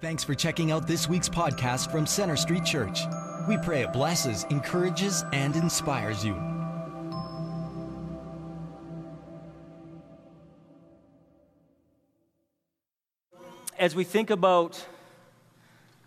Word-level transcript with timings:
Thanks 0.00 0.22
for 0.22 0.32
checking 0.32 0.70
out 0.70 0.86
this 0.86 1.08
week's 1.08 1.28
podcast 1.28 1.90
from 1.90 2.06
Center 2.06 2.36
Street 2.36 2.64
Church. 2.64 3.00
We 3.48 3.56
pray 3.56 3.82
it 3.82 3.92
blesses, 3.92 4.46
encourages, 4.48 5.24
and 5.32 5.56
inspires 5.56 6.24
you. 6.24 6.40
As 13.76 13.96
we 13.96 14.04
think 14.04 14.30
about 14.30 14.86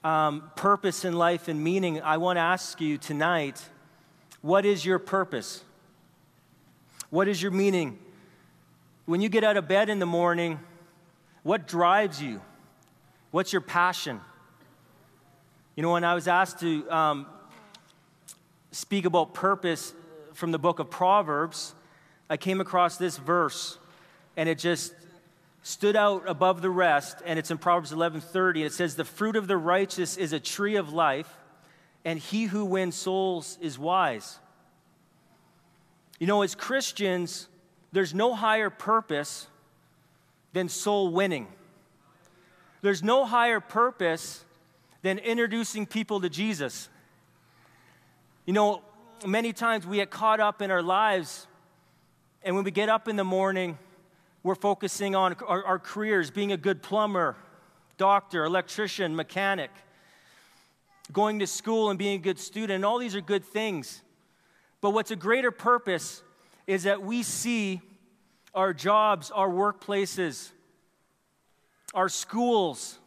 um, 0.06 0.50
purpose 0.56 1.04
in 1.04 1.12
life 1.12 1.50
and 1.50 1.62
meaning, 1.62 2.02
I 2.02 2.16
want 2.16 2.38
to 2.38 2.42
ask 2.42 2.80
you 2.80 2.98
tonight 2.98 3.62
what 4.42 4.66
is 4.66 4.86
your 4.86 5.00
purpose? 5.00 5.66
What 7.10 7.28
is 7.28 7.42
your 7.42 7.52
meaning? 7.52 8.00
When 9.06 9.20
you 9.20 9.28
get 9.28 9.44
out 9.44 9.58
of 9.58 9.68
bed 9.68 9.90
in 9.90 10.00
the 10.00 10.06
morning, 10.06 10.62
what 11.44 11.68
drives 11.68 12.22
you? 12.22 12.40
What's 13.32 13.54
your 13.54 13.62
passion? 13.62 14.20
You 15.78 15.84
know, 15.84 15.94
when 15.94 16.04
I 16.04 16.16
was 16.16 16.28
asked 16.28 16.60
to 16.60 16.90
um, 16.92 17.26
speak 18.72 19.06
about 19.06 19.34
purpose 19.34 19.94
from 20.34 20.52
the 20.52 20.60
book 20.60 20.80
of 20.80 20.90
Proverbs, 20.90 21.74
I 22.30 22.36
came 22.36 22.60
across 22.60 22.98
this 22.98 23.18
verse, 23.18 23.78
and 24.36 24.50
it 24.50 24.60
just 24.60 24.94
stood 25.64 25.96
out 25.96 26.24
above 26.28 26.62
the 26.62 26.70
rest, 26.70 27.20
and 27.26 27.40
it's 27.40 27.52
in 27.52 27.58
Proverbs 27.58 27.94
11:30. 27.94 28.66
It 28.66 28.74
says, 28.74 28.98
"The 28.98 29.06
fruit 29.06 29.38
of 29.38 29.48
the 29.48 29.58
righteous 29.58 30.18
is 30.18 30.34
a 30.34 30.40
tree 30.40 30.76
of 30.76 30.92
life, 30.92 31.38
and 32.04 32.20
he 32.20 32.46
who 32.46 32.66
wins 32.66 32.96
souls 32.96 33.58
is 33.62 33.80
wise." 33.80 34.40
You 36.20 36.28
know, 36.28 36.42
as 36.42 36.54
Christians, 36.54 37.48
there's 37.94 38.14
no 38.14 38.36
higher 38.36 38.70
purpose 38.70 39.48
than 40.52 40.68
soul 40.68 41.12
winning. 41.14 41.48
There's 42.82 43.04
no 43.04 43.26
higher 43.26 43.60
purpose 43.60 44.44
than 45.02 45.20
introducing 45.20 45.86
people 45.86 46.22
to 46.22 46.30
Jesus. 46.30 46.90
You 48.46 48.54
know, 48.54 48.82
many 49.26 49.54
times 49.54 49.86
we 49.86 49.98
get 49.98 50.10
caught 50.10 50.40
up 50.40 50.62
in 50.62 50.72
our 50.72 50.82
lives, 50.82 51.48
and 52.44 52.56
when 52.56 52.64
we 52.64 52.72
get 52.72 52.90
up 52.90 53.08
in 53.08 53.16
the 53.16 53.24
morning, 53.24 53.78
we're 54.44 54.56
focusing 54.56 55.16
on 55.16 55.36
our, 55.48 55.64
our 55.64 55.80
careers, 55.80 56.32
being 56.32 56.52
a 56.52 56.58
good 56.58 56.82
plumber, 56.82 57.36
doctor, 57.98 58.44
electrician, 58.44 59.16
mechanic, 59.16 59.70
going 61.14 61.40
to 61.40 61.48
school 61.48 61.92
and 61.92 62.00
being 62.00 62.20
a 62.20 62.24
good 62.24 62.40
student. 62.40 62.84
All 62.84 62.98
these 62.98 63.16
are 63.16 63.22
good 63.22 63.46
things. 63.46 64.02
But 64.82 64.92
what's 64.92 65.12
a 65.12 65.16
greater 65.16 65.52
purpose 65.52 66.24
is 66.66 66.84
that 66.84 67.04
we 67.04 67.22
see 67.22 67.82
our 68.56 68.74
jobs, 68.74 69.30
our 69.30 69.50
workplaces, 69.50 70.50
our 71.94 72.10
schools, 72.10 73.00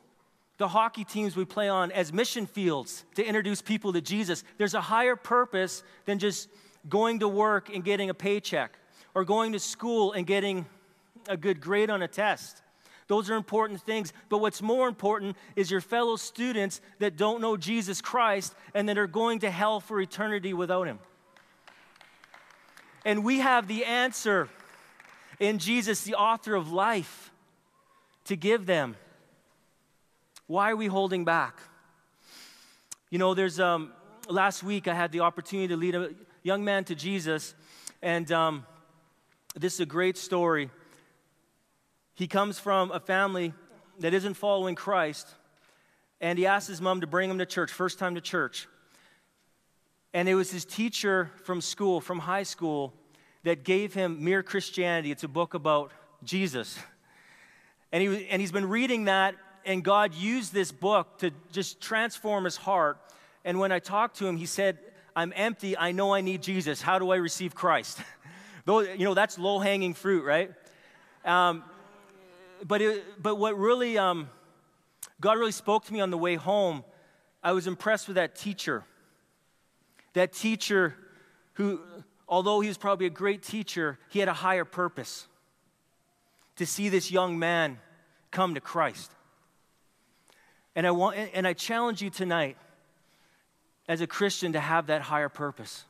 the 0.58 0.68
hockey 0.68 1.04
teams 1.04 1.36
we 1.36 1.44
play 1.44 1.68
on 1.68 1.90
as 1.92 2.12
mission 2.12 2.46
fields 2.46 3.04
to 3.14 3.24
introduce 3.24 3.62
people 3.62 3.92
to 3.92 4.00
Jesus. 4.00 4.44
There's 4.58 4.74
a 4.74 4.80
higher 4.80 5.16
purpose 5.16 5.82
than 6.04 6.18
just 6.18 6.48
going 6.88 7.20
to 7.20 7.28
work 7.28 7.74
and 7.74 7.82
getting 7.82 8.10
a 8.10 8.14
paycheck 8.14 8.78
or 9.14 9.24
going 9.24 9.52
to 9.52 9.58
school 9.58 10.12
and 10.12 10.26
getting 10.26 10.66
a 11.28 11.36
good 11.36 11.60
grade 11.60 11.90
on 11.90 12.02
a 12.02 12.08
test. 12.08 12.62
Those 13.06 13.28
are 13.30 13.34
important 13.34 13.82
things. 13.82 14.12
But 14.28 14.38
what's 14.38 14.62
more 14.62 14.88
important 14.88 15.36
is 15.56 15.70
your 15.70 15.80
fellow 15.80 16.16
students 16.16 16.80
that 16.98 17.16
don't 17.16 17.40
know 17.40 17.56
Jesus 17.56 18.00
Christ 18.00 18.54
and 18.74 18.88
that 18.88 18.98
are 18.98 19.06
going 19.06 19.40
to 19.40 19.50
hell 19.50 19.80
for 19.80 20.00
eternity 20.00 20.54
without 20.54 20.86
Him. 20.86 20.98
And 23.04 23.24
we 23.24 23.40
have 23.40 23.68
the 23.68 23.84
answer 23.84 24.48
in 25.38 25.58
Jesus, 25.58 26.02
the 26.04 26.14
author 26.14 26.54
of 26.54 26.72
life 26.72 27.30
to 28.24 28.36
give 28.36 28.66
them. 28.66 28.96
Why 30.46 30.70
are 30.70 30.76
we 30.76 30.86
holding 30.86 31.24
back? 31.24 31.58
You 33.10 33.18
know, 33.18 33.34
there's 33.34 33.60
um, 33.60 33.92
last 34.28 34.62
week 34.62 34.88
I 34.88 34.94
had 34.94 35.12
the 35.12 35.20
opportunity 35.20 35.68
to 35.68 35.76
lead 35.76 35.94
a 35.94 36.10
young 36.42 36.64
man 36.64 36.84
to 36.84 36.94
Jesus, 36.94 37.54
and 38.02 38.30
um, 38.32 38.66
this 39.54 39.74
is 39.74 39.80
a 39.80 39.86
great 39.86 40.16
story. 40.16 40.70
He 42.14 42.26
comes 42.26 42.58
from 42.58 42.90
a 42.90 43.00
family 43.00 43.52
that 44.00 44.14
isn't 44.14 44.34
following 44.34 44.74
Christ, 44.74 45.28
and 46.20 46.38
he 46.38 46.46
asked 46.46 46.68
his 46.68 46.80
mom 46.80 47.00
to 47.00 47.06
bring 47.06 47.30
him 47.30 47.38
to 47.38 47.46
church, 47.46 47.70
first 47.70 47.98
time 47.98 48.14
to 48.14 48.20
church. 48.20 48.68
And 50.12 50.28
it 50.28 50.34
was 50.34 50.50
his 50.50 50.64
teacher 50.64 51.30
from 51.42 51.60
school, 51.60 52.00
from 52.00 52.20
high 52.20 52.44
school, 52.44 52.94
that 53.42 53.64
gave 53.64 53.94
him 53.94 54.24
Mere 54.24 54.42
Christianity. 54.42 55.10
It's 55.10 55.24
a 55.24 55.28
book 55.28 55.54
about 55.54 55.92
Jesus. 56.22 56.78
And, 57.94 58.02
he, 58.02 58.26
and 58.26 58.40
he's 58.40 58.50
been 58.50 58.68
reading 58.68 59.04
that, 59.04 59.36
and 59.64 59.84
God 59.84 60.14
used 60.14 60.52
this 60.52 60.72
book 60.72 61.18
to 61.18 61.30
just 61.52 61.80
transform 61.80 62.42
his 62.42 62.56
heart. 62.56 62.98
And 63.44 63.60
when 63.60 63.70
I 63.70 63.78
talked 63.78 64.16
to 64.16 64.26
him, 64.26 64.36
he 64.36 64.46
said, 64.46 64.78
I'm 65.14 65.32
empty. 65.36 65.78
I 65.78 65.92
know 65.92 66.12
I 66.12 66.20
need 66.20 66.42
Jesus. 66.42 66.82
How 66.82 66.98
do 66.98 67.12
I 67.12 67.16
receive 67.16 67.54
Christ? 67.54 68.00
You 68.66 69.04
know, 69.04 69.12
that's 69.12 69.38
low 69.38 69.58
hanging 69.58 69.92
fruit, 69.92 70.24
right? 70.24 70.50
Um, 71.22 71.64
but, 72.66 72.80
it, 72.80 73.22
but 73.22 73.34
what 73.34 73.58
really, 73.58 73.98
um, 73.98 74.30
God 75.20 75.38
really 75.38 75.52
spoke 75.52 75.84
to 75.84 75.92
me 75.92 76.00
on 76.00 76.10
the 76.10 76.16
way 76.16 76.36
home, 76.36 76.82
I 77.42 77.52
was 77.52 77.66
impressed 77.66 78.08
with 78.08 78.14
that 78.14 78.36
teacher. 78.36 78.84
That 80.14 80.32
teacher 80.32 80.94
who, 81.52 81.78
although 82.26 82.60
he 82.60 82.68
was 82.68 82.78
probably 82.78 83.04
a 83.04 83.10
great 83.10 83.42
teacher, 83.42 83.98
he 84.08 84.18
had 84.18 84.28
a 84.28 84.32
higher 84.32 84.64
purpose 84.64 85.26
to 86.56 86.66
see 86.66 86.88
this 86.88 87.10
young 87.10 87.38
man 87.38 87.78
come 88.30 88.54
to 88.54 88.60
Christ. 88.60 89.10
And 90.76 90.86
I, 90.86 90.90
want, 90.90 91.16
and 91.32 91.46
I 91.46 91.52
challenge 91.52 92.02
you 92.02 92.10
tonight 92.10 92.56
as 93.88 94.00
a 94.00 94.06
Christian 94.06 94.52
to 94.52 94.60
have 94.60 94.86
that 94.86 95.02
higher 95.02 95.28
purpose. 95.28 95.84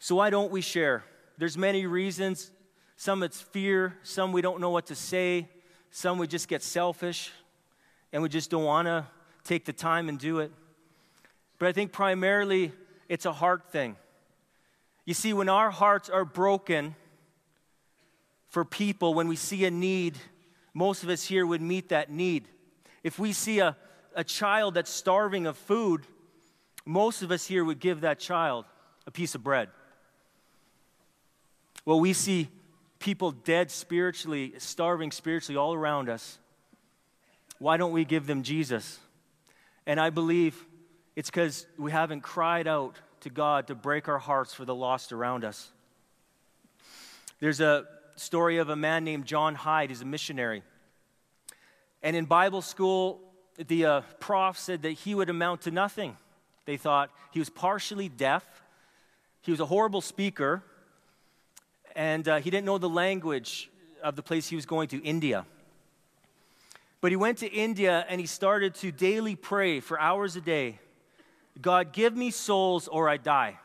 So 0.00 0.16
why 0.16 0.30
don't 0.30 0.50
we 0.50 0.60
share? 0.60 1.04
There's 1.38 1.58
many 1.58 1.86
reasons. 1.86 2.50
Some 2.96 3.22
it's 3.22 3.40
fear, 3.40 3.96
some 4.02 4.32
we 4.32 4.42
don't 4.42 4.60
know 4.60 4.70
what 4.70 4.86
to 4.86 4.94
say, 4.94 5.48
some 5.90 6.18
we 6.18 6.26
just 6.26 6.48
get 6.48 6.62
selfish 6.62 7.30
and 8.12 8.22
we 8.22 8.28
just 8.28 8.50
don't 8.50 8.64
want 8.64 8.86
to 8.86 9.06
take 9.44 9.64
the 9.64 9.72
time 9.72 10.08
and 10.08 10.18
do 10.18 10.40
it. 10.40 10.50
But 11.58 11.68
I 11.68 11.72
think 11.72 11.92
primarily 11.92 12.72
it's 13.08 13.24
a 13.24 13.32
heart 13.32 13.70
thing. 13.70 13.96
You 15.04 15.14
see, 15.14 15.32
when 15.32 15.48
our 15.48 15.70
hearts 15.70 16.10
are 16.10 16.24
broken, 16.24 16.94
for 18.58 18.64
people 18.64 19.14
when 19.14 19.28
we 19.28 19.36
see 19.36 19.66
a 19.66 19.70
need, 19.70 20.18
most 20.74 21.04
of 21.04 21.10
us 21.10 21.22
here 21.22 21.46
would 21.46 21.62
meet 21.62 21.90
that 21.90 22.10
need. 22.10 22.48
If 23.04 23.16
we 23.16 23.32
see 23.32 23.60
a, 23.60 23.76
a 24.16 24.24
child 24.24 24.74
that's 24.74 24.90
starving 24.90 25.46
of 25.46 25.56
food, 25.56 26.02
most 26.84 27.22
of 27.22 27.30
us 27.30 27.46
here 27.46 27.64
would 27.64 27.78
give 27.78 28.00
that 28.00 28.18
child 28.18 28.64
a 29.06 29.12
piece 29.12 29.36
of 29.36 29.44
bread. 29.44 29.68
Well, 31.84 32.00
we 32.00 32.12
see 32.12 32.48
people 32.98 33.30
dead 33.30 33.70
spiritually, 33.70 34.54
starving 34.58 35.12
spiritually 35.12 35.56
all 35.56 35.72
around 35.72 36.08
us. 36.08 36.40
Why 37.60 37.76
don't 37.76 37.92
we 37.92 38.04
give 38.04 38.26
them 38.26 38.42
Jesus? 38.42 38.98
And 39.86 40.00
I 40.00 40.10
believe 40.10 40.66
it's 41.14 41.30
because 41.30 41.64
we 41.78 41.92
haven't 41.92 42.22
cried 42.22 42.66
out 42.66 42.96
to 43.20 43.30
God 43.30 43.68
to 43.68 43.76
break 43.76 44.08
our 44.08 44.18
hearts 44.18 44.52
for 44.52 44.64
the 44.64 44.74
lost 44.74 45.12
around 45.12 45.44
us. 45.44 45.70
There's 47.38 47.60
a 47.60 47.86
story 48.20 48.58
of 48.58 48.68
a 48.68 48.76
man 48.76 49.04
named 49.04 49.26
John 49.26 49.54
Hyde. 49.54 49.90
He's 49.90 50.02
a 50.02 50.04
missionary. 50.04 50.62
And 52.02 52.14
in 52.14 52.24
Bible 52.24 52.62
school, 52.62 53.20
the 53.56 53.84
uh, 53.84 54.00
prof 54.20 54.58
said 54.58 54.82
that 54.82 54.92
he 54.92 55.14
would 55.14 55.30
amount 55.30 55.62
to 55.62 55.70
nothing. 55.70 56.16
They 56.64 56.76
thought 56.76 57.10
he 57.32 57.38
was 57.38 57.50
partially 57.50 58.08
deaf, 58.08 58.44
he 59.40 59.50
was 59.50 59.60
a 59.60 59.66
horrible 59.66 60.00
speaker, 60.00 60.62
and 61.96 62.28
uh, 62.28 62.36
he 62.38 62.50
didn't 62.50 62.66
know 62.66 62.78
the 62.78 62.88
language 62.88 63.70
of 64.02 64.14
the 64.14 64.22
place 64.22 64.48
he 64.48 64.56
was 64.56 64.66
going 64.66 64.88
to, 64.88 65.02
India. 65.02 65.44
But 67.00 67.10
he 67.10 67.16
went 67.16 67.38
to 67.38 67.50
India 67.50 68.04
and 68.08 68.20
he 68.20 68.26
started 68.26 68.74
to 68.76 68.92
daily 68.92 69.36
pray 69.36 69.80
for 69.80 70.00
hours 70.00 70.36
a 70.36 70.40
day 70.40 70.78
God, 71.60 71.92
give 71.92 72.16
me 72.16 72.30
souls 72.30 72.86
or 72.86 73.08
I 73.08 73.16
die. 73.16 73.58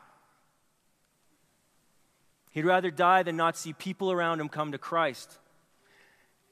He'd 2.53 2.65
rather 2.65 2.91
die 2.91 3.23
than 3.23 3.35
not 3.35 3.57
see 3.57 3.73
people 3.73 4.11
around 4.11 4.39
him 4.39 4.47
come 4.47 4.71
to 4.71 4.77
Christ. 4.77 5.39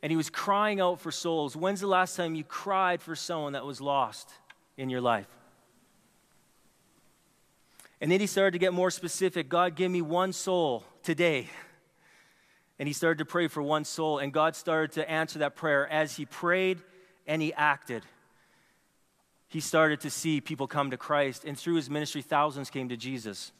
And 0.01 0.11
he 0.11 0.17
was 0.17 0.31
crying 0.31 0.81
out 0.81 0.99
for 0.99 1.11
souls. 1.11 1.55
When's 1.55 1.79
the 1.79 1.87
last 1.87 2.15
time 2.17 2.33
you 2.33 2.43
cried 2.43 3.01
for 3.01 3.15
someone 3.15 3.53
that 3.53 3.65
was 3.65 3.79
lost 3.79 4.27
in 4.77 4.89
your 4.89 4.99
life? 4.99 5.27
And 8.01 8.11
then 8.11 8.19
he 8.19 8.25
started 8.25 8.53
to 8.53 8.57
get 8.57 8.73
more 8.73 8.89
specific 8.89 9.47
God, 9.47 9.75
give 9.75 9.91
me 9.91 10.01
one 10.01 10.33
soul 10.33 10.83
today. 11.03 11.47
And 12.79 12.87
he 12.87 12.93
started 12.93 13.19
to 13.19 13.25
pray 13.25 13.47
for 13.47 13.61
one 13.61 13.85
soul, 13.85 14.17
and 14.17 14.33
God 14.33 14.55
started 14.55 14.93
to 14.93 15.07
answer 15.07 15.37
that 15.39 15.55
prayer 15.55 15.87
as 15.87 16.15
he 16.15 16.25
prayed 16.25 16.79
and 17.27 17.39
he 17.43 17.53
acted. 17.53 18.01
He 19.49 19.59
started 19.59 19.99
to 20.01 20.09
see 20.09 20.41
people 20.41 20.65
come 20.65 20.89
to 20.89 20.97
Christ, 20.97 21.45
and 21.45 21.55
through 21.55 21.75
his 21.75 21.91
ministry, 21.91 22.23
thousands 22.23 22.71
came 22.71 22.89
to 22.89 22.97
Jesus. 22.97 23.51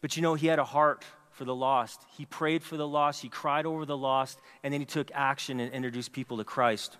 But 0.00 0.16
you 0.16 0.22
know, 0.22 0.34
he 0.34 0.46
had 0.46 0.60
a 0.60 0.64
heart 0.64 1.04
for 1.38 1.44
the 1.44 1.54
lost. 1.54 2.04
He 2.16 2.26
prayed 2.26 2.64
for 2.64 2.76
the 2.76 2.86
lost, 2.86 3.22
he 3.22 3.28
cried 3.28 3.64
over 3.64 3.86
the 3.86 3.96
lost, 3.96 4.40
and 4.64 4.74
then 4.74 4.80
he 4.80 4.84
took 4.84 5.10
action 5.14 5.60
and 5.60 5.72
introduced 5.72 6.12
people 6.12 6.36
to 6.38 6.44
Christ. 6.44 6.96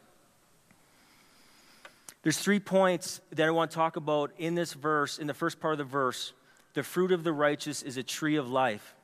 There's 2.23 2.39
three 2.39 2.61
points 2.61 3.21
that 3.33 3.47
I 3.47 3.51
want 3.51 3.73
to 3.73 3.75
talk 3.75 3.97
about 3.97 4.31
in 4.39 4.55
this 4.55 4.75
verse, 4.75 5.19
in 5.19 5.27
the 5.27 5.35
first 5.35 5.59
part 5.61 5.73
of 5.73 5.79
the 5.79 5.85
verse. 5.85 6.33
The 6.75 6.85
fruit 6.85 7.11
of 7.11 7.25
the 7.25 7.33
righteous 7.33 7.83
is 7.83 7.97
a 7.97 8.03
tree 8.05 8.37
of 8.37 8.49
life. 8.49 8.95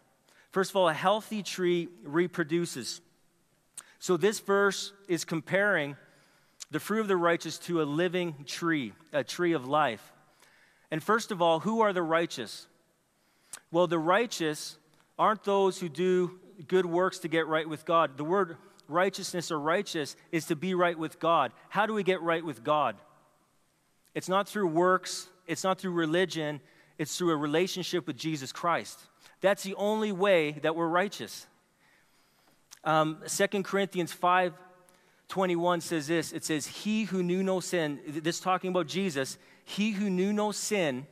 First 0.53 0.71
of 0.71 0.77
all, 0.77 0.89
a 0.89 0.95
healthy 0.95 1.43
tree 1.43 1.89
reproduces. 2.05 3.01
So 3.99 4.17
this 4.17 4.39
verse 4.39 4.93
is 5.09 5.25
comparing 5.25 5.97
the 6.71 6.79
fruit 6.79 7.01
of 7.01 7.09
the 7.09 7.17
righteous 7.17 7.59
to 7.61 7.83
a 7.83 7.85
living 7.85 8.37
tree, 8.47 8.93
a 9.13 9.25
tree 9.25 9.53
of 9.53 9.67
life. 9.67 10.13
And 10.93 11.03
first 11.03 11.33
of 11.33 11.43
all, 11.43 11.59
who 11.59 11.81
are 11.81 11.93
the 11.93 12.03
righteous? 12.03 12.69
Well, 13.73 13.89
the 13.89 13.99
righteous 13.99 14.79
aren't 15.19 15.45
those 15.45 15.79
who 15.79 15.89
do 15.89 16.39
good 16.69 16.87
works 16.87 17.19
to 17.21 17.29
get 17.29 17.47
right 17.47 17.69
with 17.69 17.85
God. 17.85 18.17
The 18.17 18.25
word 18.25 18.57
righteousness 18.89 19.51
or 19.51 19.59
righteous 19.59 20.17
is 20.33 20.47
to 20.47 20.57
be 20.57 20.75
right 20.75 20.99
with 20.99 21.19
God. 21.19 21.53
How 21.69 21.87
do 21.87 21.95
we 21.95 22.03
get 22.03 22.21
right 22.23 22.45
with 22.45 22.63
God? 22.63 22.97
It's 24.15 24.29
not 24.29 24.49
through 24.49 24.69
works, 24.69 25.29
it's 25.47 25.65
not 25.65 25.79
through 25.79 25.93
religion, 25.93 26.61
it's 26.99 27.17
through 27.17 27.33
a 27.33 27.37
relationship 27.37 28.07
with 28.07 28.17
Jesus 28.17 28.53
Christ. 28.53 29.01
That's 29.41 29.63
the 29.63 29.75
only 29.75 30.13
way 30.13 30.53
that 30.63 30.77
we're 30.77 30.89
righteous. 30.89 31.47
Um, 32.85 33.19
2 33.27 33.63
Corinthians 33.63 34.13
5 34.13 34.55
21 35.27 35.81
says 35.81 36.07
this 36.07 36.33
it 36.33 36.45
says, 36.45 36.67
He 36.67 37.05
who 37.05 37.23
knew 37.23 37.43
no 37.43 37.59
sin, 37.59 37.99
this 38.07 38.41
talking 38.41 38.71
about 38.71 38.87
Jesus, 38.87 39.39
he 39.65 39.93
who 39.93 40.11
knew 40.11 40.33
no 40.33 40.53
sin 40.53 41.07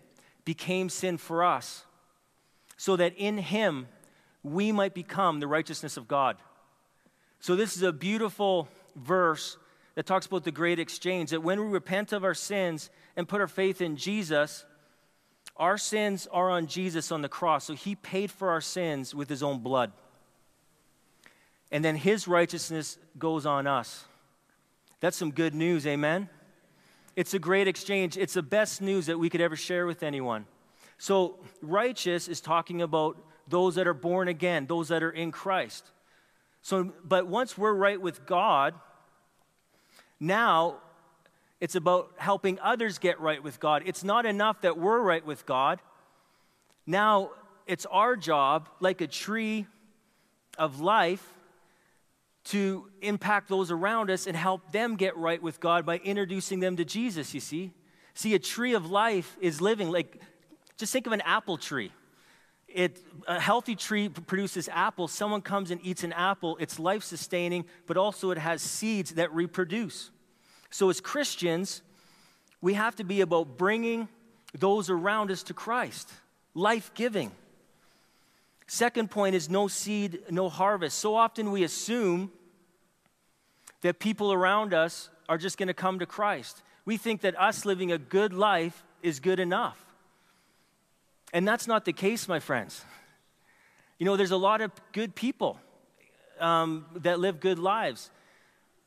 became 0.44 0.88
sin 0.88 1.16
for 1.16 1.42
us, 1.42 1.84
so 2.82 2.96
that 2.96 3.14
in 3.16 3.38
him 3.38 3.86
we 4.42 4.72
might 4.72 4.92
become 4.92 5.38
the 5.38 5.46
righteousness 5.46 5.96
of 5.96 6.08
God. 6.08 6.36
So, 7.38 7.54
this 7.54 7.76
is 7.76 7.84
a 7.84 7.92
beautiful 7.92 8.66
verse 8.96 9.56
that 9.94 10.04
talks 10.04 10.26
about 10.26 10.42
the 10.42 10.50
great 10.50 10.80
exchange 10.80 11.30
that 11.30 11.44
when 11.44 11.60
we 11.60 11.66
repent 11.66 12.12
of 12.12 12.24
our 12.24 12.34
sins 12.34 12.90
and 13.14 13.28
put 13.28 13.40
our 13.40 13.46
faith 13.46 13.80
in 13.80 13.96
Jesus, 13.96 14.64
our 15.56 15.78
sins 15.78 16.26
are 16.32 16.50
on 16.50 16.66
Jesus 16.66 17.12
on 17.12 17.22
the 17.22 17.28
cross. 17.28 17.66
So, 17.66 17.74
he 17.74 17.94
paid 17.94 18.32
for 18.32 18.50
our 18.50 18.60
sins 18.60 19.14
with 19.14 19.28
his 19.28 19.44
own 19.44 19.60
blood. 19.60 19.92
And 21.70 21.84
then 21.84 21.94
his 21.94 22.26
righteousness 22.26 22.98
goes 23.16 23.46
on 23.46 23.68
us. 23.68 24.06
That's 24.98 25.16
some 25.16 25.30
good 25.30 25.54
news, 25.54 25.86
amen? 25.86 26.28
It's 27.14 27.32
a 27.32 27.38
great 27.38 27.68
exchange. 27.68 28.18
It's 28.18 28.34
the 28.34 28.42
best 28.42 28.82
news 28.82 29.06
that 29.06 29.20
we 29.20 29.30
could 29.30 29.40
ever 29.40 29.54
share 29.54 29.86
with 29.86 30.02
anyone. 30.02 30.46
So, 31.02 31.40
righteous 31.60 32.28
is 32.28 32.40
talking 32.40 32.80
about 32.80 33.18
those 33.48 33.74
that 33.74 33.88
are 33.88 33.92
born 33.92 34.28
again, 34.28 34.66
those 34.66 34.86
that 34.86 35.02
are 35.02 35.10
in 35.10 35.32
Christ. 35.32 35.90
So, 36.60 36.92
but 37.02 37.26
once 37.26 37.58
we're 37.58 37.74
right 37.74 38.00
with 38.00 38.24
God, 38.24 38.74
now 40.20 40.76
it's 41.60 41.74
about 41.74 42.12
helping 42.18 42.60
others 42.60 42.98
get 42.98 43.18
right 43.18 43.42
with 43.42 43.58
God. 43.58 43.82
It's 43.84 44.04
not 44.04 44.26
enough 44.26 44.60
that 44.60 44.78
we're 44.78 45.00
right 45.00 45.26
with 45.26 45.44
God. 45.44 45.80
Now 46.86 47.32
it's 47.66 47.84
our 47.86 48.14
job, 48.14 48.68
like 48.78 49.00
a 49.00 49.08
tree 49.08 49.66
of 50.56 50.80
life, 50.80 51.34
to 52.44 52.88
impact 53.00 53.48
those 53.48 53.72
around 53.72 54.08
us 54.08 54.28
and 54.28 54.36
help 54.36 54.70
them 54.70 54.94
get 54.94 55.16
right 55.16 55.42
with 55.42 55.58
God 55.58 55.84
by 55.84 55.96
introducing 55.96 56.60
them 56.60 56.76
to 56.76 56.84
Jesus, 56.84 57.34
you 57.34 57.40
see? 57.40 57.72
See, 58.14 58.34
a 58.34 58.38
tree 58.38 58.74
of 58.74 58.88
life 58.88 59.36
is 59.40 59.60
living 59.60 59.90
like, 59.90 60.20
just 60.82 60.92
think 60.92 61.06
of 61.06 61.12
an 61.12 61.20
apple 61.20 61.56
tree 61.56 61.92
it, 62.74 62.98
a 63.28 63.40
healthy 63.40 63.76
tree 63.76 64.08
produces 64.08 64.68
apples. 64.68 65.12
Someone 65.12 65.42
comes 65.42 65.70
and 65.70 65.80
eats 65.84 66.04
an 66.04 66.12
apple. 66.12 66.56
It's 66.60 66.78
life 66.78 67.02
sustaining, 67.02 67.64
but 67.86 67.96
also 67.96 68.30
it 68.30 68.38
has 68.38 68.62
seeds 68.62 69.12
that 69.12 69.32
reproduce. 69.32 70.10
So, 70.70 70.88
as 70.88 71.00
Christians, 71.00 71.82
we 72.60 72.74
have 72.74 72.96
to 72.96 73.04
be 73.04 73.20
about 73.20 73.58
bringing 73.58 74.08
those 74.54 74.90
around 74.90 75.30
us 75.30 75.42
to 75.44 75.54
Christ, 75.54 76.10
life 76.54 76.92
giving. 76.94 77.32
Second 78.66 79.10
point 79.10 79.34
is 79.34 79.50
no 79.50 79.68
seed, 79.68 80.20
no 80.30 80.48
harvest. 80.48 80.98
So 80.98 81.14
often 81.14 81.50
we 81.50 81.62
assume 81.62 82.30
that 83.82 83.98
people 83.98 84.32
around 84.32 84.72
us 84.72 85.10
are 85.28 85.36
just 85.36 85.58
going 85.58 85.66
to 85.66 85.74
come 85.74 85.98
to 85.98 86.06
Christ. 86.06 86.62
We 86.86 86.96
think 86.96 87.20
that 87.22 87.38
us 87.38 87.66
living 87.66 87.92
a 87.92 87.98
good 87.98 88.32
life 88.32 88.82
is 89.02 89.20
good 89.20 89.40
enough. 89.40 89.91
And 91.32 91.48
that's 91.48 91.66
not 91.66 91.84
the 91.84 91.92
case, 91.92 92.28
my 92.28 92.40
friends. 92.40 92.84
You 93.98 94.06
know, 94.06 94.16
there's 94.16 94.32
a 94.32 94.36
lot 94.36 94.60
of 94.60 94.70
good 94.92 95.14
people 95.14 95.58
um, 96.40 96.84
that 96.96 97.20
live 97.20 97.40
good 97.40 97.58
lives. 97.58 98.10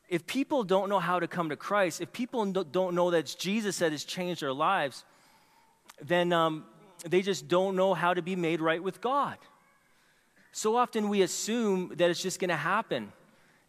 If 0.09 0.27
people 0.27 0.63
don't 0.63 0.89
know 0.89 0.99
how 0.99 1.19
to 1.19 1.27
come 1.27 1.49
to 1.49 1.55
Christ, 1.55 2.01
if 2.01 2.11
people 2.13 2.45
don't 2.45 2.93
know 2.93 3.11
that 3.11 3.17
it's 3.17 3.35
Jesus 3.35 3.79
that 3.79 3.91
has 3.91 4.03
changed 4.03 4.41
their 4.41 4.53
lives, 4.53 5.03
then 6.01 6.33
um, 6.33 6.65
they 7.09 7.21
just 7.21 7.47
don't 7.47 7.75
know 7.75 7.93
how 7.93 8.13
to 8.13 8.21
be 8.21 8.35
made 8.35 8.61
right 8.61 8.83
with 8.83 9.01
God. 9.01 9.37
So 10.51 10.75
often 10.75 11.09
we 11.09 11.21
assume 11.21 11.93
that 11.95 12.09
it's 12.09 12.21
just 12.21 12.39
going 12.39 12.49
to 12.49 12.55
happen. 12.55 13.11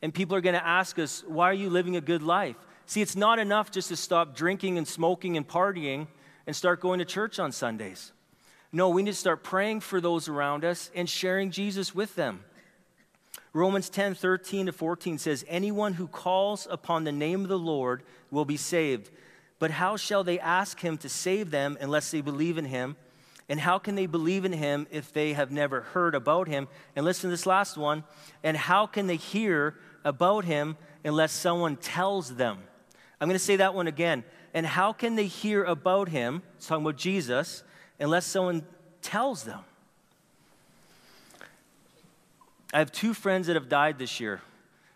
And 0.03 0.13
people 0.13 0.37
are 0.37 0.43
going 0.43 0.55
to 0.55 0.67
ask 0.67 0.99
us, 0.99 1.25
why 1.27 1.49
are 1.51 1.55
you 1.55 1.71
living 1.71 1.97
a 1.97 2.01
good 2.01 2.23
life? 2.23 2.57
See, 2.85 3.03
it's 3.03 3.17
not 3.17 3.39
enough 3.39 3.71
just 3.71 3.89
to 3.89 3.97
stop 3.97 4.37
drinking 4.37 4.79
and 4.79 4.87
smoking 4.87 5.37
and 5.37 5.49
partying 5.49 6.07
and 6.47 6.55
start 6.55 6.81
going 6.81 6.99
to 6.99 7.05
church 7.05 7.39
on 7.39 7.51
Sundays. 7.51 8.13
No, 8.77 8.91
we 8.91 9.03
need 9.03 9.13
to 9.13 9.17
start 9.17 9.43
praying 9.43 9.81
for 9.81 10.03
those 10.03 10.29
around 10.29 10.63
us 10.63 10.91
and 10.95 11.09
sharing 11.09 11.51
Jesus 11.51 11.95
with 11.95 12.15
them. 12.15 12.45
Romans 13.55 13.89
10 13.89 14.13
13 14.13 14.67
to 14.67 14.73
14 14.73 15.17
says, 15.17 15.47
Anyone 15.49 15.95
who 15.95 16.07
calls 16.07 16.69
upon 16.71 17.05
the 17.05 17.11
name 17.11 17.41
of 17.41 17.49
the 17.49 17.59
Lord 17.59 18.03
will 18.31 18.45
be 18.45 18.59
saved. 18.59 19.09
But 19.59 19.71
how 19.71 19.97
shall 19.97 20.25
they 20.25 20.39
ask 20.39 20.79
him 20.81 20.99
to 20.99 21.09
save 21.09 21.51
them 21.51 21.79
unless 21.81 22.11
they 22.11 22.21
believe 22.21 22.59
in 22.59 22.67
him? 22.67 22.97
And 23.49 23.61
how 23.61 23.79
can 23.79 23.95
they 23.95 24.05
believe 24.05 24.45
in 24.45 24.53
him 24.53 24.87
if 24.91 25.11
they 25.11 25.33
have 25.33 25.51
never 25.51 25.81
heard 25.81 26.15
about 26.15 26.47
him? 26.47 26.69
And 26.95 27.07
listen 27.07 27.31
to 27.31 27.33
this 27.33 27.47
last 27.47 27.79
one. 27.79 28.05
And 28.43 28.59
how 28.59 28.87
can 28.87 29.07
they 29.07 29.17
hear 29.17 29.77
about 30.05 30.45
him 30.45 30.77
unless 31.03 31.33
someone 31.33 31.77
tells 31.77 32.35
them? 32.35 32.59
I'm 33.23 33.29
going 33.29 33.39
to 33.39 33.43
say 33.43 33.57
that 33.57 33.73
one 33.73 33.87
again. 33.87 34.23
And 34.53 34.67
how 34.67 34.93
can 34.93 35.17
they 35.17 35.29
hear 35.29 35.65
about 35.65 36.11
him? 36.11 36.43
It's 36.59 36.67
talking 36.67 36.85
about 36.85 36.99
Jesus 36.99 37.63
unless 37.99 38.27
someone 38.27 38.65
tells 39.03 39.45
them. 39.45 39.61
I 42.73 42.79
have 42.79 42.93
two 42.93 43.15
friends 43.15 43.47
that 43.47 43.55
have 43.55 43.69
died 43.69 43.99
this 43.99 44.21
year. 44.21 44.43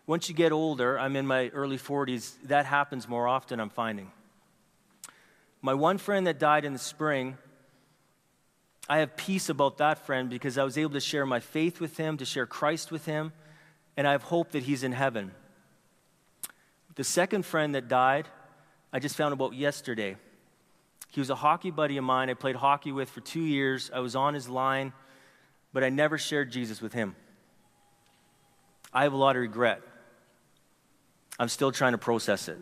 Once 0.05 0.27
you 0.27 0.35
get 0.35 0.51
older, 0.51 0.99
I'm 0.99 1.15
in 1.15 1.25
my 1.25 1.49
early 1.49 1.77
40s, 1.77 2.33
that 2.45 2.65
happens 2.65 3.07
more 3.07 3.27
often, 3.27 3.59
I'm 3.59 3.69
finding. 3.69 4.11
My 5.61 5.73
one 5.73 5.97
friend 5.97 6.27
that 6.27 6.39
died 6.39 6.65
in 6.65 6.73
the 6.73 6.79
spring, 6.79 7.37
I 8.89 8.97
have 8.97 9.15
peace 9.15 9.47
about 9.47 9.77
that 9.77 10.05
friend 10.05 10.29
because 10.29 10.57
I 10.57 10.63
was 10.63 10.77
able 10.77 10.91
to 10.91 10.99
share 10.99 11.25
my 11.25 11.39
faith 11.39 11.79
with 11.79 11.97
him, 11.97 12.17
to 12.17 12.25
share 12.25 12.45
Christ 12.45 12.91
with 12.91 13.05
him, 13.05 13.31
and 13.95 14.07
I 14.07 14.11
have 14.11 14.23
hope 14.23 14.51
that 14.51 14.63
he's 14.63 14.83
in 14.83 14.91
heaven. 14.91 15.31
The 16.95 17.03
second 17.03 17.45
friend 17.45 17.73
that 17.75 17.87
died, 17.87 18.27
I 18.91 18.99
just 18.99 19.15
found 19.15 19.33
about 19.33 19.53
yesterday. 19.53 20.17
He 21.11 21.19
was 21.19 21.29
a 21.29 21.35
hockey 21.35 21.71
buddy 21.71 21.97
of 21.97 22.05
mine 22.05 22.29
I 22.29 22.33
played 22.33 22.55
hockey 22.55 22.91
with 22.91 23.09
for 23.09 23.19
two 23.19 23.41
years. 23.41 23.91
I 23.93 23.99
was 23.99 24.15
on 24.15 24.33
his 24.33 24.47
line, 24.47 24.93
but 25.73 25.83
I 25.83 25.89
never 25.89 26.17
shared 26.17 26.51
Jesus 26.51 26.81
with 26.81 26.93
him. 26.93 27.15
I 28.93 29.03
have 29.03 29.13
a 29.13 29.17
lot 29.17 29.35
of 29.35 29.41
regret. 29.41 29.81
I'm 31.37 31.49
still 31.49 31.71
trying 31.71 31.91
to 31.91 31.97
process 31.97 32.47
it. 32.47 32.57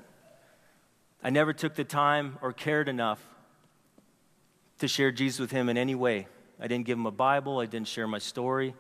I 1.24 1.30
never 1.30 1.54
took 1.54 1.76
the 1.76 1.84
time 1.84 2.38
or 2.42 2.52
cared 2.52 2.90
enough 2.90 3.24
to 4.80 4.88
share 4.88 5.12
Jesus 5.12 5.40
with 5.40 5.52
him 5.52 5.70
in 5.70 5.78
any 5.78 5.94
way. 5.94 6.28
I 6.60 6.68
didn't 6.68 6.86
give 6.86 6.98
him 6.98 7.06
a 7.06 7.12
Bible, 7.12 7.60
I 7.60 7.68
didn't 7.68 7.88
share 7.88 8.08
my 8.08 8.20
story, 8.20 8.74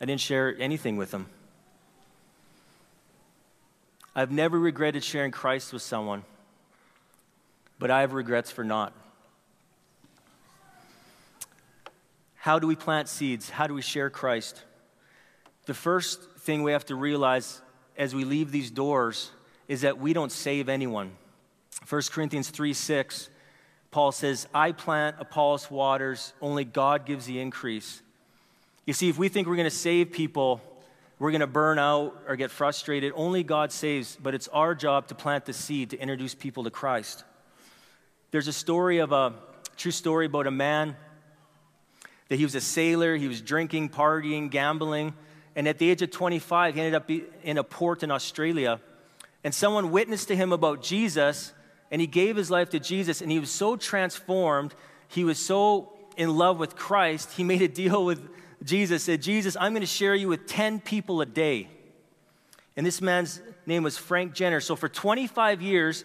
I 0.00 0.04
didn't 0.04 0.20
share 0.20 0.54
anything 0.58 0.96
with 0.96 1.12
him. 1.12 1.26
I've 4.14 4.30
never 4.30 4.58
regretted 4.58 5.02
sharing 5.02 5.30
Christ 5.30 5.72
with 5.72 5.82
someone 5.82 6.24
but 7.86 7.92
I 7.92 8.00
have 8.00 8.14
regrets 8.14 8.50
for 8.50 8.64
not. 8.64 8.92
How 12.34 12.58
do 12.58 12.66
we 12.66 12.74
plant 12.74 13.08
seeds? 13.08 13.48
How 13.48 13.68
do 13.68 13.74
we 13.74 13.80
share 13.80 14.10
Christ? 14.10 14.60
The 15.66 15.74
first 15.74 16.20
thing 16.40 16.64
we 16.64 16.72
have 16.72 16.84
to 16.86 16.96
realize 16.96 17.62
as 17.96 18.12
we 18.12 18.24
leave 18.24 18.50
these 18.50 18.72
doors 18.72 19.30
is 19.68 19.82
that 19.82 19.98
we 20.00 20.12
don't 20.12 20.32
save 20.32 20.68
anyone. 20.68 21.12
1 21.88 22.02
Corinthians 22.10 22.50
3 22.50 22.72
6, 22.72 23.30
Paul 23.92 24.10
says, 24.10 24.48
I 24.52 24.72
plant, 24.72 25.14
Apollos 25.20 25.70
waters, 25.70 26.32
only 26.40 26.64
God 26.64 27.06
gives 27.06 27.26
the 27.26 27.38
increase. 27.38 28.02
You 28.84 28.94
see, 28.94 29.08
if 29.08 29.16
we 29.16 29.28
think 29.28 29.46
we're 29.46 29.54
going 29.54 29.70
to 29.70 29.70
save 29.70 30.10
people, 30.10 30.60
we're 31.20 31.30
going 31.30 31.40
to 31.40 31.46
burn 31.46 31.78
out 31.78 32.20
or 32.26 32.34
get 32.34 32.50
frustrated. 32.50 33.12
Only 33.14 33.44
God 33.44 33.70
saves, 33.70 34.18
but 34.20 34.34
it's 34.34 34.48
our 34.48 34.74
job 34.74 35.06
to 35.06 35.14
plant 35.14 35.44
the 35.44 35.52
seed 35.52 35.90
to 35.90 36.00
introduce 36.00 36.34
people 36.34 36.64
to 36.64 36.70
Christ. 36.70 37.22
There's 38.36 38.48
a 38.48 38.52
story 38.52 38.98
of 38.98 39.12
a 39.12 39.32
true 39.78 39.90
story 39.90 40.26
about 40.26 40.46
a 40.46 40.50
man 40.50 40.94
that 42.28 42.36
he 42.36 42.44
was 42.44 42.54
a 42.54 42.60
sailor, 42.60 43.16
he 43.16 43.28
was 43.28 43.40
drinking, 43.40 43.88
partying, 43.88 44.50
gambling, 44.50 45.14
and 45.54 45.66
at 45.66 45.78
the 45.78 45.88
age 45.88 46.02
of 46.02 46.10
25, 46.10 46.74
he 46.74 46.80
ended 46.82 46.94
up 46.94 47.10
in 47.42 47.56
a 47.56 47.64
port 47.64 48.02
in 48.02 48.10
Australia. 48.10 48.78
And 49.42 49.54
someone 49.54 49.90
witnessed 49.90 50.28
to 50.28 50.36
him 50.36 50.52
about 50.52 50.82
Jesus, 50.82 51.54
and 51.90 51.98
he 51.98 52.06
gave 52.06 52.36
his 52.36 52.50
life 52.50 52.68
to 52.68 52.78
Jesus, 52.78 53.22
and 53.22 53.32
he 53.32 53.38
was 53.38 53.50
so 53.50 53.74
transformed. 53.74 54.74
He 55.08 55.24
was 55.24 55.38
so 55.38 55.94
in 56.18 56.36
love 56.36 56.58
with 56.58 56.76
Christ, 56.76 57.32
he 57.32 57.42
made 57.42 57.62
a 57.62 57.68
deal 57.68 58.04
with 58.04 58.20
Jesus, 58.62 59.04
said, 59.04 59.22
Jesus, 59.22 59.56
I'm 59.58 59.72
going 59.72 59.80
to 59.80 59.86
share 59.86 60.14
you 60.14 60.28
with 60.28 60.46
10 60.46 60.80
people 60.80 61.22
a 61.22 61.26
day. 61.26 61.70
And 62.76 62.84
this 62.84 63.00
man's 63.00 63.40
name 63.64 63.82
was 63.82 63.96
Frank 63.96 64.34
Jenner. 64.34 64.60
So 64.60 64.76
for 64.76 64.90
25 64.90 65.62
years, 65.62 66.04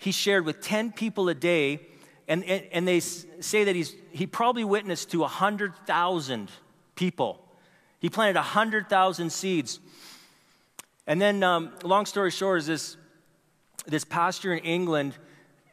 he 0.00 0.12
shared 0.12 0.46
with 0.46 0.60
10 0.62 0.92
people 0.92 1.28
a 1.28 1.34
day. 1.34 1.80
And, 2.26 2.42
and, 2.44 2.64
and 2.72 2.88
they 2.88 3.00
say 3.00 3.64
that 3.64 3.76
he's, 3.76 3.94
he 4.10 4.26
probably 4.26 4.64
witnessed 4.64 5.10
to 5.10 5.20
100,000 5.20 6.50
people. 6.96 7.44
He 8.00 8.08
planted 8.08 8.36
100,000 8.36 9.30
seeds. 9.30 9.78
And 11.06 11.20
then, 11.20 11.42
um, 11.42 11.72
long 11.84 12.06
story 12.06 12.30
short, 12.30 12.60
is 12.60 12.66
this, 12.66 12.96
this 13.86 14.04
pastor 14.04 14.54
in 14.54 14.64
England 14.64 15.16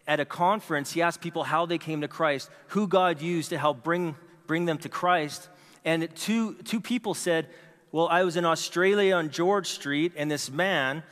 at 0.08 0.20
a 0.20 0.26
conference, 0.26 0.92
he 0.92 1.02
asked 1.02 1.22
people 1.22 1.44
how 1.44 1.66
they 1.66 1.78
came 1.78 2.02
to 2.02 2.08
Christ, 2.08 2.50
who 2.68 2.88
God 2.88 3.22
used 3.22 3.50
to 3.50 3.58
help 3.58 3.84
bring, 3.84 4.16
bring 4.46 4.66
them 4.66 4.78
to 4.80 4.90
Christ. 4.90 5.48
And 5.86 6.14
two, 6.16 6.56
two 6.64 6.82
people 6.82 7.14
said, 7.14 7.48
Well, 7.94 8.08
I 8.10 8.24
was 8.24 8.36
in 8.36 8.46
Australia 8.46 9.16
on 9.16 9.30
George 9.30 9.68
Street, 9.68 10.14
and 10.18 10.30
this 10.30 10.50
man 10.50 11.04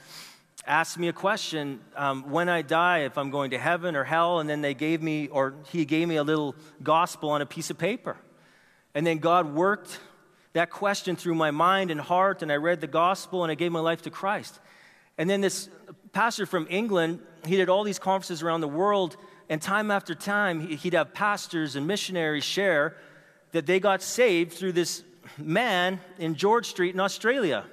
asked 0.67 0.97
me 0.97 1.07
a 1.07 1.13
question 1.13 1.79
um, 1.95 2.29
when 2.31 2.49
I 2.49 2.61
die, 2.61 2.99
if 2.99 3.17
I'm 3.17 3.29
going 3.29 3.51
to 3.51 3.57
heaven 3.57 3.95
or 3.95 4.03
hell. 4.03 4.39
And 4.39 4.49
then 4.49 4.61
they 4.61 4.73
gave 4.73 5.01
me, 5.01 5.27
or 5.27 5.53
he 5.71 5.85
gave 5.85 6.07
me 6.07 6.15
a 6.15 6.23
little 6.23 6.55
gospel 6.81 7.29
on 7.29 7.41
a 7.41 7.45
piece 7.45 7.69
of 7.69 7.77
paper. 7.77 8.17
And 8.93 9.05
then 9.05 9.19
God 9.19 9.53
worked 9.53 9.99
that 10.53 10.69
question 10.69 11.15
through 11.17 11.35
my 11.35 11.51
mind 11.51 11.91
and 11.91 11.99
heart, 11.99 12.41
and 12.41 12.51
I 12.51 12.55
read 12.55 12.79
the 12.79 12.87
gospel 12.87 13.43
and 13.43 13.51
I 13.51 13.55
gave 13.55 13.71
my 13.71 13.81
life 13.81 14.03
to 14.03 14.09
Christ. 14.09 14.59
And 15.17 15.29
then 15.29 15.41
this 15.41 15.69
pastor 16.13 16.45
from 16.45 16.65
England, 16.69 17.19
he 17.45 17.57
did 17.57 17.67
all 17.67 17.83
these 17.83 17.99
conferences 17.99 18.41
around 18.41 18.61
the 18.61 18.67
world, 18.67 19.17
and 19.49 19.61
time 19.61 19.91
after 19.91 20.15
time, 20.15 20.65
he'd 20.65 20.93
have 20.93 21.13
pastors 21.13 21.75
and 21.75 21.85
missionaries 21.85 22.45
share 22.45 22.95
that 23.51 23.65
they 23.65 23.79
got 23.81 24.01
saved 24.01 24.53
through 24.53 24.71
this 24.71 25.03
man 25.37 25.99
in 26.19 26.35
George 26.35 26.67
Street 26.67 26.93
in 26.93 27.01
Australia, 27.01 27.65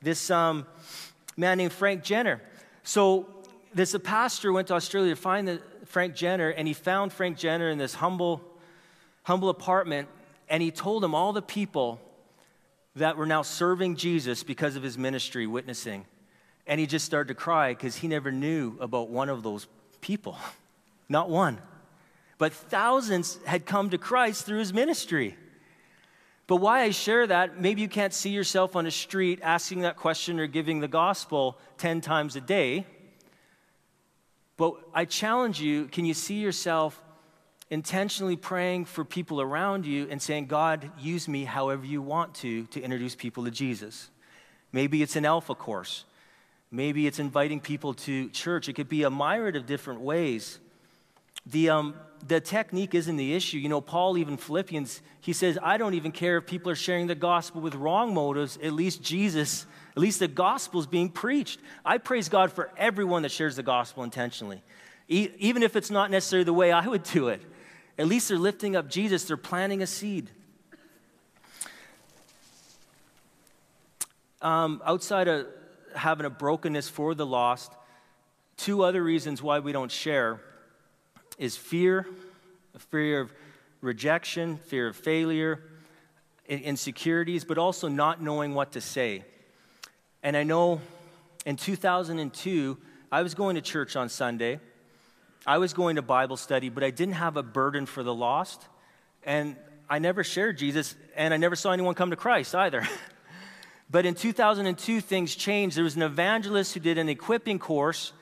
this 0.00 0.30
um, 0.30 0.66
man 1.40 1.58
named 1.58 1.72
Frank 1.72 2.04
Jenner. 2.04 2.40
So 2.84 3.26
this 3.74 3.94
a 3.94 3.98
pastor 3.98 4.52
went 4.52 4.68
to 4.68 4.74
Australia 4.74 5.14
to 5.14 5.20
find 5.20 5.48
the, 5.48 5.60
Frank 5.86 6.14
Jenner, 6.14 6.50
and 6.50 6.68
he 6.68 6.74
found 6.74 7.12
Frank 7.12 7.36
Jenner 7.36 7.68
in 7.68 7.78
this 7.78 7.94
humble, 7.94 8.40
humble 9.24 9.48
apartment, 9.48 10.08
and 10.48 10.62
he 10.62 10.70
told 10.70 11.02
him 11.02 11.16
all 11.16 11.32
the 11.32 11.42
people 11.42 12.00
that 12.94 13.16
were 13.16 13.26
now 13.26 13.42
serving 13.42 13.96
Jesus 13.96 14.44
because 14.44 14.76
of 14.76 14.84
his 14.84 14.96
ministry, 14.96 15.48
witnessing. 15.48 16.04
And 16.66 16.78
he 16.78 16.86
just 16.86 17.04
started 17.04 17.28
to 17.28 17.34
cry 17.34 17.72
because 17.72 17.96
he 17.96 18.06
never 18.06 18.30
knew 18.30 18.76
about 18.78 19.08
one 19.08 19.28
of 19.28 19.42
those 19.42 19.66
people, 20.00 20.38
not 21.08 21.28
one. 21.28 21.58
But 22.38 22.52
thousands 22.52 23.38
had 23.44 23.66
come 23.66 23.90
to 23.90 23.98
Christ 23.98 24.46
through 24.46 24.60
his 24.60 24.72
ministry. 24.72 25.36
But 26.50 26.56
why 26.56 26.82
I 26.82 26.90
share 26.90 27.28
that, 27.28 27.60
maybe 27.60 27.80
you 27.80 27.86
can't 27.86 28.12
see 28.12 28.30
yourself 28.30 28.74
on 28.74 28.84
a 28.84 28.90
street 28.90 29.38
asking 29.40 29.82
that 29.82 29.94
question 29.94 30.40
or 30.40 30.48
giving 30.48 30.80
the 30.80 30.88
gospel 30.88 31.56
10 31.78 32.00
times 32.00 32.34
a 32.34 32.40
day. 32.40 32.86
But 34.56 34.74
I 34.92 35.04
challenge 35.04 35.60
you 35.60 35.84
can 35.84 36.04
you 36.04 36.12
see 36.12 36.40
yourself 36.40 37.00
intentionally 37.70 38.34
praying 38.34 38.86
for 38.86 39.04
people 39.04 39.40
around 39.40 39.86
you 39.86 40.08
and 40.10 40.20
saying, 40.20 40.46
God, 40.46 40.90
use 40.98 41.28
me 41.28 41.44
however 41.44 41.86
you 41.86 42.02
want 42.02 42.34
to 42.42 42.66
to 42.66 42.80
introduce 42.80 43.14
people 43.14 43.44
to 43.44 43.52
Jesus? 43.52 44.10
Maybe 44.72 45.04
it's 45.04 45.14
an 45.14 45.24
alpha 45.24 45.54
course. 45.54 46.04
Maybe 46.72 47.06
it's 47.06 47.20
inviting 47.20 47.60
people 47.60 47.94
to 47.94 48.28
church. 48.30 48.68
It 48.68 48.72
could 48.72 48.88
be 48.88 49.04
a 49.04 49.10
myriad 49.10 49.54
of 49.54 49.66
different 49.66 50.00
ways. 50.00 50.58
The, 51.46 51.70
um, 51.70 51.94
the 52.26 52.40
technique 52.40 52.94
isn't 52.94 53.16
the 53.16 53.34
issue. 53.34 53.58
You 53.58 53.68
know, 53.68 53.80
Paul, 53.80 54.18
even 54.18 54.36
Philippians, 54.36 55.00
he 55.20 55.32
says, 55.32 55.58
I 55.62 55.76
don't 55.76 55.94
even 55.94 56.12
care 56.12 56.38
if 56.38 56.46
people 56.46 56.70
are 56.70 56.76
sharing 56.76 57.06
the 57.06 57.14
gospel 57.14 57.60
with 57.60 57.74
wrong 57.74 58.14
motives. 58.14 58.58
At 58.62 58.72
least 58.72 59.02
Jesus, 59.02 59.66
at 59.96 59.98
least 59.98 60.18
the 60.18 60.28
gospel 60.28 60.80
is 60.80 60.86
being 60.86 61.08
preached. 61.08 61.60
I 61.84 61.98
praise 61.98 62.28
God 62.28 62.52
for 62.52 62.70
everyone 62.76 63.22
that 63.22 63.32
shares 63.32 63.56
the 63.56 63.62
gospel 63.62 64.04
intentionally, 64.04 64.62
e- 65.08 65.30
even 65.38 65.62
if 65.62 65.76
it's 65.76 65.90
not 65.90 66.10
necessarily 66.10 66.44
the 66.44 66.52
way 66.52 66.72
I 66.72 66.86
would 66.86 67.04
do 67.04 67.28
it. 67.28 67.42
At 67.98 68.06
least 68.06 68.28
they're 68.28 68.38
lifting 68.38 68.76
up 68.76 68.88
Jesus, 68.88 69.24
they're 69.24 69.36
planting 69.36 69.82
a 69.82 69.86
seed. 69.86 70.30
Um, 74.42 74.80
outside 74.86 75.28
of 75.28 75.46
having 75.94 76.24
a 76.24 76.30
brokenness 76.30 76.88
for 76.88 77.14
the 77.14 77.26
lost, 77.26 77.72
two 78.56 78.82
other 78.82 79.02
reasons 79.02 79.42
why 79.42 79.58
we 79.58 79.72
don't 79.72 79.90
share 79.90 80.40
is 81.40 81.56
fear, 81.56 82.06
fear 82.90 83.22
of 83.22 83.32
rejection, 83.80 84.58
fear 84.58 84.88
of 84.88 84.94
failure, 84.94 85.62
insecurities, 86.46 87.44
but 87.44 87.56
also 87.56 87.88
not 87.88 88.20
knowing 88.22 88.54
what 88.54 88.72
to 88.72 88.80
say. 88.80 89.24
And 90.22 90.36
I 90.36 90.42
know 90.42 90.82
in 91.46 91.56
2002, 91.56 92.76
I 93.10 93.22
was 93.22 93.34
going 93.34 93.54
to 93.54 93.62
church 93.62 93.96
on 93.96 94.10
Sunday. 94.10 94.60
I 95.46 95.56
was 95.56 95.72
going 95.72 95.96
to 95.96 96.02
Bible 96.02 96.36
study, 96.36 96.68
but 96.68 96.84
I 96.84 96.90
didn't 96.90 97.14
have 97.14 97.38
a 97.38 97.42
burden 97.42 97.86
for 97.86 98.02
the 98.02 98.14
lost. 98.14 98.68
And 99.24 99.56
I 99.88 99.98
never 99.98 100.22
shared 100.22 100.58
Jesus, 100.58 100.94
and 101.16 101.32
I 101.32 101.38
never 101.38 101.56
saw 101.56 101.72
anyone 101.72 101.94
come 101.94 102.10
to 102.10 102.16
Christ 102.16 102.54
either. 102.54 102.86
but 103.90 104.04
in 104.04 104.14
2002, 104.14 105.00
things 105.00 105.34
changed. 105.34 105.74
There 105.74 105.84
was 105.84 105.96
an 105.96 106.02
evangelist 106.02 106.74
who 106.74 106.80
did 106.80 106.98
an 106.98 107.08
equipping 107.08 107.58
course, 107.58 108.12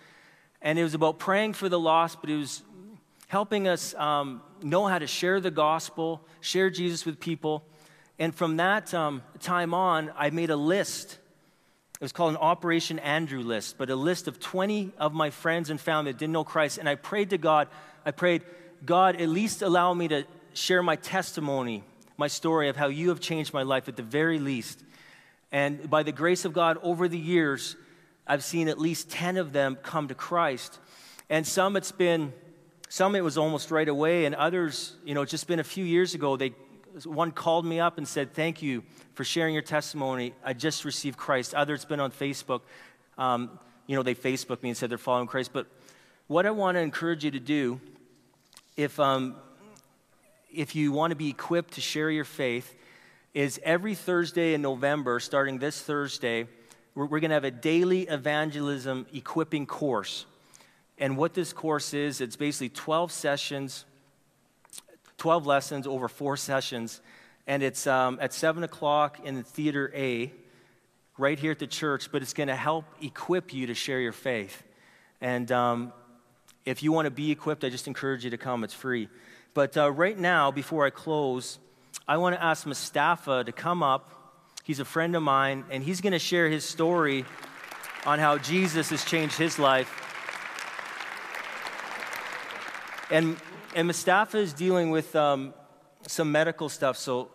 and 0.63 0.79
it 0.79 0.85
was 0.85 0.95
about 0.95 1.19
praying 1.19 1.55
for 1.55 1.69
the 1.69 1.81
lost, 1.81 2.21
but 2.21 2.31
it 2.31 2.37
was 2.37 2.63
helping 3.29 3.69
us 3.69 3.95
um, 3.95 4.43
know 4.63 4.87
how 4.87 4.99
to 4.99 5.07
share 5.07 5.39
the 5.39 5.51
gospel, 5.51 6.27
share 6.41 6.71
Jesus 6.71 7.07
with 7.07 7.21
people. 7.21 7.63
And 8.19 8.35
from 8.35 8.57
that 8.57 8.93
um, 8.93 9.23
time 9.39 9.75
on, 9.75 10.11
I 10.17 10.31
made 10.31 10.51
a 10.51 10.57
list. 10.57 11.19
It 11.95 12.01
was 12.01 12.11
called 12.11 12.33
an 12.33 12.39
Operation 12.39 12.99
Andrew 12.99 13.41
list, 13.41 13.77
but 13.79 13.91
a 13.91 13.97
list 13.97 14.29
of 14.29 14.41
20 14.41 14.93
of 14.99 15.13
my 15.13 15.31
friends 15.31 15.69
and 15.71 15.81
family 15.81 16.13
that 16.13 16.19
didn't 16.19 16.33
know 16.33 16.43
Christ. 16.43 16.79
And 16.79 16.89
I 16.89 16.95
prayed 16.95 17.31
to 17.31 17.39
God, 17.39 17.69
I 18.05 18.11
prayed, 18.11 18.43
God, 18.85 19.21
at 19.21 19.29
least 19.29 19.63
allow 19.63 19.93
me 19.93 20.09
to 20.09 20.25
share 20.55 20.83
my 20.83 20.97
testimony, 20.97 21.85
my 22.17 22.29
story 22.29 22.69
of 22.69 22.77
how 22.77 22.89
you 22.89 23.11
have 23.11 23.21
changed 23.21 23.53
my 23.53 23.63
life 23.63 23.89
at 23.89 23.97
the 23.97 24.03
very 24.03 24.39
least. 24.39 24.83
And 25.53 25.89
by 25.91 26.03
the 26.03 26.13
grace 26.13 26.45
of 26.45 26.53
God, 26.53 26.79
over 26.83 27.09
the 27.09 27.19
years, 27.19 27.77
I've 28.27 28.45
seen 28.45 28.69
at 28.69 28.79
least 28.79 29.11
10 29.11 29.37
of 29.37 29.53
them 29.53 29.77
come 29.77 30.09
to 30.09 30.15
Christ. 30.15 30.79
And 31.29 31.47
some 31.47 31.77
it's 31.77 31.93
been 31.93 32.33
some 32.89 33.15
it 33.15 33.23
was 33.23 33.37
almost 33.37 33.71
right 33.71 33.89
away, 33.89 34.25
and 34.25 34.35
others, 34.35 34.97
you 35.05 35.15
know, 35.15 35.25
just 35.25 35.47
been 35.47 35.61
a 35.61 35.65
few 35.65 35.85
years 35.85 36.15
ago, 36.15 36.37
they 36.37 36.55
one 37.05 37.31
called 37.31 37.65
me 37.65 37.81
up 37.81 37.99
and 37.99 38.09
said, 38.09 38.35
Thank 38.35 38.63
you 38.63 38.83
for 39.15 39.25
sharing 39.25 39.55
your 39.55 39.63
testimony. 39.63 40.35
I 40.45 40.53
just 40.53 40.85
received 40.85 41.19
Christ. 41.19 41.55
Others 41.55 41.85
been 41.85 42.01
on 42.01 42.11
Facebook. 42.11 42.63
Um, 43.17 43.59
you 43.87 43.97
know, 43.97 44.03
they 44.03 44.15
Facebook 44.15 44.63
me 44.63 44.71
and 44.71 44.77
said 44.77 44.91
they're 44.91 44.99
following 44.99 45.27
Christ. 45.27 45.53
But 45.53 45.67
what 46.27 46.47
I 46.47 46.51
want 46.51 46.77
to 46.77 46.81
encourage 46.81 47.25
you 47.25 47.31
to 47.31 47.41
do, 47.41 47.81
if, 48.77 48.99
um, 49.01 49.37
if 50.53 50.75
you 50.75 50.93
want 50.93 51.11
to 51.11 51.17
be 51.17 51.31
equipped 51.31 51.75
to 51.75 51.81
share 51.81 52.11
your 52.11 52.25
faith, 52.25 52.75
is 53.35 53.61
every 53.63 53.95
Thursday 53.95 54.55
in 54.55 54.63
November, 54.63 55.21
starting 55.21 55.59
this 55.59 55.81
Thursday, 55.81 56.47
we're, 56.95 57.07
we're 57.07 57.21
going 57.21 57.31
to 57.31 57.35
have 57.35 57.45
a 57.45 57.51
daily 57.51 58.03
evangelism 58.03 59.07
equipping 59.13 59.67
course. 59.67 60.27
And 60.99 61.17
what 61.17 61.35
this 61.35 61.53
course 61.53 61.95
is, 61.95 62.21
it's 62.21 62.37
basically 62.37 62.71
12 62.71 63.13
sessions, 63.13 63.85
12 65.17 65.47
lessons 65.47 65.87
over 65.87 66.09
four 66.09 66.37
sessions. 66.37 67.01
And 67.47 67.63
it's 67.63 67.87
um, 67.87 68.19
at 68.21 68.33
7 68.33 68.63
o'clock 68.65 69.21
in 69.25 69.43
Theater 69.43 69.93
A, 69.95 70.33
right 71.17 71.39
here 71.39 71.51
at 71.51 71.59
the 71.59 71.67
church, 71.67 72.11
but 72.13 72.23
it's 72.23 72.33
going 72.33 72.49
to 72.49 72.57
help 72.57 72.85
equip 73.03 73.53
you 73.53 73.67
to 73.67 73.75
share 73.75 74.01
your 74.01 74.13
faith. 74.13 74.63
And 75.21 75.51
um, 75.51 75.93
if 76.65 76.83
you 76.83 76.93
want 76.93 77.07
to 77.07 77.11
be 77.11 77.31
equipped, 77.31 77.65
I 77.65 77.71
just 77.71 77.89
encourage 77.89 78.25
you 78.25 78.31
to 78.31 78.39
come. 78.39 78.63
It's 78.63 78.75
free. 78.75 79.09
But 79.55 79.77
uh, 79.77 79.91
right 79.91 80.17
now, 80.17 80.51
before 80.53 80.87
I 80.87 80.91
close, 80.91 81.59
I 82.07 82.19
want 82.19 82.37
to 82.37 82.43
ask 82.43 82.67
Mustafa 82.67 83.45
to 83.45 83.53
come 83.53 83.83
up. 83.83 84.15
He's 84.63 84.79
a 84.79 84.85
friend 84.85 85.17
of 85.17 85.23
mine, 85.23 85.65
and 85.71 85.83
he's 85.83 86.01
going 86.01 86.13
to 86.13 86.19
share 86.19 86.49
his 86.49 86.65
story 86.65 87.25
on 88.07 88.19
how 88.19 88.39
Jesus 88.39 88.91
has 88.91 89.05
changed 89.05 89.37
his 89.37 89.59
life. 89.59 90.08
And, 93.11 93.39
and 93.75 93.87
Mustafa 93.87 94.37
is 94.37 94.53
dealing 94.53 94.91
with 94.91 95.17
um, 95.17 95.55
some 96.07 96.31
medical 96.31 96.69
stuff, 96.69 96.99
so, 96.99 97.31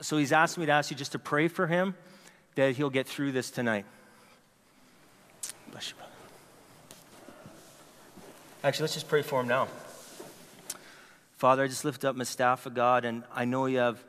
so 0.00 0.16
he's 0.16 0.32
asked 0.32 0.56
me 0.56 0.64
to 0.64 0.72
ask 0.72 0.90
you 0.90 0.96
just 0.96 1.12
to 1.12 1.18
pray 1.18 1.48
for 1.48 1.66
him 1.66 1.94
that 2.54 2.74
he'll 2.76 2.90
get 2.90 3.06
through 3.06 3.32
this 3.32 3.50
tonight. 3.50 3.84
Bless 5.70 5.90
you, 5.90 5.96
brother. 5.96 6.12
Actually, 8.64 8.82
let's 8.84 8.94
just 8.94 9.08
pray 9.08 9.20
for 9.20 9.42
him 9.42 9.48
now. 9.48 9.68
Father, 11.36 11.64
I 11.64 11.68
just 11.68 11.84
lift 11.84 12.04
up 12.04 12.16
Mustafa, 12.16 12.70
God, 12.70 13.04
and 13.04 13.22
I 13.34 13.44
know 13.44 13.66
you 13.66 13.78
have 13.78 14.02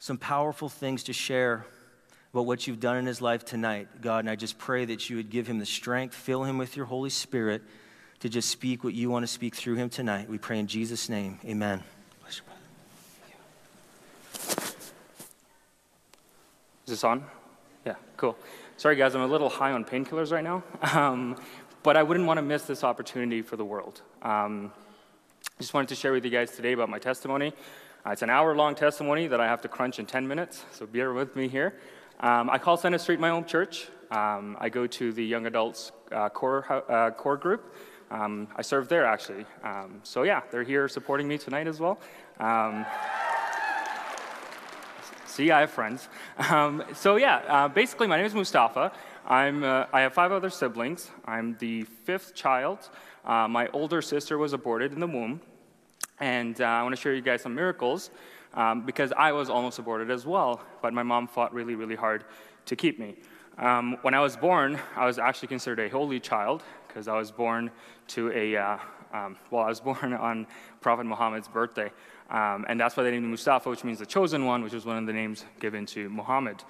some 0.00 0.18
powerful 0.18 0.68
things 0.68 1.04
to 1.04 1.12
share 1.12 1.64
about 2.32 2.46
what 2.46 2.66
you've 2.66 2.80
done 2.80 2.96
in 2.96 3.06
his 3.06 3.20
life 3.20 3.44
tonight, 3.44 3.88
God, 4.00 4.20
and 4.20 4.30
I 4.30 4.34
just 4.34 4.58
pray 4.58 4.84
that 4.84 5.08
you 5.10 5.16
would 5.16 5.30
give 5.30 5.46
him 5.46 5.60
the 5.60 5.66
strength, 5.66 6.14
fill 6.14 6.42
him 6.42 6.58
with 6.58 6.76
your 6.76 6.86
Holy 6.86 7.10
Spirit 7.10 7.62
to 8.20 8.28
just 8.28 8.50
speak 8.50 8.84
what 8.84 8.94
you 8.94 9.10
want 9.10 9.22
to 9.22 9.26
speak 9.26 9.54
through 9.54 9.76
him 9.76 9.88
tonight. 9.88 10.28
We 10.28 10.38
pray 10.38 10.58
in 10.58 10.66
Jesus' 10.66 11.08
name. 11.08 11.38
Amen. 11.44 11.82
Is 16.90 16.96
this 16.96 17.04
on? 17.04 17.24
Yeah, 17.86 17.94
cool. 18.16 18.36
Sorry, 18.76 18.96
guys, 18.96 19.14
I'm 19.14 19.22
a 19.22 19.26
little 19.26 19.48
high 19.48 19.72
on 19.72 19.84
painkillers 19.84 20.32
right 20.32 20.42
now, 20.42 20.64
um, 20.92 21.36
but 21.82 21.96
I 21.96 22.02
wouldn't 22.02 22.26
want 22.26 22.38
to 22.38 22.42
miss 22.42 22.64
this 22.64 22.82
opportunity 22.82 23.42
for 23.42 23.56
the 23.56 23.64
world. 23.64 24.02
Um, 24.22 24.72
just 25.58 25.72
wanted 25.72 25.88
to 25.90 25.94
share 25.94 26.12
with 26.12 26.24
you 26.24 26.30
guys 26.30 26.50
today 26.50 26.72
about 26.72 26.88
my 26.88 26.98
testimony. 26.98 27.52
Uh, 28.04 28.10
it's 28.10 28.22
an 28.22 28.30
hour 28.30 28.56
long 28.56 28.74
testimony 28.74 29.28
that 29.28 29.40
I 29.40 29.46
have 29.46 29.62
to 29.62 29.68
crunch 29.68 29.98
in 29.98 30.06
10 30.06 30.26
minutes, 30.26 30.64
so 30.72 30.84
bear 30.84 31.12
with 31.12 31.36
me 31.36 31.48
here. 31.48 31.74
Um, 32.18 32.50
I 32.50 32.58
call 32.58 32.76
Center 32.76 32.98
Street 32.98 33.20
my 33.20 33.30
home 33.30 33.44
church. 33.44 33.88
Um, 34.10 34.56
I 34.60 34.68
go 34.68 34.86
to 34.86 35.12
the 35.12 35.24
young 35.24 35.46
adults 35.46 35.92
uh, 36.10 36.28
core, 36.28 36.66
uh, 36.90 37.12
core 37.12 37.36
group. 37.36 37.72
Um, 38.10 38.48
I 38.56 38.62
serve 38.62 38.88
there 38.88 39.04
actually. 39.04 39.44
Um, 39.62 40.00
so, 40.02 40.24
yeah, 40.24 40.42
they're 40.50 40.64
here 40.64 40.88
supporting 40.88 41.28
me 41.28 41.38
tonight 41.38 41.66
as 41.66 41.80
well. 41.80 41.98
See, 45.26 45.52
I 45.52 45.60
have 45.60 45.70
friends. 45.70 46.08
Um, 46.50 46.82
so 46.92 47.14
yeah, 47.16 47.36
uh, 47.48 47.68
basically, 47.68 48.08
my 48.08 48.16
name 48.16 48.26
is 48.26 48.34
Mustafa. 48.34 48.92
I'm, 49.26 49.62
uh, 49.62 49.86
I 49.92 50.00
have 50.00 50.12
five 50.12 50.32
other 50.32 50.50
siblings. 50.50 51.08
I'm 51.24 51.56
the 51.60 51.82
fifth 51.82 52.34
child. 52.34 52.90
Uh, 53.24 53.46
my 53.46 53.68
older 53.68 54.02
sister 54.02 54.38
was 54.38 54.52
aborted 54.52 54.92
in 54.92 54.98
the 54.98 55.06
womb. 55.06 55.40
And 56.18 56.60
uh, 56.60 56.64
I 56.64 56.82
want 56.82 56.96
to 56.96 57.00
share 57.00 57.14
you 57.14 57.22
guys 57.22 57.42
some 57.42 57.54
miracles 57.54 58.10
um, 58.54 58.84
because 58.84 59.12
I 59.16 59.30
was 59.32 59.48
almost 59.48 59.78
aborted 59.78 60.10
as 60.10 60.26
well, 60.26 60.60
but 60.82 60.92
my 60.92 61.04
mom 61.04 61.28
fought 61.28 61.54
really, 61.54 61.76
really 61.76 61.96
hard 61.96 62.24
to 62.66 62.74
keep 62.74 62.98
me. 62.98 63.14
Um, 63.56 63.98
when 64.02 64.14
I 64.14 64.20
was 64.20 64.36
born, 64.36 64.78
I 64.96 65.06
was 65.06 65.18
actually 65.18 65.48
considered 65.48 65.78
a 65.78 65.88
holy 65.88 66.18
child 66.18 66.62
because 66.92 67.08
I 67.08 67.16
was 67.16 67.30
born 67.30 67.70
to 68.08 68.32
a, 68.32 68.56
uh, 68.56 68.78
um, 69.12 69.36
well, 69.50 69.62
I 69.62 69.68
was 69.68 69.80
born 69.90 70.12
on 70.12 70.46
Prophet 70.80 71.04
Muhammad's 71.04 71.48
birthday. 71.48 71.90
Um, 72.28 72.66
and 72.68 72.78
that's 72.78 72.96
why 72.96 73.02
they 73.02 73.10
named 73.10 73.24
me 73.24 73.30
Mustafa, 73.30 73.70
which 73.70 73.84
means 73.84 73.98
the 73.98 74.06
chosen 74.06 74.44
one, 74.44 74.62
which 74.62 74.74
is 74.74 74.84
one 74.84 74.96
of 74.96 75.06
the 75.06 75.12
names 75.12 75.44
given 75.60 75.86
to 75.86 76.08
Muhammad. 76.08 76.62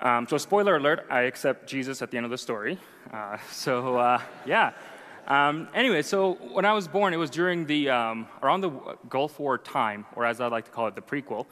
Um, 0.00 0.26
so, 0.28 0.38
spoiler 0.38 0.76
alert, 0.76 1.06
I 1.10 1.22
accept 1.22 1.68
Jesus 1.68 2.00
at 2.00 2.10
the 2.10 2.16
end 2.16 2.24
of 2.24 2.30
the 2.30 2.38
story. 2.38 2.78
Uh, 3.12 3.36
so, 3.50 3.98
uh, 3.98 4.20
yeah. 4.46 4.72
Um, 5.26 5.68
anyway, 5.74 6.02
so 6.02 6.34
when 6.52 6.64
I 6.64 6.72
was 6.72 6.88
born, 6.88 7.12
it 7.12 7.18
was 7.18 7.30
during 7.30 7.66
the, 7.66 7.90
um, 7.90 8.26
around 8.42 8.62
the 8.62 8.70
Gulf 9.08 9.38
War 9.38 9.58
time, 9.58 10.06
or 10.16 10.24
as 10.24 10.40
I 10.40 10.46
like 10.46 10.64
to 10.64 10.70
call 10.70 10.88
it, 10.88 10.94
the 10.94 11.02
prequel. 11.02 11.46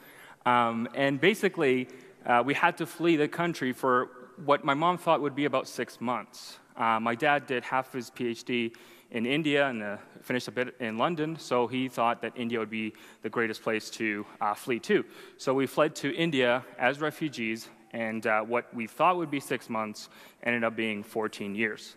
Um, 0.46 0.88
and 0.94 1.20
basically, 1.20 1.88
uh, 2.24 2.42
we 2.44 2.54
had 2.54 2.76
to 2.78 2.86
flee 2.86 3.16
the 3.16 3.28
country 3.28 3.72
for 3.72 4.08
what 4.44 4.64
my 4.64 4.74
mom 4.74 4.98
thought 4.98 5.20
would 5.20 5.34
be 5.34 5.44
about 5.44 5.68
six 5.68 6.00
months. 6.00 6.58
Uh, 6.78 7.00
my 7.00 7.14
dad 7.14 7.46
did 7.46 7.64
half 7.64 7.92
his 7.92 8.10
PhD 8.10 8.72
in 9.10 9.26
India 9.26 9.66
and 9.66 9.82
uh, 9.82 9.96
finished 10.22 10.48
a 10.48 10.52
bit 10.52 10.74
in 10.80 10.96
London, 10.96 11.36
so 11.38 11.66
he 11.66 11.88
thought 11.88 12.22
that 12.22 12.32
India 12.36 12.58
would 12.58 12.70
be 12.70 12.92
the 13.22 13.28
greatest 13.28 13.62
place 13.62 13.90
to 13.90 14.24
uh, 14.40 14.54
flee 14.54 14.78
to. 14.78 15.04
So 15.38 15.54
we 15.54 15.66
fled 15.66 15.94
to 15.96 16.14
India 16.14 16.64
as 16.78 17.00
refugees, 17.00 17.68
and 17.92 18.26
uh, 18.26 18.42
what 18.42 18.72
we 18.74 18.86
thought 18.86 19.16
would 19.16 19.30
be 19.30 19.40
six 19.40 19.68
months 19.68 20.08
ended 20.42 20.62
up 20.62 20.76
being 20.76 21.02
14 21.02 21.54
years. 21.54 21.96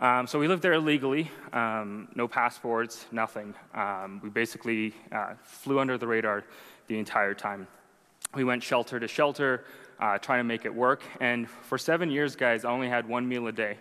Um, 0.00 0.26
so 0.26 0.38
we 0.38 0.48
lived 0.48 0.62
there 0.62 0.72
illegally, 0.72 1.30
um, 1.52 2.08
no 2.14 2.26
passports, 2.26 3.04
nothing. 3.12 3.54
Um, 3.74 4.18
we 4.22 4.30
basically 4.30 4.94
uh, 5.12 5.34
flew 5.42 5.78
under 5.78 5.98
the 5.98 6.06
radar 6.06 6.44
the 6.86 6.98
entire 6.98 7.34
time. 7.34 7.68
We 8.34 8.44
went 8.44 8.62
shelter 8.62 8.98
to 8.98 9.06
shelter, 9.06 9.64
uh, 10.00 10.16
trying 10.16 10.38
to 10.38 10.44
make 10.44 10.64
it 10.64 10.74
work, 10.74 11.02
and 11.20 11.50
for 11.50 11.76
seven 11.76 12.10
years, 12.10 12.34
guys, 12.34 12.64
I 12.64 12.70
only 12.70 12.88
had 12.88 13.06
one 13.06 13.28
meal 13.28 13.46
a 13.48 13.52
day. 13.52 13.76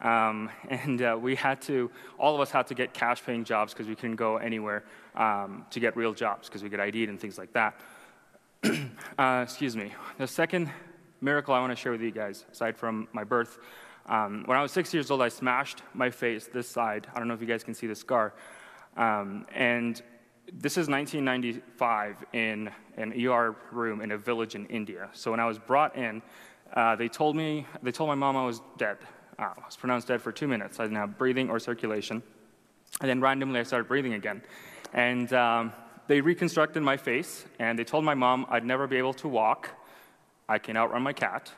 Um, 0.00 0.50
and 0.68 1.00
uh, 1.02 1.18
we 1.20 1.34
had 1.34 1.60
to, 1.62 1.90
all 2.18 2.34
of 2.34 2.40
us 2.40 2.50
had 2.50 2.66
to 2.68 2.74
get 2.74 2.92
cash 2.92 3.22
paying 3.24 3.44
jobs 3.44 3.72
because 3.72 3.86
we 3.86 3.94
couldn't 3.94 4.16
go 4.16 4.36
anywhere 4.36 4.84
um, 5.14 5.66
to 5.70 5.80
get 5.80 5.96
real 5.96 6.12
jobs 6.12 6.48
because 6.48 6.62
we 6.62 6.68
get 6.68 6.80
ID'd 6.80 7.08
and 7.08 7.20
things 7.20 7.38
like 7.38 7.52
that. 7.52 7.80
uh, 9.18 9.40
excuse 9.42 9.76
me. 9.76 9.92
The 10.18 10.26
second 10.26 10.70
miracle 11.20 11.54
I 11.54 11.60
want 11.60 11.72
to 11.72 11.76
share 11.76 11.92
with 11.92 12.02
you 12.02 12.10
guys, 12.10 12.44
aside 12.52 12.76
from 12.76 13.08
my 13.12 13.24
birth, 13.24 13.58
um, 14.06 14.44
when 14.46 14.56
I 14.56 14.62
was 14.62 14.70
six 14.70 14.94
years 14.94 15.10
old, 15.10 15.20
I 15.20 15.28
smashed 15.28 15.82
my 15.92 16.10
face 16.10 16.48
this 16.52 16.68
side. 16.68 17.08
I 17.12 17.18
don't 17.18 17.26
know 17.26 17.34
if 17.34 17.40
you 17.40 17.46
guys 17.46 17.64
can 17.64 17.74
see 17.74 17.86
the 17.86 17.94
scar. 17.94 18.34
Um, 18.96 19.46
and 19.52 20.00
this 20.52 20.76
is 20.76 20.88
1995 20.88 22.24
in 22.32 22.70
an 22.96 23.12
ER 23.26 23.56
room 23.72 24.00
in 24.00 24.12
a 24.12 24.18
village 24.18 24.54
in 24.54 24.66
India. 24.66 25.08
So 25.12 25.32
when 25.32 25.40
I 25.40 25.46
was 25.46 25.58
brought 25.58 25.96
in, 25.96 26.22
uh, 26.72 26.94
they 26.96 27.08
told 27.08 27.36
me, 27.36 27.66
they 27.82 27.92
told 27.92 28.08
my 28.08 28.14
mom 28.14 28.36
I 28.36 28.44
was 28.44 28.60
dead. 28.78 28.98
I 29.38 29.52
was 29.64 29.76
pronounced 29.76 30.08
dead 30.08 30.22
for 30.22 30.32
two 30.32 30.48
minutes. 30.48 30.80
I 30.80 30.84
didn't 30.84 30.96
have 30.96 31.18
breathing 31.18 31.50
or 31.50 31.58
circulation. 31.58 32.22
And 33.00 33.10
then 33.10 33.20
randomly, 33.20 33.60
I 33.60 33.64
started 33.64 33.86
breathing 33.88 34.14
again. 34.14 34.42
And 34.94 35.30
um, 35.32 35.72
they 36.06 36.20
reconstructed 36.20 36.82
my 36.82 36.96
face, 36.96 37.44
and 37.58 37.78
they 37.78 37.84
told 37.84 38.04
my 38.04 38.14
mom 38.14 38.46
I'd 38.48 38.64
never 38.64 38.86
be 38.86 38.96
able 38.96 39.14
to 39.14 39.28
walk. 39.28 39.70
I 40.48 40.58
can 40.58 40.76
outrun 40.76 41.02
my 41.02 41.12
cat. 41.12 41.52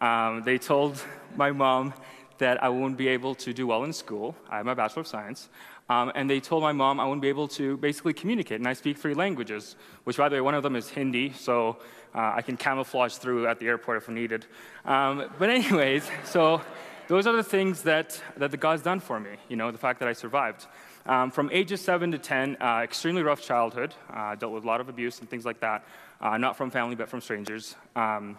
Um, 0.00 0.42
they 0.44 0.58
told 0.58 1.02
my 1.36 1.52
mom 1.52 1.94
that 2.38 2.62
I 2.62 2.68
wouldn't 2.70 2.96
be 2.96 3.08
able 3.08 3.34
to 3.36 3.52
do 3.52 3.66
well 3.66 3.84
in 3.84 3.92
school. 3.92 4.34
I 4.48 4.56
have 4.56 4.66
my 4.66 4.74
Bachelor 4.74 5.02
of 5.02 5.06
Science. 5.06 5.50
Um, 5.90 6.10
and 6.14 6.30
they 6.30 6.40
told 6.40 6.62
my 6.62 6.72
mom 6.72 6.98
I 6.98 7.04
wouldn't 7.04 7.20
be 7.20 7.28
able 7.28 7.48
to 7.48 7.76
basically 7.76 8.14
communicate. 8.14 8.60
And 8.60 8.68
I 8.68 8.72
speak 8.72 8.96
three 8.96 9.14
languages, 9.14 9.76
which, 10.04 10.16
by 10.16 10.28
the 10.28 10.36
way, 10.36 10.40
one 10.40 10.54
of 10.54 10.62
them 10.62 10.74
is 10.74 10.88
Hindi, 10.88 11.32
so 11.32 11.78
uh, 12.14 12.32
I 12.36 12.42
can 12.42 12.56
camouflage 12.56 13.14
through 13.14 13.46
at 13.46 13.60
the 13.60 13.66
airport 13.66 14.02
if 14.02 14.08
needed. 14.08 14.46
Um, 14.84 15.30
but, 15.38 15.50
anyways, 15.50 16.08
so 16.24 16.62
those 17.10 17.26
are 17.26 17.34
the 17.34 17.42
things 17.42 17.82
that, 17.82 18.22
that 18.36 18.52
the 18.52 18.56
God's 18.56 18.82
done 18.82 19.00
for 19.00 19.18
me, 19.18 19.30
you 19.48 19.56
know, 19.56 19.72
the 19.72 19.78
fact 19.78 19.98
that 19.98 20.08
I 20.08 20.12
survived. 20.12 20.68
Um, 21.06 21.32
from 21.32 21.50
ages 21.52 21.80
7 21.80 22.12
to 22.12 22.18
10, 22.18 22.56
uh, 22.60 22.82
extremely 22.84 23.24
rough 23.24 23.42
childhood, 23.42 23.96
uh, 24.14 24.36
dealt 24.36 24.52
with 24.52 24.62
a 24.62 24.66
lot 24.68 24.80
of 24.80 24.88
abuse 24.88 25.18
and 25.18 25.28
things 25.28 25.44
like 25.44 25.58
that, 25.58 25.84
uh, 26.20 26.38
not 26.38 26.56
from 26.56 26.70
family, 26.70 26.94
but 26.94 27.08
from 27.08 27.20
strangers. 27.20 27.74
Um, 27.96 28.38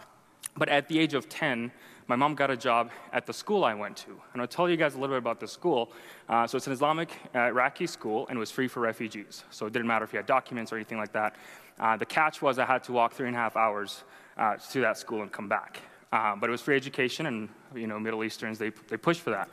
but 0.56 0.70
at 0.70 0.88
the 0.88 0.98
age 0.98 1.12
of 1.12 1.28
10, 1.28 1.70
my 2.06 2.16
mom 2.16 2.34
got 2.34 2.50
a 2.50 2.56
job 2.56 2.90
at 3.12 3.26
the 3.26 3.34
school 3.34 3.62
I 3.62 3.74
went 3.74 3.98
to. 3.98 4.18
And 4.32 4.40
I'll 4.40 4.48
tell 4.48 4.70
you 4.70 4.78
guys 4.78 4.94
a 4.94 4.98
little 4.98 5.16
bit 5.16 5.18
about 5.18 5.38
the 5.38 5.48
school. 5.48 5.92
Uh, 6.26 6.46
so 6.46 6.56
it's 6.56 6.66
an 6.66 6.72
Islamic 6.72 7.10
uh, 7.34 7.40
Iraqi 7.40 7.86
school, 7.86 8.26
and 8.28 8.38
it 8.38 8.40
was 8.40 8.50
free 8.50 8.68
for 8.68 8.80
refugees. 8.80 9.44
So 9.50 9.66
it 9.66 9.74
didn't 9.74 9.86
matter 9.86 10.06
if 10.06 10.14
you 10.14 10.16
had 10.16 10.24
documents 10.24 10.72
or 10.72 10.76
anything 10.76 10.96
like 10.96 11.12
that. 11.12 11.36
Uh, 11.78 11.98
the 11.98 12.06
catch 12.06 12.40
was 12.40 12.58
I 12.58 12.64
had 12.64 12.82
to 12.84 12.92
walk 12.92 13.12
three 13.12 13.26
and 13.26 13.36
a 13.36 13.38
half 13.38 13.54
hours 13.54 14.02
uh, 14.38 14.56
to 14.56 14.80
that 14.80 14.96
school 14.96 15.20
and 15.20 15.30
come 15.30 15.46
back. 15.46 15.82
Um, 16.12 16.40
but 16.40 16.48
it 16.48 16.52
was 16.52 16.60
free 16.60 16.76
education, 16.76 17.26
and 17.26 17.48
you 17.74 17.86
know, 17.86 17.98
Middle 17.98 18.22
Easterns 18.22 18.58
they 18.58 18.70
they 18.88 18.96
push 18.96 19.18
for 19.18 19.30
that. 19.30 19.48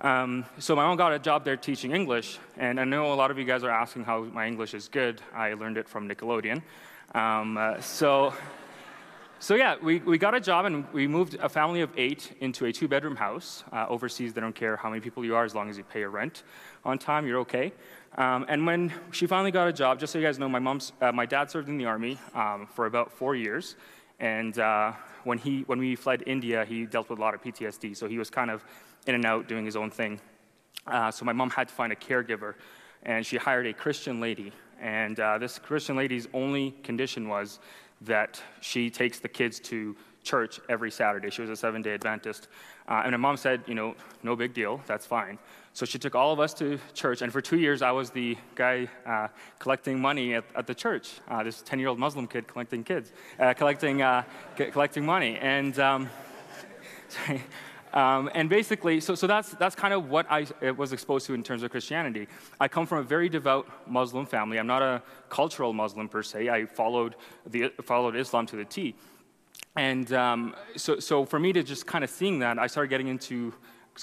Um, 0.00 0.44
so 0.58 0.74
my 0.74 0.84
mom 0.84 0.96
got 0.96 1.12
a 1.12 1.18
job 1.18 1.44
there 1.44 1.56
teaching 1.56 1.92
English, 1.92 2.38
and 2.56 2.80
I 2.80 2.84
know 2.84 3.12
a 3.12 3.14
lot 3.14 3.30
of 3.30 3.38
you 3.38 3.44
guys 3.44 3.62
are 3.62 3.70
asking 3.70 4.04
how 4.04 4.24
my 4.24 4.46
English 4.46 4.74
is 4.74 4.88
good. 4.88 5.20
I 5.32 5.54
learned 5.54 5.78
it 5.78 5.88
from 5.88 6.08
Nickelodeon. 6.08 6.62
Um, 7.14 7.56
uh, 7.56 7.80
so, 7.80 8.34
so 9.38 9.54
yeah, 9.54 9.76
we, 9.80 9.98
we 10.00 10.18
got 10.18 10.34
a 10.34 10.40
job 10.40 10.64
and 10.64 10.84
we 10.92 11.06
moved 11.06 11.34
a 11.34 11.48
family 11.48 11.80
of 11.80 11.90
eight 11.96 12.36
into 12.40 12.64
a 12.66 12.72
two-bedroom 12.72 13.14
house. 13.14 13.62
Uh, 13.72 13.86
overseas, 13.88 14.32
they 14.32 14.40
don't 14.40 14.54
care 14.54 14.76
how 14.76 14.90
many 14.90 15.00
people 15.00 15.24
you 15.24 15.36
are 15.36 15.44
as 15.44 15.54
long 15.54 15.70
as 15.70 15.78
you 15.78 15.84
pay 15.84 16.00
your 16.00 16.10
rent 16.10 16.42
on 16.84 16.98
time, 16.98 17.24
you're 17.24 17.38
okay. 17.40 17.72
Um, 18.18 18.46
and 18.48 18.66
when 18.66 18.92
she 19.12 19.26
finally 19.26 19.52
got 19.52 19.68
a 19.68 19.72
job, 19.72 20.00
just 20.00 20.12
so 20.12 20.18
you 20.18 20.24
guys 20.24 20.40
know, 20.40 20.48
my 20.48 20.58
mom's, 20.58 20.92
uh, 21.00 21.12
my 21.12 21.26
dad 21.26 21.50
served 21.50 21.68
in 21.68 21.78
the 21.78 21.84
army 21.84 22.18
um, 22.34 22.66
for 22.66 22.86
about 22.86 23.12
four 23.12 23.36
years, 23.36 23.76
and 24.20 24.58
uh, 24.58 24.92
when, 25.24 25.38
he, 25.38 25.62
when 25.62 25.78
we 25.78 25.96
fled 25.96 26.22
India, 26.26 26.64
he 26.64 26.86
dealt 26.86 27.10
with 27.10 27.18
a 27.18 27.22
lot 27.22 27.34
of 27.34 27.42
PTSD, 27.42 27.96
so 27.96 28.08
he 28.08 28.18
was 28.18 28.30
kind 28.30 28.50
of 28.50 28.64
in 29.06 29.14
and 29.14 29.24
out 29.24 29.48
doing 29.48 29.64
his 29.64 29.76
own 29.76 29.90
thing. 29.90 30.20
Uh, 30.86 31.10
so 31.10 31.24
my 31.24 31.32
mom 31.32 31.50
had 31.50 31.68
to 31.68 31.74
find 31.74 31.92
a 31.92 31.96
caregiver, 31.96 32.54
and 33.02 33.24
she 33.24 33.36
hired 33.36 33.66
a 33.66 33.72
Christian 33.72 34.20
lady. 34.20 34.52
And 34.80 35.18
uh, 35.18 35.38
this 35.38 35.58
Christian 35.58 35.96
lady's 35.96 36.28
only 36.34 36.72
condition 36.82 37.28
was 37.28 37.58
that 38.02 38.42
she 38.60 38.90
takes 38.90 39.18
the 39.18 39.28
kids 39.28 39.60
to 39.60 39.96
church 40.24 40.58
every 40.68 40.90
Saturday. 40.90 41.30
She 41.30 41.42
was 41.42 41.50
a 41.50 41.56
seven 41.56 41.82
day 41.82 41.94
Adventist. 41.94 42.48
Uh, 42.88 43.02
and 43.04 43.12
my 43.12 43.16
mom 43.16 43.36
said, 43.36 43.62
you 43.66 43.74
know, 43.74 43.94
no 44.22 44.34
big 44.34 44.52
deal, 44.52 44.80
that's 44.86 45.06
fine. 45.06 45.38
So 45.72 45.84
she 45.84 45.98
took 45.98 46.14
all 46.14 46.32
of 46.32 46.38
us 46.38 46.54
to 46.54 46.78
church, 46.92 47.20
and 47.22 47.32
for 47.32 47.40
two 47.40 47.58
years 47.58 47.82
I 47.82 47.90
was 47.90 48.10
the 48.10 48.36
guy 48.54 48.88
uh, 49.06 49.28
collecting 49.58 50.00
money 50.00 50.34
at, 50.34 50.44
at 50.54 50.66
the 50.66 50.74
church. 50.74 51.20
Uh, 51.28 51.42
this 51.42 51.62
10 51.62 51.78
year 51.78 51.88
old 51.88 51.98
Muslim 51.98 52.26
kid 52.26 52.46
collecting 52.46 52.84
kids, 52.84 53.12
uh, 53.40 53.54
collecting, 53.54 54.02
uh, 54.02 54.22
c- 54.56 54.66
collecting 54.66 55.04
money. 55.04 55.36
And, 55.40 55.78
um, 55.78 56.10
um, 57.92 58.30
and 58.34 58.48
basically, 58.48 59.00
so, 59.00 59.14
so 59.14 59.26
that's, 59.26 59.50
that's 59.54 59.74
kind 59.74 59.92
of 59.92 60.08
what 60.08 60.26
I 60.30 60.46
was 60.76 60.92
exposed 60.92 61.26
to 61.26 61.34
in 61.34 61.42
terms 61.42 61.62
of 61.62 61.70
Christianity. 61.70 62.28
I 62.60 62.68
come 62.68 62.86
from 62.86 62.98
a 62.98 63.02
very 63.02 63.28
devout 63.28 63.66
Muslim 63.88 64.26
family. 64.26 64.58
I'm 64.58 64.68
not 64.68 64.82
a 64.82 65.02
cultural 65.28 65.72
Muslim 65.72 66.08
per 66.08 66.22
se. 66.22 66.50
I 66.50 66.66
followed, 66.66 67.16
the, 67.46 67.72
followed 67.82 68.14
Islam 68.14 68.46
to 68.46 68.56
the 68.56 68.64
T. 68.64 68.94
And 69.76 70.12
um, 70.12 70.54
so, 70.76 71.00
so 71.00 71.24
for 71.24 71.38
me 71.38 71.52
to 71.52 71.62
just 71.62 71.86
kind 71.86 72.04
of 72.04 72.10
seeing 72.10 72.38
that, 72.40 72.58
I 72.58 72.66
started 72.66 72.88
getting 72.88 73.08
into 73.08 73.52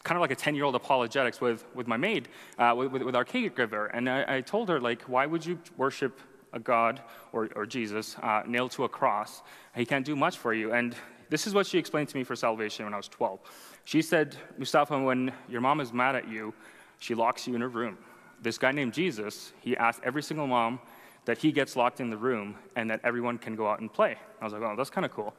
kind 0.04 0.18
of 0.18 0.22
like 0.22 0.32
a 0.32 0.36
10 0.36 0.56
year 0.56 0.64
old 0.64 0.76
apologetics 0.76 1.42
with, 1.42 1.66
with 1.76 1.88
my 1.88 1.98
maid, 1.98 2.30
uh, 2.58 2.74
with, 2.76 3.04
with, 3.04 3.16
our 3.16 3.26
caregiver. 3.26 3.90
And 3.94 4.10
I, 4.10 4.38
I, 4.38 4.42
told 4.42 4.70
her, 4.70 4.80
like, 4.80 5.04
why 5.04 5.26
would 5.26 5.46
you 5.46 5.60
worship 5.78 6.20
a 6.54 6.60
God 6.60 7.02
or, 7.34 7.50
or 7.56 7.66
Jesus 7.66 8.18
uh, 8.22 8.44
nailed 8.46 8.72
to 8.72 8.84
a 8.84 8.90
cross? 8.90 9.42
He 9.76 9.86
can't 9.86 10.06
do 10.06 10.16
much 10.16 10.38
for 10.38 10.54
you. 10.54 10.74
And 10.74 10.96
this 11.30 11.48
is 11.48 11.54
what 11.54 11.66
she 11.66 11.78
explained 11.78 12.10
to 12.10 12.18
me 12.18 12.24
for 12.24 12.36
salvation 12.36 12.86
when 12.86 12.94
I 12.94 12.98
was 12.98 13.08
12. 13.08 13.40
She 13.86 14.02
said, 14.02 14.36
Mustafa, 14.58 15.00
when 15.00 15.32
your 15.50 15.62
mom 15.62 15.80
is 15.80 15.94
mad 15.94 16.16
at 16.16 16.28
you, 16.28 16.54
she 17.00 17.16
locks 17.16 17.48
you 17.48 17.56
in 17.56 17.62
a 17.62 17.68
room. 17.68 17.98
This 18.42 18.58
guy 18.58 18.72
named 18.72 18.94
Jesus, 18.94 19.54
he 19.62 19.78
asked 19.78 20.02
every 20.04 20.24
single 20.24 20.48
mom 20.48 20.80
that 21.26 21.38
he 21.38 21.52
gets 21.52 21.76
locked 21.76 22.00
in 22.00 22.10
the 22.10 22.18
room 22.18 22.56
and 22.76 22.90
that 22.90 23.00
everyone 23.04 23.38
can 23.38 23.56
go 23.56 23.68
out 23.68 23.80
and 23.80 23.92
play. 23.92 24.16
I 24.40 24.44
was 24.44 24.54
like, 24.54 24.62
oh, 24.62 24.76
that's 24.76 24.90
kind 24.90 25.06
of 25.06 25.12
cool. 25.12 25.34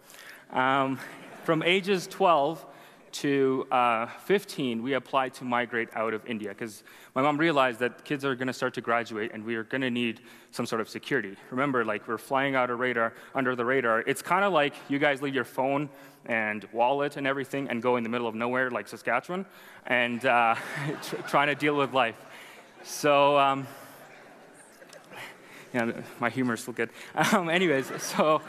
Um, 0.50 0.98
from 1.44 1.62
ages 1.62 2.06
12 2.06 2.64
to 3.12 3.66
uh, 3.70 4.06
15, 4.24 4.82
we 4.82 4.94
applied 4.94 5.34
to 5.34 5.44
migrate 5.44 5.88
out 5.94 6.14
of 6.14 6.24
India 6.26 6.50
because 6.50 6.82
my 7.14 7.20
mom 7.20 7.36
realized 7.36 7.78
that 7.80 8.04
kids 8.04 8.24
are 8.24 8.34
going 8.34 8.46
to 8.46 8.52
start 8.52 8.74
to 8.74 8.80
graduate 8.80 9.32
and 9.34 9.44
we 9.44 9.54
are 9.54 9.64
going 9.64 9.82
to 9.82 9.90
need 9.90 10.20
some 10.50 10.64
sort 10.64 10.80
of 10.80 10.88
security. 10.88 11.36
Remember, 11.50 11.84
like 11.84 12.06
we're 12.08 12.16
flying 12.16 12.54
out 12.54 12.70
of 12.70 12.78
radar 12.78 13.12
under 13.34 13.54
the 13.54 13.64
radar. 13.64 14.00
It's 14.00 14.22
kind 14.22 14.44
of 14.44 14.52
like 14.52 14.74
you 14.88 14.98
guys 14.98 15.20
leave 15.20 15.34
your 15.34 15.44
phone 15.44 15.90
and 16.26 16.66
wallet 16.72 17.16
and 17.16 17.26
everything 17.26 17.68
and 17.68 17.82
go 17.82 17.96
in 17.96 18.02
the 18.02 18.08
middle 18.08 18.28
of 18.28 18.34
nowhere 18.34 18.70
like 18.70 18.88
Saskatchewan 18.88 19.44
and 19.86 20.24
uh, 20.24 20.54
trying 21.28 21.48
to 21.48 21.54
deal 21.54 21.76
with 21.76 21.92
life. 21.92 22.16
So. 22.84 23.38
Um, 23.38 23.66
yeah, 25.74 26.02
my 26.20 26.30
humor 26.30 26.54
is 26.54 26.60
still 26.60 26.74
good. 26.74 26.90
Um, 27.14 27.48
anyways, 27.48 27.90
so 28.02 28.42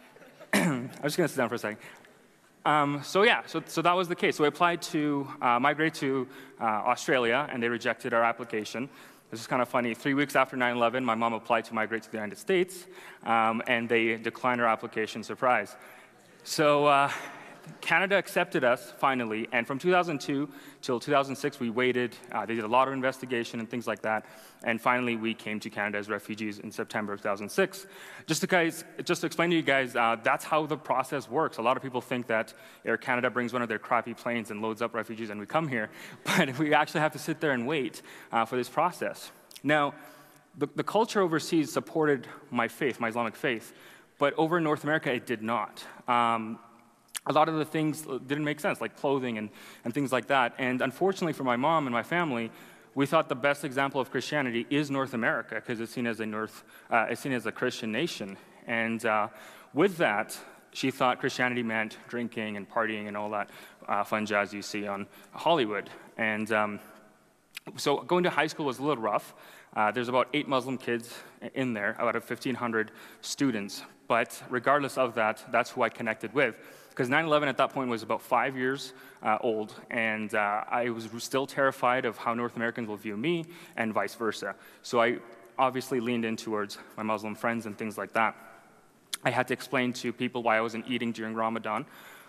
I'm 0.52 0.90
just 1.02 1.16
going 1.16 1.28
to 1.28 1.28
sit 1.28 1.36
down 1.36 1.48
for 1.48 1.56
a 1.56 1.58
second. 1.58 1.78
Um, 2.64 3.00
so 3.04 3.22
yeah, 3.22 3.42
so, 3.46 3.62
so 3.66 3.80
that 3.82 3.92
was 3.92 4.08
the 4.08 4.16
case. 4.16 4.36
So 4.36 4.42
we 4.42 4.48
applied 4.48 4.82
to 4.82 5.28
uh, 5.40 5.60
migrate 5.60 5.94
to 5.94 6.26
uh, 6.60 6.64
Australia, 6.64 7.48
and 7.52 7.62
they 7.62 7.68
rejected 7.68 8.12
our 8.12 8.24
application. 8.24 8.88
This 9.30 9.40
is 9.40 9.46
kind 9.46 9.62
of 9.62 9.68
funny. 9.68 9.94
Three 9.94 10.14
weeks 10.14 10.34
after 10.34 10.56
9/11, 10.56 11.04
my 11.04 11.14
mom 11.14 11.32
applied 11.32 11.64
to 11.66 11.74
migrate 11.74 12.02
to 12.04 12.10
the 12.10 12.16
United 12.16 12.38
States, 12.38 12.86
um, 13.24 13.62
and 13.66 13.88
they 13.88 14.16
declined 14.16 14.60
our 14.60 14.66
application. 14.66 15.22
Surprise. 15.22 15.76
So 16.42 16.86
uh, 16.86 17.10
Canada 17.80 18.16
accepted 18.16 18.64
us 18.64 18.92
finally, 18.98 19.48
and 19.52 19.66
from 19.66 19.78
2002 19.78 20.48
till 20.82 20.98
2006, 20.98 21.60
we 21.60 21.70
waited. 21.70 22.16
Uh, 22.32 22.44
they 22.46 22.54
did 22.54 22.64
a 22.64 22.68
lot 22.68 22.88
of 22.88 22.94
investigation 22.94 23.60
and 23.60 23.70
things 23.70 23.86
like 23.86 24.02
that, 24.02 24.26
and 24.64 24.80
finally, 24.80 25.16
we 25.16 25.34
came 25.34 25.60
to 25.60 25.70
Canada 25.70 25.98
as 25.98 26.08
refugees 26.08 26.58
in 26.58 26.70
September 26.70 27.12
of 27.12 27.20
2006. 27.20 27.86
Just 28.26 28.40
to, 28.40 28.46
guys, 28.46 28.84
just 29.04 29.20
to 29.20 29.26
explain 29.26 29.50
to 29.50 29.56
you 29.56 29.62
guys, 29.62 29.94
uh, 29.94 30.16
that's 30.22 30.44
how 30.44 30.66
the 30.66 30.76
process 30.76 31.30
works. 31.30 31.58
A 31.58 31.62
lot 31.62 31.76
of 31.76 31.82
people 31.82 32.00
think 32.00 32.26
that 32.26 32.52
Air 32.84 32.96
Canada 32.96 33.30
brings 33.30 33.52
one 33.52 33.62
of 33.62 33.68
their 33.68 33.78
crappy 33.78 34.14
planes 34.14 34.50
and 34.50 34.62
loads 34.62 34.82
up 34.82 34.94
refugees, 34.94 35.30
and 35.30 35.38
we 35.38 35.46
come 35.46 35.68
here, 35.68 35.90
but 36.24 36.58
we 36.58 36.74
actually 36.74 37.00
have 37.00 37.12
to 37.12 37.18
sit 37.18 37.40
there 37.40 37.52
and 37.52 37.66
wait 37.66 38.02
uh, 38.32 38.44
for 38.44 38.56
this 38.56 38.68
process. 38.68 39.30
Now, 39.62 39.94
the, 40.58 40.68
the 40.74 40.84
culture 40.84 41.20
overseas 41.20 41.72
supported 41.72 42.26
my 42.50 42.68
faith, 42.68 42.98
my 42.98 43.08
Islamic 43.08 43.36
faith, 43.36 43.72
but 44.18 44.34
over 44.38 44.58
in 44.58 44.64
North 44.64 44.84
America, 44.84 45.12
it 45.12 45.26
did 45.26 45.42
not. 45.42 45.84
Um, 46.08 46.58
a 47.26 47.32
lot 47.32 47.48
of 47.48 47.56
the 47.56 47.64
things 47.64 48.02
didn't 48.02 48.44
make 48.44 48.60
sense, 48.60 48.80
like 48.80 48.96
clothing 48.96 49.38
and, 49.38 49.50
and 49.84 49.92
things 49.92 50.12
like 50.12 50.28
that. 50.28 50.54
And 50.58 50.80
unfortunately 50.80 51.32
for 51.32 51.44
my 51.44 51.56
mom 51.56 51.86
and 51.86 51.92
my 51.92 52.02
family, 52.02 52.50
we 52.94 53.04
thought 53.04 53.28
the 53.28 53.34
best 53.34 53.64
example 53.64 54.00
of 54.00 54.10
Christianity 54.10 54.66
is 54.70 54.90
North 54.90 55.12
America 55.12 55.56
because 55.56 55.80
it's 55.80 55.92
seen 55.92 56.06
as 56.06 56.20
a 56.20 56.26
North, 56.26 56.64
uh, 56.90 57.06
it's 57.10 57.20
seen 57.20 57.32
as 57.32 57.44
a 57.46 57.52
Christian 57.52 57.92
nation. 57.92 58.36
And 58.66 59.04
uh, 59.04 59.28
with 59.74 59.96
that, 59.98 60.38
she 60.72 60.90
thought 60.90 61.20
Christianity 61.20 61.62
meant 61.62 61.98
drinking 62.08 62.56
and 62.56 62.68
partying 62.68 63.08
and 63.08 63.16
all 63.16 63.30
that 63.30 63.50
uh, 63.88 64.04
fun 64.04 64.24
jazz 64.24 64.54
you 64.54 64.62
see 64.62 64.86
on 64.86 65.06
Hollywood. 65.32 65.90
And 66.16 66.50
um, 66.52 66.80
so 67.76 67.98
going 67.98 68.24
to 68.24 68.30
high 68.30 68.46
school 68.46 68.66
was 68.66 68.78
a 68.78 68.82
little 68.82 69.02
rough. 69.02 69.34
Uh, 69.74 69.90
there's 69.90 70.08
about 70.08 70.28
eight 70.32 70.48
Muslim 70.48 70.78
kids 70.78 71.12
in 71.54 71.74
there 71.74 71.96
out 72.00 72.16
of 72.16 72.28
1,500 72.28 72.92
students. 73.20 73.82
But 74.08 74.40
regardless 74.48 74.96
of 74.96 75.14
that, 75.16 75.44
that's 75.50 75.70
who 75.70 75.82
I 75.82 75.88
connected 75.88 76.32
with 76.32 76.54
because 76.96 77.10
9 77.10 77.26
11 77.26 77.46
at 77.46 77.58
that 77.58 77.74
point 77.74 77.90
was 77.90 78.02
about 78.02 78.22
five 78.22 78.56
years 78.56 78.94
uh, 79.22 79.36
old, 79.42 79.74
and 79.90 80.34
uh, 80.34 80.64
I 80.66 80.88
was 80.88 81.10
still 81.18 81.46
terrified 81.46 82.06
of 82.06 82.16
how 82.16 82.32
North 82.32 82.56
Americans 82.56 82.88
will 82.88 82.96
view 82.96 83.18
me 83.18 83.44
and 83.76 83.92
vice 83.92 84.14
versa. 84.14 84.54
So 84.80 85.02
I 85.02 85.18
obviously 85.58 86.00
leaned 86.00 86.24
in 86.24 86.38
towards 86.38 86.78
my 86.96 87.02
Muslim 87.02 87.34
friends 87.34 87.66
and 87.66 87.76
things 87.76 87.98
like 87.98 88.14
that. 88.14 88.34
I 89.24 89.30
had 89.30 89.46
to 89.48 89.52
explain 89.52 89.92
to 89.92 90.10
people 90.10 90.42
why 90.42 90.56
I 90.56 90.62
wasn't 90.62 90.86
eating 90.88 91.12
during 91.12 91.34
Ramadan. 91.34 91.84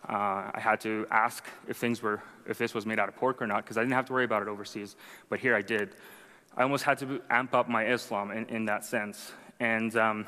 Uh, 0.07 0.51
I 0.53 0.59
had 0.59 0.81
to 0.81 1.07
ask 1.11 1.45
if 1.69 1.77
things 1.77 2.01
were, 2.01 2.21
if 2.45 2.57
this 2.57 2.73
was 2.73 2.85
made 2.85 2.99
out 2.99 3.07
of 3.07 3.15
pork 3.15 3.41
or 3.41 3.47
not, 3.47 3.63
because 3.63 3.77
I 3.77 3.81
didn't 3.81 3.93
have 3.93 4.05
to 4.07 4.13
worry 4.13 4.25
about 4.25 4.41
it 4.41 4.49
overseas, 4.49 4.97
but 5.29 5.39
here 5.39 5.55
I 5.55 5.61
did. 5.61 5.95
I 6.57 6.63
almost 6.63 6.83
had 6.83 6.97
to 6.99 7.21
amp 7.29 7.53
up 7.53 7.69
my 7.69 7.85
Islam 7.85 8.31
in, 8.31 8.45
in 8.47 8.65
that 8.65 8.83
sense. 8.83 9.31
And 9.61 9.95
um, 9.95 10.27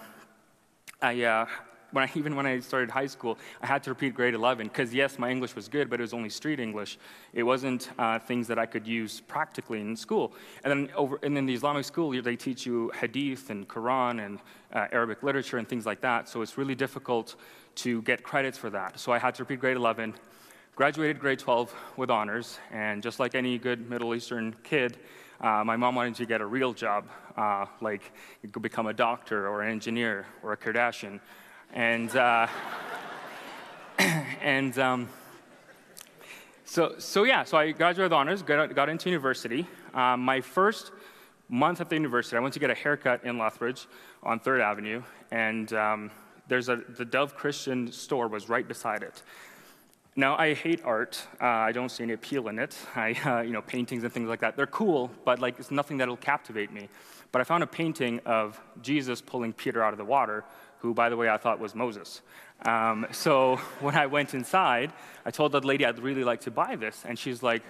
I, 1.01 1.23
uh, 1.23 1.45
when 1.91 2.03
I, 2.03 2.11
even 2.15 2.35
when 2.35 2.45
I 2.45 2.59
started 2.59 2.89
high 2.89 3.07
school, 3.07 3.37
I 3.61 3.67
had 3.67 3.83
to 3.83 3.91
repeat 3.91 4.13
grade 4.13 4.33
11 4.33 4.67
because, 4.67 4.93
yes, 4.93 5.19
my 5.19 5.29
English 5.29 5.55
was 5.55 5.67
good, 5.67 5.89
but 5.89 5.99
it 5.99 6.03
was 6.03 6.13
only 6.13 6.29
street 6.29 6.59
English. 6.59 6.97
It 7.33 7.43
wasn't 7.43 7.89
uh, 7.97 8.19
things 8.19 8.47
that 8.47 8.59
I 8.59 8.65
could 8.65 8.87
use 8.87 9.21
practically 9.21 9.81
in 9.81 9.95
school. 9.95 10.33
And 10.63 10.71
then, 10.71 10.95
over, 10.95 11.19
and 11.23 11.37
in 11.37 11.45
the 11.45 11.53
Islamic 11.53 11.85
school, 11.85 12.09
they 12.21 12.35
teach 12.35 12.65
you 12.65 12.91
hadith 12.99 13.49
and 13.49 13.67
Quran 13.67 14.25
and 14.25 14.39
uh, 14.73 14.87
Arabic 14.91 15.23
literature 15.23 15.57
and 15.57 15.67
things 15.67 15.85
like 15.85 16.01
that. 16.01 16.29
So 16.29 16.41
it's 16.41 16.57
really 16.57 16.75
difficult 16.75 17.35
to 17.75 18.01
get 18.03 18.23
credits 18.23 18.57
for 18.57 18.69
that. 18.69 18.99
So 18.99 19.11
I 19.11 19.19
had 19.19 19.35
to 19.35 19.43
repeat 19.43 19.59
grade 19.59 19.77
11, 19.77 20.13
graduated 20.75 21.19
grade 21.19 21.39
12 21.39 21.73
with 21.97 22.09
honors, 22.09 22.59
and 22.71 23.01
just 23.01 23.19
like 23.19 23.35
any 23.35 23.57
good 23.57 23.89
Middle 23.89 24.13
Eastern 24.15 24.55
kid, 24.63 24.97
uh, 25.41 25.63
my 25.63 25.77
mom 25.77 25.95
wanted 25.95 26.15
to 26.15 26.25
get 26.25 26.41
a 26.41 26.45
real 26.45 26.73
job, 26.73 27.07
uh, 27.37 27.65
like 27.79 28.11
become 28.61 28.87
a 28.87 28.93
doctor 28.93 29.47
or 29.47 29.61
an 29.61 29.71
engineer 29.71 30.25
or 30.43 30.51
a 30.51 30.57
Kardashian. 30.57 31.21
And, 31.73 32.15
uh, 32.15 32.47
and 33.99 34.77
um, 34.79 35.09
so, 36.65 36.95
so, 36.97 37.23
yeah, 37.23 37.43
so 37.43 37.57
I 37.57 37.71
graduated 37.71 38.11
with 38.11 38.13
honors, 38.13 38.41
got, 38.41 38.73
got 38.73 38.89
into 38.89 39.09
university. 39.09 39.67
Um, 39.93 40.21
my 40.21 40.41
first 40.41 40.91
month 41.47 41.81
at 41.81 41.89
the 41.89 41.95
university, 41.95 42.37
I 42.37 42.39
went 42.39 42.53
to 42.55 42.59
get 42.59 42.69
a 42.69 42.75
haircut 42.75 43.23
in 43.23 43.37
Lethbridge 43.37 43.87
on 44.23 44.39
3rd 44.39 44.61
Avenue, 44.61 45.03
and 45.31 45.71
um, 45.73 46.11
there's 46.47 46.69
a, 46.69 46.77
the 46.97 47.05
Dove 47.05 47.35
Christian 47.35 47.91
store 47.91 48.27
was 48.27 48.49
right 48.49 48.67
beside 48.67 49.03
it. 49.03 49.21
Now, 50.15 50.35
I 50.37 50.53
hate 50.53 50.83
art. 50.83 51.25
Uh, 51.39 51.45
I 51.45 51.71
don't 51.71 51.89
see 51.89 52.03
any 52.03 52.13
appeal 52.13 52.47
in 52.49 52.59
it. 52.59 52.75
I, 52.95 53.13
uh, 53.25 53.41
you 53.41 53.51
know, 53.51 53.61
paintings 53.61 54.03
and 54.03 54.11
things 54.11 54.27
like 54.27 54.39
that. 54.41 54.57
They're 54.57 54.67
cool, 54.67 55.11
but 55.23 55.39
like 55.39 55.59
it's 55.59 55.71
nothing 55.71 55.97
that'll 55.97 56.17
captivate 56.17 56.71
me. 56.73 56.89
But 57.31 57.41
I 57.41 57.43
found 57.43 57.63
a 57.63 57.67
painting 57.67 58.19
of 58.25 58.59
Jesus 58.81 59.21
pulling 59.21 59.53
Peter 59.53 59.83
out 59.83 59.93
of 59.93 59.97
the 59.97 60.05
water, 60.05 60.43
who, 60.79 60.93
by 60.93 61.09
the 61.09 61.17
way, 61.17 61.29
I 61.29 61.37
thought 61.37 61.59
was 61.59 61.75
Moses. 61.75 62.21
Um, 62.65 63.07
so 63.11 63.55
when 63.79 63.95
I 63.95 64.07
went 64.07 64.33
inside, 64.33 64.91
I 65.25 65.31
told 65.31 65.51
that 65.53 65.65
lady 65.65 65.85
I'd 65.85 65.99
really 65.99 66.23
like 66.23 66.41
to 66.41 66.51
buy 66.51 66.75
this. 66.75 67.03
And 67.05 67.17
she's 67.17 67.43
like, 67.43 67.63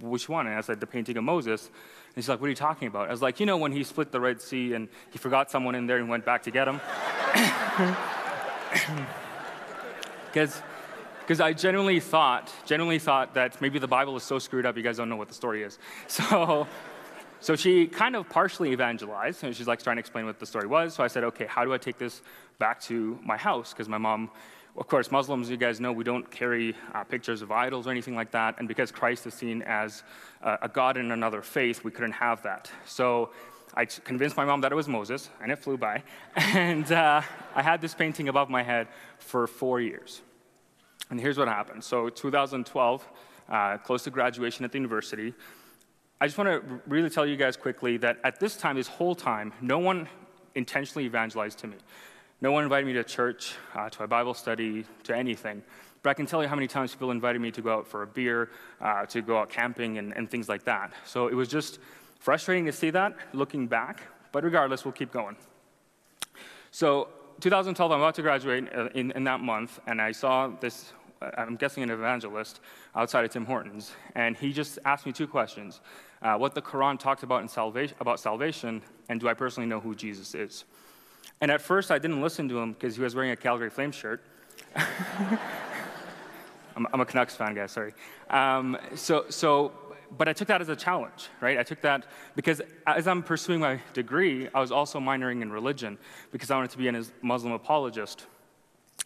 which 0.00 0.28
one? 0.28 0.46
And 0.46 0.56
I 0.56 0.60
said, 0.60 0.80
the 0.80 0.86
painting 0.86 1.16
of 1.16 1.24
Moses. 1.24 1.70
And 2.14 2.22
she's 2.22 2.28
like, 2.28 2.40
what 2.40 2.46
are 2.46 2.50
you 2.50 2.56
talking 2.56 2.88
about? 2.88 3.08
I 3.08 3.10
was 3.10 3.22
like, 3.22 3.40
you 3.40 3.46
know, 3.46 3.56
when 3.56 3.72
he 3.72 3.84
split 3.84 4.12
the 4.12 4.20
Red 4.20 4.40
Sea 4.40 4.74
and 4.74 4.88
he 5.10 5.18
forgot 5.18 5.50
someone 5.50 5.74
in 5.74 5.86
there 5.86 5.98
and 5.98 6.08
went 6.08 6.24
back 6.24 6.42
to 6.44 6.50
get 6.50 6.68
him? 6.68 6.80
Because 10.30 11.40
I 11.40 11.52
genuinely 11.52 12.00
thought, 12.00 12.52
genuinely 12.64 12.98
thought 12.98 13.34
that 13.34 13.60
maybe 13.60 13.78
the 13.78 13.88
Bible 13.88 14.16
is 14.16 14.22
so 14.22 14.38
screwed 14.38 14.64
up 14.64 14.76
you 14.76 14.82
guys 14.82 14.98
don't 14.98 15.08
know 15.08 15.16
what 15.16 15.28
the 15.28 15.34
story 15.34 15.62
is. 15.62 15.78
So 16.06 16.66
so 17.40 17.56
she 17.56 17.86
kind 17.86 18.16
of 18.16 18.28
partially 18.28 18.72
evangelized, 18.72 19.44
and 19.44 19.54
she's 19.54 19.66
like 19.66 19.82
trying 19.82 19.96
to 19.96 20.00
explain 20.00 20.26
what 20.26 20.38
the 20.38 20.46
story 20.46 20.66
was. 20.66 20.94
So 20.94 21.04
I 21.04 21.06
said, 21.08 21.24
okay, 21.24 21.46
how 21.46 21.64
do 21.64 21.72
I 21.72 21.78
take 21.78 21.98
this 21.98 22.22
back 22.58 22.80
to 22.82 23.18
my 23.24 23.36
house? 23.36 23.72
Because 23.72 23.88
my 23.88 23.98
mom, 23.98 24.30
of 24.76 24.88
course, 24.88 25.10
Muslims, 25.10 25.48
you 25.48 25.56
guys 25.56 25.80
know, 25.80 25.92
we 25.92 26.04
don't 26.04 26.28
carry 26.30 26.74
uh, 26.94 27.04
pictures 27.04 27.42
of 27.42 27.52
idols 27.52 27.86
or 27.86 27.90
anything 27.90 28.16
like 28.16 28.30
that. 28.32 28.56
And 28.58 28.66
because 28.66 28.90
Christ 28.90 29.26
is 29.26 29.34
seen 29.34 29.62
as 29.62 30.02
uh, 30.42 30.56
a 30.62 30.68
God 30.68 30.96
in 30.96 31.12
another 31.12 31.42
faith, 31.42 31.84
we 31.84 31.90
couldn't 31.90 32.12
have 32.12 32.42
that. 32.42 32.70
So 32.84 33.30
I 33.74 33.84
convinced 33.84 34.36
my 34.36 34.44
mom 34.44 34.60
that 34.62 34.72
it 34.72 34.74
was 34.74 34.88
Moses, 34.88 35.30
and 35.42 35.52
it 35.52 35.58
flew 35.58 35.76
by. 35.76 36.02
And 36.36 36.90
uh, 36.90 37.22
I 37.54 37.62
had 37.62 37.80
this 37.80 37.94
painting 37.94 38.28
above 38.28 38.50
my 38.50 38.62
head 38.62 38.88
for 39.18 39.46
four 39.46 39.80
years. 39.80 40.22
And 41.10 41.20
here's 41.20 41.38
what 41.38 41.48
happened. 41.48 41.84
So 41.84 42.08
2012, 42.08 43.08
uh, 43.48 43.78
close 43.78 44.04
to 44.04 44.10
graduation 44.10 44.64
at 44.64 44.72
the 44.72 44.78
university, 44.78 45.32
I 46.20 46.26
just 46.26 46.36
want 46.36 46.50
to 46.50 46.80
really 46.88 47.10
tell 47.10 47.24
you 47.24 47.36
guys 47.36 47.56
quickly 47.56 47.96
that 47.98 48.18
at 48.24 48.40
this 48.40 48.56
time, 48.56 48.74
this 48.74 48.88
whole 48.88 49.14
time, 49.14 49.52
no 49.60 49.78
one 49.78 50.08
intentionally 50.56 51.04
evangelized 51.04 51.60
to 51.60 51.68
me. 51.68 51.76
No 52.40 52.50
one 52.50 52.64
invited 52.64 52.86
me 52.86 52.92
to 52.94 53.04
church, 53.04 53.54
uh, 53.76 53.88
to 53.90 54.02
a 54.02 54.08
Bible 54.08 54.34
study, 54.34 54.84
to 55.04 55.16
anything. 55.16 55.62
But 56.02 56.10
I 56.10 56.14
can 56.14 56.26
tell 56.26 56.42
you 56.42 56.48
how 56.48 56.56
many 56.56 56.66
times 56.66 56.92
people 56.92 57.12
invited 57.12 57.40
me 57.40 57.52
to 57.52 57.62
go 57.62 57.72
out 57.72 57.86
for 57.86 58.02
a 58.02 58.06
beer, 58.06 58.50
uh, 58.80 59.06
to 59.06 59.22
go 59.22 59.38
out 59.38 59.48
camping, 59.48 59.98
and, 59.98 60.16
and 60.16 60.28
things 60.28 60.48
like 60.48 60.64
that. 60.64 60.92
So 61.04 61.28
it 61.28 61.34
was 61.34 61.46
just 61.46 61.78
frustrating 62.18 62.64
to 62.66 62.72
see 62.72 62.90
that 62.90 63.14
looking 63.32 63.68
back. 63.68 64.02
But 64.32 64.42
regardless, 64.42 64.84
we'll 64.84 64.92
keep 64.92 65.12
going. 65.12 65.36
So 66.72 67.08
2012, 67.40 67.92
I'm 67.92 68.00
about 68.00 68.16
to 68.16 68.22
graduate 68.22 68.68
uh, 68.74 68.88
in, 68.94 69.12
in 69.12 69.22
that 69.24 69.38
month, 69.38 69.78
and 69.86 70.02
I 70.02 70.10
saw 70.10 70.48
this 70.48 70.92
I'm 71.20 71.56
guessing 71.56 71.82
an 71.82 71.90
evangelist 71.90 72.60
outside 72.94 73.24
of 73.24 73.30
Tim 73.32 73.44
Hortons, 73.44 73.92
and 74.14 74.36
he 74.36 74.52
just 74.52 74.78
asked 74.84 75.06
me 75.06 75.12
two 75.12 75.26
questions 75.26 75.80
uh, 76.22 76.36
what 76.36 76.54
the 76.54 76.62
Quran 76.62 76.98
talks 76.98 77.22
about, 77.22 77.42
in 77.42 77.48
salvation, 77.48 77.96
about 78.00 78.20
salvation, 78.20 78.82
and 79.08 79.20
do 79.20 79.28
I 79.28 79.34
personally 79.34 79.68
know 79.68 79.80
who 79.80 79.94
Jesus 79.94 80.34
is? 80.34 80.64
And 81.40 81.50
at 81.50 81.60
first, 81.60 81.90
I 81.90 81.98
didn't 81.98 82.20
listen 82.20 82.48
to 82.48 82.58
him 82.58 82.72
because 82.72 82.96
he 82.96 83.02
was 83.02 83.14
wearing 83.14 83.30
a 83.30 83.36
Calgary 83.36 83.70
Flames 83.70 83.94
shirt. 83.94 84.22
I'm, 86.76 86.86
I'm, 86.92 87.00
a 87.00 87.04
Canucks 87.04 87.36
fan, 87.36 87.54
guys, 87.54 87.72
sorry. 87.72 87.92
Um, 88.30 88.76
so, 88.94 89.26
so, 89.30 89.72
but 90.16 90.28
I 90.28 90.32
took 90.32 90.48
that 90.48 90.60
as 90.60 90.68
a 90.68 90.76
challenge, 90.76 91.28
right? 91.40 91.58
I 91.58 91.62
took 91.62 91.80
that 91.82 92.06
because 92.34 92.60
as 92.86 93.06
I'm 93.06 93.22
pursuing 93.22 93.60
my 93.60 93.80
degree, 93.92 94.48
I 94.54 94.60
was 94.60 94.72
also 94.72 95.00
minoring 95.00 95.42
in 95.42 95.52
religion 95.52 95.98
because 96.32 96.50
I 96.50 96.56
wanted 96.56 96.70
to 96.70 96.78
be 96.78 96.88
a 96.88 97.04
Muslim 97.22 97.52
apologist. 97.52 98.26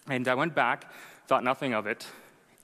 And 0.09 0.27
I 0.29 0.35
went 0.35 0.55
back, 0.55 0.90
thought 1.27 1.44
nothing 1.44 1.75
of 1.75 1.87
it. 1.87 2.07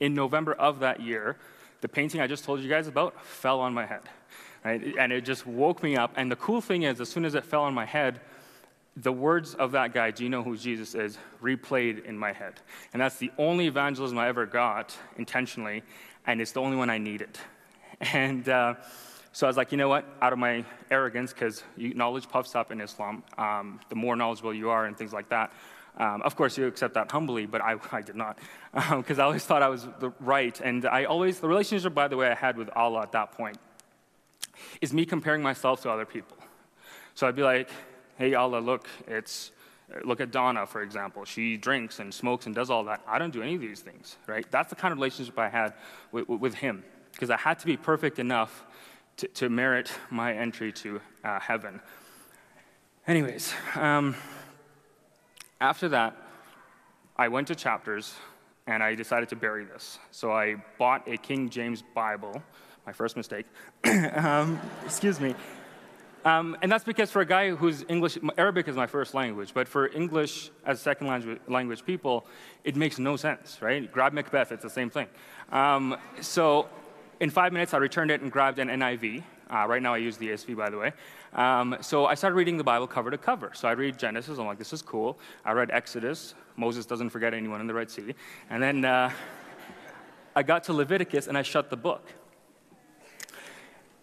In 0.00 0.14
November 0.14 0.54
of 0.54 0.80
that 0.80 1.00
year, 1.00 1.37
the 1.81 1.88
painting 1.88 2.21
I 2.21 2.27
just 2.27 2.45
told 2.45 2.61
you 2.61 2.69
guys 2.69 2.88
about 2.88 3.25
fell 3.25 3.61
on 3.61 3.75
my 3.75 3.87
head. 3.87 4.03
Right? 4.64 4.95
And 4.99 5.12
it 5.12 5.25
just 5.25 5.47
woke 5.47 5.83
me 5.83 5.97
up. 5.97 6.12
And 6.17 6.31
the 6.31 6.37
cool 6.37 6.61
thing 6.61 6.83
is, 6.83 7.01
as 7.01 7.09
soon 7.09 7.25
as 7.25 7.35
it 7.35 7.45
fell 7.45 7.62
on 7.62 7.75
my 7.75 7.85
head, 7.85 8.21
the 8.97 9.12
words 9.12 9.55
of 9.55 9.73
that 9.73 9.95
guy, 9.95 10.11
Do 10.11 10.25
you 10.25 10.31
know 10.31 10.43
who 10.43 10.57
Jesus 10.57 10.95
is, 10.95 11.19
replayed 11.43 12.05
in 12.05 12.19
my 12.19 12.33
head. 12.33 12.55
And 12.93 13.01
that's 13.01 13.17
the 13.17 13.31
only 13.38 13.67
evangelism 13.67 14.19
I 14.19 14.29
ever 14.29 14.47
got 14.47 14.97
intentionally, 15.17 15.85
and 16.27 16.41
it's 16.41 16.53
the 16.53 16.61
only 16.61 16.77
one 16.77 16.91
I 16.91 16.99
needed. 16.99 17.38
And 18.12 18.49
uh, 18.49 18.75
so 19.33 19.47
I 19.47 19.51
was 19.51 19.57
like, 19.57 19.73
you 19.73 19.79
know 19.79 19.88
what? 19.88 20.05
Out 20.23 20.33
of 20.33 20.38
my 20.38 20.64
arrogance, 20.88 21.33
because 21.33 21.64
knowledge 21.77 22.29
puffs 22.29 22.55
up 22.55 22.71
in 22.71 22.81
Islam, 22.81 23.25
um, 23.37 23.81
the 23.88 23.97
more 23.97 24.14
knowledgeable 24.14 24.55
you 24.55 24.71
are 24.71 24.87
and 24.87 24.97
things 24.97 25.12
like 25.12 25.29
that. 25.31 25.53
Um, 25.98 26.22
of 26.22 26.37
course, 26.37 26.56
you 26.56 26.66
accept 26.66 26.94
that 26.94 27.11
humbly, 27.11 27.46
but 27.46 27.61
I, 27.61 27.76
I 27.92 28.02
did 28.02 28.16
not, 28.16 28.38
because 28.72 29.18
um, 29.18 29.20
I 29.20 29.24
always 29.24 29.44
thought 29.44 29.62
I 29.62 29.68
was 29.68 29.87
the 29.98 30.12
right. 30.20 30.58
And 30.61 30.87
I 30.87 31.04
always, 31.04 31.40
the 31.40 31.48
relationship, 31.48 31.92
by 31.92 32.08
the 32.08 32.16
way, 32.16 32.28
I 32.28 32.34
had 32.34 32.56
with 32.56 32.70
Allah 32.74 33.02
at 33.02 33.12
that 33.12 33.32
point 33.32 33.58
is 34.80 34.92
me 34.92 35.04
comparing 35.04 35.42
myself 35.42 35.82
to 35.82 35.90
other 35.90 36.06
people. 36.06 36.37
So 37.14 37.26
I'd 37.26 37.37
be 37.37 37.42
like, 37.42 37.68
hey, 38.16 38.34
Allah, 38.34 38.58
look, 38.58 38.88
it's, 39.06 39.50
look 40.04 40.20
at 40.20 40.30
Donna, 40.30 40.66
for 40.66 40.82
example. 40.82 41.24
She 41.24 41.56
drinks 41.56 41.98
and 41.98 42.12
smokes 42.12 42.46
and 42.46 42.54
does 42.54 42.70
all 42.70 42.84
that. 42.84 43.02
I 43.06 43.18
don't 43.18 43.32
do 43.32 43.42
any 43.42 43.54
of 43.54 43.61
these 43.61 43.80
things, 43.80 44.16
right? 44.26 44.48
That's 44.50 44.70
the 44.70 44.76
kind 44.76 44.92
of 44.92 44.98
relationship 44.98 45.38
I 45.38 45.48
had 45.48 45.74
with, 46.12 46.28
with 46.28 46.54
him, 46.54 46.84
because 47.12 47.30
I 47.30 47.37
had 47.37 47.58
to 47.61 47.66
be 47.66 47.76
perfect 47.76 48.18
enough 48.18 48.64
to, 49.18 49.28
to 49.28 49.48
merit 49.48 49.90
my 50.11 50.32
entry 50.32 50.72
to 50.72 51.00
uh, 51.24 51.40
heaven. 51.40 51.80
Anyways, 53.06 53.52
um, 53.74 54.14
after 55.61 55.88
that, 55.90 56.16
I 57.16 57.29
went 57.29 57.49
to 57.49 57.55
chapters 57.55 58.14
and 58.66 58.83
I 58.83 58.94
decided 58.94 59.29
to 59.31 59.37
bury 59.37 59.64
this. 59.64 59.99
So 60.11 60.31
I 60.31 60.57
bought 60.79 61.09
a 61.09 61.16
King 61.16 61.49
James 61.49 61.83
Bible, 61.94 62.42
my 62.87 62.92
first 62.92 63.16
mistake. 63.16 63.47
um, 64.14 64.61
excuse 64.85 65.18
me. 65.21 65.35
Um, 66.25 66.57
and 66.62 66.71
that's 66.71 66.85
because 66.85 67.11
for 67.11 67.23
a 67.23 67.27
guy 67.27 67.51
who's 67.51 67.85
English, 67.88 68.18
Arabic 68.37 68.68
is 68.68 68.77
my 68.77 68.87
first 68.87 69.14
language, 69.14 69.53
but 69.55 69.66
for 69.66 69.88
English 69.88 70.51
as 70.66 70.81
second 70.81 71.07
language, 71.07 71.40
language 71.49 71.85
people, 71.85 72.27
it 72.64 72.77
makes 72.77 72.99
no 72.99 73.16
sense, 73.16 73.62
right? 73.62 73.90
Grab 73.90 74.12
Macbeth, 74.12 74.53
it's 74.53 74.62
the 74.62 74.71
same 74.71 74.90
thing. 74.90 75.07
Um, 75.51 75.97
so 76.21 76.68
in 77.21 77.31
five 77.31 77.53
minutes, 77.53 77.73
I 77.73 77.79
returned 77.79 78.11
it 78.11 78.21
and 78.21 78.31
grabbed 78.31 78.59
an 78.59 78.68
NIV. 78.68 79.23
Uh, 79.50 79.66
right 79.66 79.82
now, 79.82 79.94
I 79.94 79.98
use 79.98 80.16
the 80.16 80.28
ESV, 80.28 80.56
by 80.56 80.68
the 80.68 80.76
way. 80.76 80.92
Um, 81.32 81.76
so 81.80 82.06
I 82.06 82.14
started 82.14 82.37
reading 82.37 82.56
the 82.58 82.64
Bible 82.64 82.87
cover 82.87 83.11
to 83.11 83.18
cover. 83.18 83.52
So 83.54 83.66
I 83.66 83.72
read 83.72 83.98
Genesis. 83.98 84.38
I'm 84.38 84.46
like, 84.46 84.58
this 84.58 84.72
is 84.72 84.82
cool. 84.82 85.18
I 85.44 85.52
read 85.52 85.70
Exodus. 85.70 86.34
Moses 86.56 86.84
doesn't 86.87 87.11
forget 87.11 87.32
anyone 87.32 87.61
in 87.61 87.66
the 87.66 87.74
Red 87.74 87.90
Sea. 87.90 88.14
And 88.50 88.62
then 88.62 88.84
uh, 88.84 89.11
I 90.37 90.42
got 90.42 90.64
to 90.64 90.72
Leviticus 90.72 91.26
and 91.26 91.38
I 91.38 91.42
shut 91.42 91.70
the 91.70 91.76
book 91.76 92.06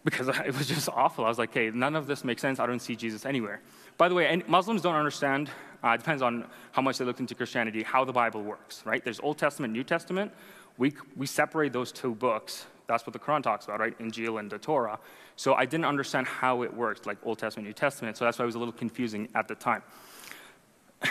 because 0.04 0.28
it 0.46 0.58
was 0.58 0.68
just 0.68 0.90
awful. 0.90 1.26
I 1.26 1.28
was 1.28 1.38
like, 1.38 1.54
hey, 1.54 1.70
none 1.72 1.96
of 1.96 2.08
this 2.08 2.24
makes 2.24 2.42
sense. 2.42 2.60
I 2.60 2.66
don't 2.66 2.82
see 2.82 2.96
Jesus 2.96 3.26
anywhere. 3.26 3.62
By 3.98 4.10
the 4.10 4.16
way, 4.16 4.42
Muslims 4.48 4.82
don't 4.82 4.96
understand, 4.96 5.50
uh, 5.84 5.90
it 5.90 5.98
depends 5.98 6.22
on 6.22 6.46
how 6.72 6.82
much 6.82 6.98
they 6.98 7.06
looked 7.06 7.20
into 7.20 7.36
Christianity, 7.36 7.84
how 7.84 8.04
the 8.04 8.14
Bible 8.14 8.42
works, 8.42 8.84
right? 8.86 9.04
There's 9.04 9.20
Old 9.20 9.38
Testament, 9.38 9.74
New 9.74 9.84
Testament. 9.84 10.32
We, 10.78 10.94
we 11.16 11.26
separate 11.26 11.72
those 11.72 11.92
two 11.92 12.16
books. 12.16 12.66
That's 12.88 13.06
what 13.06 13.14
the 13.14 13.20
Quran 13.20 13.42
talks 13.42 13.66
about, 13.66 13.80
right? 13.80 13.98
Injil 14.00 14.40
and 14.40 14.50
the 14.50 14.58
Torah. 14.58 15.00
So 15.36 15.54
I 15.56 15.66
didn't 15.66 15.86
understand 15.86 16.28
how 16.28 16.62
it 16.62 16.74
worked, 16.74 17.06
like 17.06 17.18
Old 17.24 17.40
Testament, 17.40 17.68
New 17.68 17.74
Testament. 17.74 18.18
So 18.18 18.26
that's 18.26 18.38
why 18.38 18.44
it 18.44 18.46
was 18.46 18.56
a 18.56 18.60
little 18.60 18.74
confusing 18.74 19.28
at 19.36 19.48
the 19.48 19.56
time. 19.56 19.82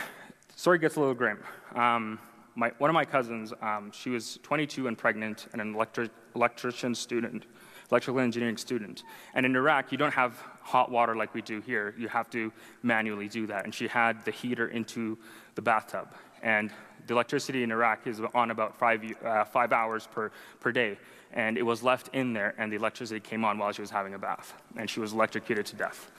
Story 0.57 0.79
gets 0.79 0.97
a 0.97 1.01
little 1.01 1.15
grim. 1.15 1.43
Um, 1.75 2.19
my, 2.55 2.71
one 2.79 2.89
of 2.89 2.95
my 2.95 3.05
cousins, 3.05 3.53
um, 3.61 3.91
she 3.93 4.11
was 4.11 4.39
22 4.43 4.87
and 4.87 4.97
pregnant 4.97 5.49
and 5.53 5.61
an 5.61 5.75
electric, 5.75 6.11
electrician 6.37 6.95
student, 6.95 7.47
electrical 7.91 8.21
engineering 8.21 8.57
student. 8.57 9.03
And 9.35 9.45
in 9.45 9.57
Iraq, 9.57 9.91
you 9.91 9.99
don't 9.99 10.15
have 10.15 10.41
hot 10.63 10.91
water 10.91 11.17
like 11.17 11.35
we 11.35 11.43
do 11.43 11.61
here. 11.61 11.95
You 11.99 12.09
have 12.09 12.31
to 12.31 12.53
manually 12.83 13.29
do 13.29 13.47
that. 13.49 13.65
And 13.65 13.75
she 13.75 13.89
had 13.89 14.25
the 14.25 14.31
heater 14.31 14.69
into 14.69 15.19
the 15.57 15.63
bathtub. 15.63 16.15
And 16.43 16.71
the 17.07 17.15
electricity 17.15 17.63
in 17.63 17.73
Iraq 17.73 18.07
is 18.07 18.21
on 18.35 18.51
about 18.51 18.79
five, 18.79 19.03
uh, 19.25 19.45
five 19.45 19.73
hours 19.73 20.07
per, 20.11 20.31
per 20.61 20.73
day 20.73 20.99
and 21.35 21.59
it 21.59 21.63
was 21.63 21.83
left 21.83 22.09
in 22.15 22.33
there, 22.33 22.55
and 22.57 22.73
the 22.73 22.77
electricity 22.77 23.21
came 23.21 23.45
on 23.45 23.59
while 23.59 23.73
she 23.73 23.83
was 23.83 23.91
having 23.91 24.15
a 24.15 24.19
bath, 24.19 24.55
and 24.77 24.89
she 24.89 25.01
was 25.01 25.13
electrocuted 25.13 25.67
to 25.67 25.77
death. 25.77 26.11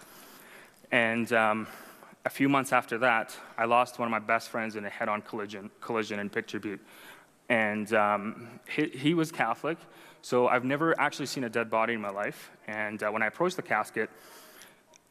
And 0.92 1.32
um, 1.32 1.68
a 2.26 2.30
few 2.30 2.50
months 2.50 2.74
after 2.74 2.98
that, 3.00 3.36
I 3.58 3.64
lost 3.64 3.98
one 3.98 4.08
of 4.08 4.12
my 4.12 4.20
best 4.20 4.50
friends 4.50 4.76
in 4.76 4.86
a 4.86 4.90
head-on 4.90 5.22
collision, 5.22 5.72
collision 5.80 6.20
in 6.20 6.30
Picture 6.30 6.60
Butte. 6.60 6.82
And 7.48 7.92
um, 7.94 8.60
he, 8.70 8.90
he, 8.90 9.14
was 9.14 9.32
Catholic, 9.32 9.78
so 10.22 10.48
I've 10.48 10.66
never 10.66 11.00
actually 11.00 11.28
seen 11.28 11.46
a 11.46 11.50
dead 11.50 11.70
body 11.70 11.94
in 11.94 12.02
my 12.02 12.10
life. 12.10 12.52
And 12.68 13.02
uh, 13.02 13.10
when 13.10 13.24
I 13.24 13.28
approached 13.28 13.56
the 13.56 13.62
casket, 13.62 14.10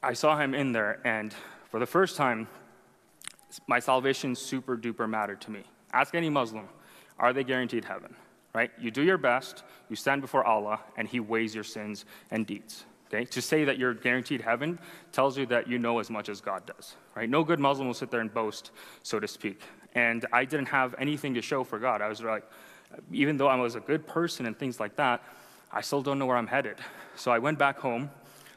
I 0.02 0.12
saw 0.12 0.36
him 0.36 0.54
in 0.54 0.72
there, 0.72 1.00
and 1.04 1.34
for 1.70 1.80
the 1.80 1.86
first 1.86 2.16
time, 2.16 2.46
my 3.66 3.78
salvation 3.78 4.34
super 4.34 4.76
duper 4.76 5.08
mattered 5.08 5.40
to 5.42 5.50
me. 5.50 5.62
Ask 5.92 6.14
any 6.14 6.28
Muslim, 6.28 6.68
are 7.18 7.32
they 7.32 7.44
guaranteed 7.44 7.86
heaven? 7.86 8.14
Right? 8.54 8.70
You 8.78 8.90
do 8.90 9.02
your 9.02 9.18
best, 9.18 9.64
you 9.88 9.96
stand 9.96 10.22
before 10.22 10.44
Allah, 10.44 10.80
and 10.96 11.08
He 11.08 11.20
weighs 11.20 11.54
your 11.54 11.64
sins 11.64 12.04
and 12.30 12.46
deeds. 12.46 12.84
Okay? 13.08 13.24
To 13.26 13.42
say 13.42 13.64
that 13.64 13.78
you're 13.78 13.94
guaranteed 13.94 14.40
heaven 14.40 14.78
tells 15.12 15.36
you 15.36 15.46
that 15.46 15.68
you 15.68 15.78
know 15.78 15.98
as 15.98 16.10
much 16.10 16.28
as 16.28 16.40
God 16.40 16.64
does, 16.66 16.96
right? 17.14 17.28
No 17.28 17.44
good 17.44 17.60
Muslim 17.60 17.86
will 17.86 17.94
sit 17.94 18.10
there 18.10 18.20
and 18.20 18.32
boast, 18.32 18.70
so 19.02 19.20
to 19.20 19.28
speak. 19.28 19.60
And 19.94 20.26
I 20.32 20.44
didn't 20.44 20.66
have 20.66 20.94
anything 20.98 21.34
to 21.34 21.42
show 21.42 21.64
for 21.64 21.78
God. 21.78 22.00
I 22.00 22.08
was 22.08 22.22
like, 22.22 22.44
even 23.12 23.36
though 23.36 23.48
I 23.48 23.56
was 23.56 23.74
a 23.74 23.80
good 23.80 24.06
person 24.06 24.46
and 24.46 24.58
things 24.58 24.80
like 24.80 24.96
that, 24.96 25.22
I 25.72 25.80
still 25.80 26.02
don't 26.02 26.18
know 26.18 26.26
where 26.26 26.36
I'm 26.36 26.46
headed. 26.46 26.76
So 27.16 27.30
I 27.30 27.38
went 27.38 27.58
back 27.58 27.78
home, 27.78 28.10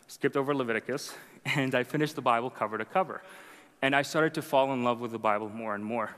skipped 0.07 0.37
over 0.37 0.53
Leviticus, 0.53 1.13
and 1.45 1.75
I 1.75 1.83
finished 1.83 2.15
the 2.15 2.21
Bible 2.21 2.49
cover 2.49 2.77
to 2.77 2.85
cover. 2.85 3.21
And 3.81 3.95
I 3.95 4.01
started 4.01 4.33
to 4.35 4.41
fall 4.41 4.73
in 4.73 4.83
love 4.83 4.99
with 4.99 5.11
the 5.11 5.19
Bible 5.19 5.49
more 5.49 5.75
and 5.75 5.83
more. 5.83 6.15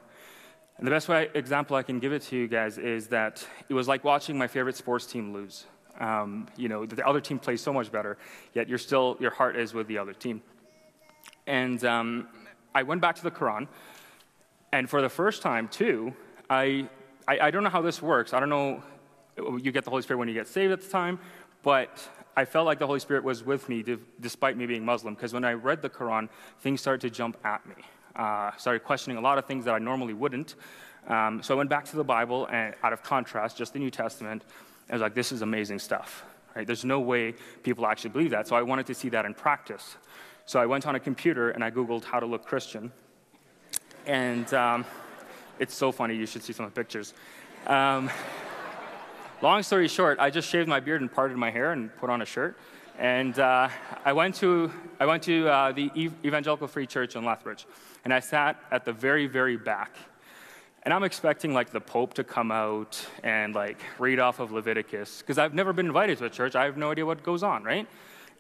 And 0.79 0.87
the 0.87 0.91
best 0.91 1.09
way, 1.09 1.27
example 1.33 1.75
I 1.75 1.83
can 1.83 1.99
give 1.99 2.13
it 2.13 2.21
to 2.23 2.37
you 2.37 2.47
guys 2.47 2.77
is 2.77 3.07
that 3.07 3.45
it 3.67 3.73
was 3.73 3.89
like 3.89 4.05
watching 4.05 4.37
my 4.37 4.47
favorite 4.47 4.77
sports 4.77 5.05
team 5.05 5.33
lose. 5.33 5.65
Um, 5.99 6.47
you 6.55 6.69
know, 6.69 6.85
the 6.85 7.05
other 7.05 7.19
team 7.19 7.37
plays 7.37 7.59
so 7.59 7.73
much 7.73 7.91
better, 7.91 8.17
yet 8.53 8.69
you're 8.69 8.77
still, 8.77 9.17
your 9.19 9.31
heart 9.31 9.57
is 9.57 9.73
with 9.73 9.87
the 9.87 9.97
other 9.97 10.13
team. 10.13 10.41
And 11.47 11.83
um, 11.83 12.29
I 12.73 12.83
went 12.83 13.01
back 13.01 13.17
to 13.17 13.23
the 13.23 13.31
Quran, 13.31 13.67
and 14.71 14.89
for 14.89 15.01
the 15.01 15.09
first 15.09 15.41
time, 15.41 15.67
too, 15.67 16.13
I, 16.49 16.87
I, 17.27 17.39
I 17.41 17.51
don't 17.51 17.63
know 17.65 17.69
how 17.69 17.81
this 17.81 18.01
works. 18.01 18.33
I 18.33 18.39
don't 18.39 18.47
know, 18.47 18.81
you 19.57 19.73
get 19.73 19.83
the 19.83 19.89
Holy 19.89 20.01
Spirit 20.01 20.19
when 20.19 20.29
you 20.29 20.33
get 20.33 20.47
saved 20.47 20.71
at 20.71 20.79
the 20.79 20.89
time, 20.89 21.19
but 21.61 22.09
I 22.37 22.45
felt 22.45 22.65
like 22.65 22.79
the 22.79 22.87
Holy 22.87 23.01
Spirit 23.01 23.25
was 23.25 23.43
with 23.43 23.67
me 23.67 23.83
despite 24.21 24.55
me 24.55 24.65
being 24.65 24.85
Muslim, 24.85 25.13
because 25.13 25.33
when 25.33 25.43
I 25.43 25.51
read 25.51 25.81
the 25.81 25.89
Quran, 25.89 26.29
things 26.61 26.79
started 26.79 27.01
to 27.01 27.09
jump 27.09 27.35
at 27.43 27.65
me 27.67 27.83
uh, 28.19 28.51
started 28.57 28.83
questioning 28.83 29.17
a 29.17 29.21
lot 29.21 29.37
of 29.37 29.45
things 29.45 29.65
that 29.65 29.73
I 29.73 29.79
normally 29.79 30.13
wouldn't. 30.13 30.55
Um, 31.07 31.41
so 31.41 31.53
I 31.53 31.57
went 31.57 31.69
back 31.69 31.85
to 31.85 31.95
the 31.95 32.03
Bible, 32.03 32.47
and 32.47 32.75
out 32.83 32.91
of 32.91 33.01
contrast, 33.01 33.57
just 33.57 33.73
the 33.73 33.79
New 33.79 33.89
Testament, 33.89 34.43
I 34.89 34.93
was 34.93 35.01
like, 35.01 35.15
this 35.15 35.31
is 35.31 35.41
amazing 35.41 35.79
stuff. 35.79 36.25
Right? 36.55 36.67
There's 36.67 36.83
no 36.83 36.99
way 36.99 37.33
people 37.63 37.87
actually 37.87 38.09
believe 38.09 38.31
that. 38.31 38.47
So 38.47 38.55
I 38.55 38.61
wanted 38.61 38.85
to 38.87 38.93
see 38.93 39.09
that 39.09 39.25
in 39.25 39.33
practice. 39.33 39.95
So 40.45 40.59
I 40.59 40.65
went 40.65 40.85
on 40.85 40.95
a 40.95 40.99
computer 40.99 41.51
and 41.51 41.63
I 41.63 41.71
Googled 41.71 42.03
how 42.03 42.19
to 42.19 42.25
look 42.25 42.45
Christian. 42.45 42.91
And 44.05 44.51
um, 44.53 44.85
it's 45.59 45.75
so 45.75 45.91
funny, 45.91 46.15
you 46.15 46.25
should 46.25 46.43
see 46.43 46.53
some 46.53 46.65
of 46.65 46.73
the 46.73 46.79
pictures. 46.79 47.13
Um, 47.67 48.09
long 49.41 49.63
story 49.63 49.87
short, 49.87 50.19
I 50.19 50.29
just 50.29 50.49
shaved 50.49 50.67
my 50.67 50.79
beard 50.79 51.01
and 51.01 51.11
parted 51.11 51.37
my 51.37 51.51
hair 51.51 51.71
and 51.71 51.95
put 51.97 52.09
on 52.09 52.21
a 52.21 52.25
shirt. 52.25 52.57
And 52.99 53.39
uh, 53.39 53.69
I 54.03 54.11
went 54.11 54.35
to, 54.35 54.69
I 54.99 55.05
went 55.05 55.23
to 55.23 55.47
uh, 55.47 55.71
the 55.71 55.89
Evangelical 56.25 56.67
Free 56.67 56.85
Church 56.85 57.15
in 57.15 57.23
Lethbridge 57.23 57.65
and 58.03 58.13
I 58.13 58.19
sat 58.19 58.61
at 58.71 58.83
the 58.83 58.91
very, 58.91 59.25
very 59.25 59.55
back. 59.55 59.95
And 60.83 60.93
I'm 60.93 61.03
expecting 61.03 61.53
like 61.53 61.71
the 61.71 61.79
Pope 61.79 62.13
to 62.15 62.25
come 62.25 62.51
out 62.51 63.05
and 63.23 63.55
like 63.55 63.79
read 63.99 64.19
off 64.19 64.41
of 64.41 64.51
Leviticus, 64.51 65.19
because 65.19 65.37
I've 65.37 65.53
never 65.53 65.71
been 65.71 65.85
invited 65.85 66.17
to 66.17 66.25
a 66.25 66.29
church. 66.29 66.55
I 66.55 66.65
have 66.65 66.75
no 66.75 66.91
idea 66.91 67.05
what 67.05 67.23
goes 67.23 67.41
on, 67.41 67.63
right? 67.63 67.87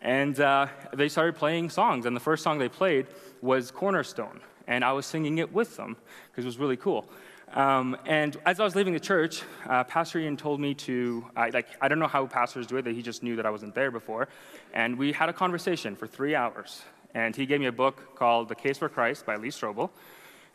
And 0.01 0.37
uh, 0.39 0.67
they 0.93 1.07
started 1.07 1.35
playing 1.35 1.69
songs, 1.69 2.05
and 2.05 2.15
the 2.15 2.21
first 2.21 2.43
song 2.43 2.57
they 2.57 2.69
played 2.69 3.07
was 3.41 3.71
Cornerstone, 3.71 4.39
and 4.67 4.85
I 4.85 4.93
was 4.93 5.05
singing 5.05 5.39
it 5.39 5.53
with 5.53 5.75
them 5.75 5.97
because 6.31 6.45
it 6.45 6.47
was 6.47 6.57
really 6.57 6.77
cool. 6.77 7.09
Um, 7.53 7.97
and 8.05 8.37
as 8.45 8.59
I 8.59 8.63
was 8.63 8.75
leaving 8.75 8.93
the 8.93 8.99
church, 8.99 9.41
uh, 9.67 9.83
Pastor 9.83 10.19
Ian 10.19 10.37
told 10.37 10.59
me 10.59 10.75
to, 10.75 11.25
I, 11.35 11.49
like, 11.49 11.67
I 11.81 11.87
don't 11.87 11.97
know 11.97 12.07
how 12.07 12.27
pastors 12.27 12.67
do 12.67 12.77
it, 12.77 12.83
that 12.83 12.93
he 12.93 13.01
just 13.01 13.23
knew 13.23 13.35
that 13.37 13.45
I 13.45 13.49
wasn't 13.49 13.73
there 13.73 13.89
before. 13.89 14.27
And 14.73 14.97
we 14.97 15.11
had 15.11 15.29
a 15.29 15.33
conversation 15.33 15.95
for 15.95 16.05
three 16.05 16.35
hours. 16.35 16.83
And 17.15 17.35
he 17.35 17.47
gave 17.47 17.59
me 17.59 17.65
a 17.65 17.71
book 17.71 18.15
called 18.15 18.49
The 18.49 18.55
Case 18.55 18.77
for 18.77 18.87
Christ 18.87 19.25
by 19.25 19.35
Lee 19.35 19.49
Strobel. 19.49 19.89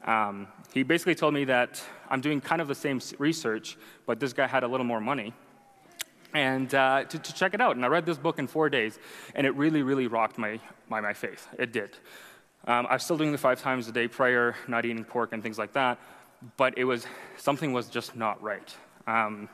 Um, 0.05 0.47
he 0.73 0.83
basically 0.85 1.17
told 1.17 1.35
me 1.35 1.45
that 1.47 1.83
I'm 2.09 2.21
doing 2.21 2.41
kind 2.41 2.61
of 2.61 2.69
the 2.69 2.75
same 2.75 3.01
research, 3.19 3.77
but 4.07 4.21
this 4.21 4.33
guy 4.33 4.47
had 4.47 4.63
a 4.63 4.69
little 4.69 4.87
more 4.87 5.01
money. 5.01 5.33
and 6.33 6.75
uh, 6.75 7.05
to, 7.05 7.19
to, 7.19 7.35
check 7.35 7.55
it 7.55 7.61
out. 7.61 7.77
And 7.77 7.85
I 7.85 7.89
read 7.89 8.07
this 8.07 8.19
book 8.19 8.39
in 8.39 8.47
four 8.47 8.69
days, 8.69 8.99
and 9.35 9.47
it 9.47 9.55
really, 9.55 9.83
really 9.83 10.09
rocked 10.09 10.37
my, 10.37 10.61
my, 10.89 11.01
my 11.01 11.13
faith. 11.13 11.47
It 11.59 11.73
did. 11.73 11.97
Um, 12.67 12.87
I 12.89 12.95
was 12.95 13.05
still 13.05 13.17
doing 13.17 13.33
the 13.33 13.39
five 13.39 13.61
times 13.61 13.89
a 13.89 13.93
day 13.93 14.09
prayer, 14.09 14.57
not 14.67 14.85
eating 14.85 15.05
pork 15.05 15.33
and 15.33 15.43
things 15.43 15.59
like 15.59 15.73
that, 15.75 15.99
but 16.57 16.77
it 16.79 16.85
was 16.85 17.07
something 17.37 17.73
was 17.73 17.89
just 17.89 18.17
not 18.17 18.43
right. 18.43 18.75
Um, 19.07 19.49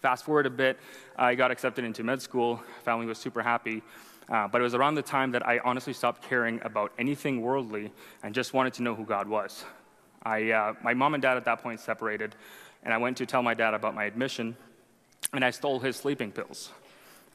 fast 0.00 0.24
forward 0.24 0.46
a 0.46 0.50
bit, 0.50 0.78
I 1.16 1.34
got 1.34 1.50
accepted 1.50 1.84
into 1.84 2.04
med 2.04 2.22
school. 2.22 2.62
Family 2.84 3.06
was 3.06 3.18
super 3.18 3.42
happy. 3.42 3.82
Uh, 4.28 4.48
but 4.48 4.60
it 4.60 4.64
was 4.64 4.74
around 4.74 4.96
the 4.96 5.02
time 5.02 5.30
that 5.30 5.46
I 5.46 5.60
honestly 5.60 5.92
stopped 5.92 6.22
caring 6.22 6.60
about 6.64 6.92
anything 6.98 7.42
worldly 7.42 7.92
and 8.24 8.34
just 8.34 8.54
wanted 8.54 8.74
to 8.74 8.82
know 8.82 8.94
who 8.94 9.04
God 9.04 9.28
was. 9.28 9.64
I, 10.24 10.50
uh, 10.50 10.74
my 10.82 10.94
mom 10.94 11.14
and 11.14 11.22
dad 11.22 11.36
at 11.36 11.44
that 11.44 11.62
point 11.62 11.78
separated, 11.78 12.34
and 12.82 12.92
I 12.92 12.98
went 12.98 13.16
to 13.18 13.26
tell 13.26 13.42
my 13.42 13.54
dad 13.54 13.72
about 13.74 13.94
my 13.94 14.04
admission, 14.04 14.56
and 15.32 15.44
I 15.44 15.50
stole 15.50 15.78
his 15.78 15.94
sleeping 15.94 16.32
pills 16.32 16.72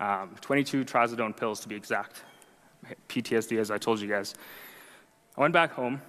um, 0.01 0.35
22 0.41 0.83
trazodone 0.83 1.37
pills 1.37 1.59
to 1.61 1.69
be 1.69 1.75
exact. 1.75 2.23
PTSD, 3.07 3.59
as 3.59 3.69
I 3.69 3.77
told 3.77 4.01
you 4.01 4.07
guys. 4.07 4.33
I 5.37 5.41
went 5.41 5.53
back 5.53 5.71
home, 5.71 6.01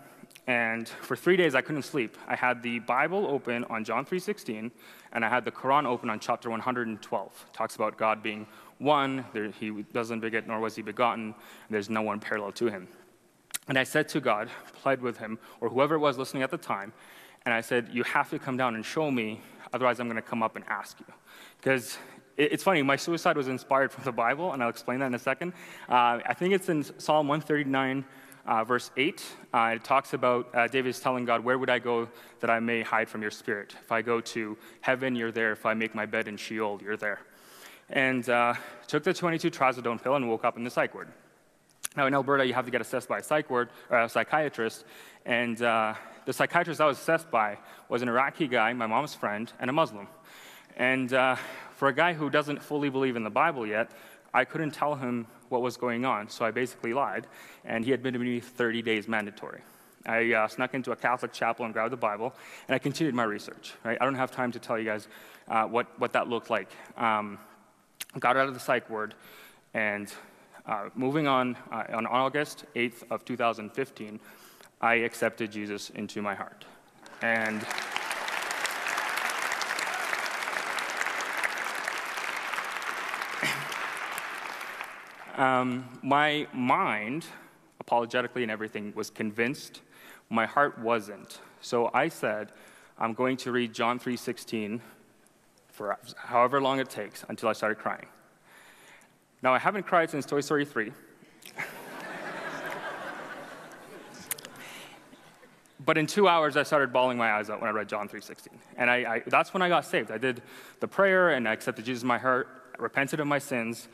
and 0.47 0.89
for 0.89 1.17
three 1.17 1.37
days 1.37 1.55
I 1.55 1.61
couldn't 1.61 1.83
sleep. 1.83 2.17
I 2.27 2.35
had 2.35 2.63
the 2.63 2.81
Bible 2.81 3.27
open 3.27 3.65
on 3.65 3.85
John 3.85 4.05
3:16, 4.05 4.71
and 5.13 5.25
I 5.25 5.29
had 5.29 5.45
the 5.45 5.53
Quran 5.53 5.87
open 5.87 6.11
on 6.11 6.19
chapter 6.19 6.51
112. 6.51 7.47
It 7.49 7.53
talks 7.53 7.77
about 7.77 7.97
God 7.97 8.23
being 8.23 8.47
one, 8.79 9.25
there, 9.33 9.49
he 9.49 9.71
doesn't 9.93 10.21
beget, 10.21 10.49
nor 10.49 10.59
was 10.59 10.75
he 10.75 10.83
begotten, 10.83 11.35
there's 11.71 11.89
no 11.89 12.03
one 12.03 12.19
parallel 12.19 12.51
to 12.53 12.67
him. 12.67 12.89
And 13.69 13.79
I 13.79 13.85
said 13.85 14.09
to 14.09 14.21
God, 14.21 14.51
pled 14.75 15.01
with 15.01 15.19
him, 15.19 15.39
or 15.61 15.69
whoever 15.69 15.99
was 15.99 16.19
listening 16.19 16.43
at 16.43 16.51
the 16.51 16.59
time, 16.59 16.93
and 17.45 17.55
I 17.55 17.61
said, 17.61 17.91
You 17.93 18.03
have 18.03 18.31
to 18.31 18.39
come 18.39 18.57
down 18.57 18.75
and 18.75 18.85
show 18.85 19.11
me, 19.11 19.41
otherwise 19.73 20.01
I'm 20.01 20.09
going 20.09 20.17
to 20.17 20.23
come 20.23 20.43
up 20.43 20.57
and 20.57 20.65
ask 20.69 20.99
you. 20.99 21.07
Because 21.59 21.97
it's 22.37 22.65
funny, 22.65 22.83
my 22.83 22.97
suicide 22.97 23.37
was 23.37 23.49
inspired 23.49 23.93
from 23.93 24.05
the 24.05 24.13
Bible, 24.13 24.53
and 24.53 24.63
I'll 24.63 24.69
explain 24.69 24.99
that 25.01 25.07
in 25.07 25.15
a 25.15 25.19
second. 25.19 25.53
Uh, 25.89 26.19
I 26.27 26.35
think 26.35 26.55
it's 26.55 26.69
in 26.69 26.83
Psalm 26.99 27.29
139, 27.29 28.05
uh, 28.47 28.65
verse 28.65 28.91
8. 28.97 29.23
Uh, 29.53 29.73
it 29.77 29.85
talks 29.85 30.15
about 30.15 30.55
uh, 30.55 30.67
David 30.69 30.91
is 30.91 31.01
telling 31.01 31.25
God, 31.25 31.45
Where 31.45 31.59
would 31.59 31.71
I 31.71 31.79
go 31.79 32.09
that 32.41 32.51
I 32.51 32.61
may 32.61 32.83
hide 32.83 33.09
from 33.09 33.23
your 33.23 33.31
spirit? 33.31 33.75
If 33.81 33.93
I 33.93 34.03
go 34.03 34.21
to 34.21 34.57
heaven, 34.81 35.15
you're 35.15 35.33
there. 35.33 35.53
If 35.53 35.67
I 35.67 35.75
make 35.75 35.95
my 35.95 36.07
bed 36.07 36.29
in 36.29 36.37
Sheol, 36.37 36.81
you're 36.83 36.97
there 36.97 37.21
and 37.93 38.29
uh, 38.29 38.55
took 38.87 39.05
the 39.05 39.13
22 39.13 39.51
trazodone 39.51 40.03
pill 40.03 40.17
and 40.17 40.29
woke 40.29 40.45
up 40.45 40.57
in 40.57 40.65
the 40.65 40.71
psych 40.71 40.95
ward. 40.95 41.09
Now, 41.95 42.07
in 42.07 42.15
Alberta, 42.15 42.47
you 42.47 42.55
have 42.55 42.65
to 42.65 42.71
get 42.71 42.81
assessed 42.81 43.09
by 43.09 43.19
a 43.19 43.23
psych 43.23 43.51
ward 43.51 43.69
or 43.91 44.01
a 44.01 44.09
psychiatrist, 44.09 44.85
and 45.27 45.61
uh, 45.61 45.95
the 46.25 46.33
psychiatrist 46.33 46.81
I 46.81 46.87
was 46.87 46.99
assessed 46.99 47.31
by 47.31 47.59
was 47.91 48.01
an 48.01 48.09
Iraqi 48.09 48.49
guy, 48.49 48.73
my 48.73 48.87
mom's 48.87 49.15
friend, 49.15 49.53
and 49.61 49.69
a 49.69 49.73
Muslim. 49.73 50.09
And 50.77 51.13
uh, 51.13 51.37
for 51.77 51.89
a 51.89 51.95
guy 51.95 52.15
who 52.15 52.31
doesn't 52.31 52.63
fully 52.63 52.89
believe 52.89 53.15
in 53.15 53.25
the 53.25 53.31
Bible 53.31 53.67
yet, 53.67 53.91
I 54.33 54.47
couldn't 54.47 54.71
tell 54.71 54.95
him 54.95 55.27
what 55.53 55.63
was 55.63 55.77
going 55.77 56.05
on, 56.05 56.29
so 56.29 56.45
I 56.45 56.51
basically 56.51 56.93
lied, 56.93 57.27
and 57.65 57.85
he 57.85 57.93
admitted 57.93 58.21
me 58.21 58.41
30 58.41 58.83
days 58.83 59.07
mandatory. 59.07 59.61
I 60.05 60.33
uh, 60.33 60.49
snuck 60.49 60.75
into 60.75 60.91
a 60.91 60.97
Catholic 60.97 61.33
chapel 61.33 61.65
and 61.65 61.73
grabbed 61.73 61.93
the 61.93 61.97
Bible, 61.97 62.35
and 62.67 62.75
I 62.75 62.79
continued 62.79 63.15
my 63.15 63.23
research. 63.23 63.75
Right? 63.85 63.99
I 64.01 64.05
don't 64.05 64.17
have 64.17 64.33
time 64.33 64.51
to 64.53 64.59
tell 64.59 64.79
you 64.79 64.85
guys 64.85 65.07
uh, 65.47 65.65
what, 65.65 65.87
what 66.01 66.13
that 66.15 66.29
looked 66.29 66.51
like. 66.51 66.69
Um, 66.97 67.39
got 68.19 68.37
out 68.37 68.49
of 68.49 68.55
the 68.55 68.61
psych 68.61 68.91
ward, 68.91 69.15
and 69.75 70.13
uh, 70.67 70.89
moving 70.95 71.29
on, 71.29 71.57
uh, 71.71 71.85
on 71.93 72.07
August 72.07 72.65
8th 72.75 73.05
of 73.11 73.25
2015, 73.25 74.19
I 74.81 74.95
accepted 74.95 75.53
Jesus 75.53 75.91
into 75.91 76.23
my 76.23 76.35
heart. 76.35 76.65
And 77.21 77.65
um, 85.37 85.89
my 86.03 86.47
mind, 86.53 87.27
apologetically 87.81 88.43
and 88.43 88.51
everything, 88.51 88.93
was 88.95 89.11
convinced. 89.11 89.81
My 90.31 90.47
heart 90.47 90.79
wasn't. 90.79 91.41
So 91.61 91.91
I 91.95 92.09
said, 92.09 92.53
I'm 92.99 93.15
going 93.15 93.37
to 93.39 93.53
read 93.53 93.73
John 93.73 93.99
3:16 93.99 94.81
for 95.73 95.99
however 96.17 96.61
long 96.61 96.79
it 96.81 96.91
takes 96.91 97.25
until 97.29 97.49
I 97.49 97.53
started 97.53 97.79
crying. 97.79 98.07
Now, 99.43 99.55
I 99.55 99.59
haven't 99.59 99.87
cried 99.87 100.11
since 100.11 100.25
Toy 100.25 100.41
Story 100.41 100.65
3. 100.65 100.93
but 105.85 105.99
in 105.99 106.07
two 106.07 106.29
hours, 106.29 106.57
I 106.57 106.63
started 106.63 106.93
bawling 106.93 107.19
my 107.19 107.33
eyes 107.33 107.51
out 107.51 107.61
when 107.61 107.69
I 107.69 107.73
read 107.73 107.89
John 107.89 108.09
3.16. 108.09 108.49
And 108.77 108.89
I, 108.89 108.97
I, 108.97 109.23
that's 109.27 109.53
when 109.53 109.63
I 109.63 109.69
got 109.69 109.85
saved. 109.85 110.13
I 110.13 110.19
did 110.19 110.43
the 110.79 110.87
prayer, 110.87 111.31
and 111.31 111.49
I 111.49 111.53
accepted 111.53 111.85
Jesus 111.85 112.03
in 112.03 112.09
my 112.09 112.19
heart, 112.19 112.47
repented 112.79 113.19
of 113.19 113.27
my 113.27 113.41
sins. 113.41 113.89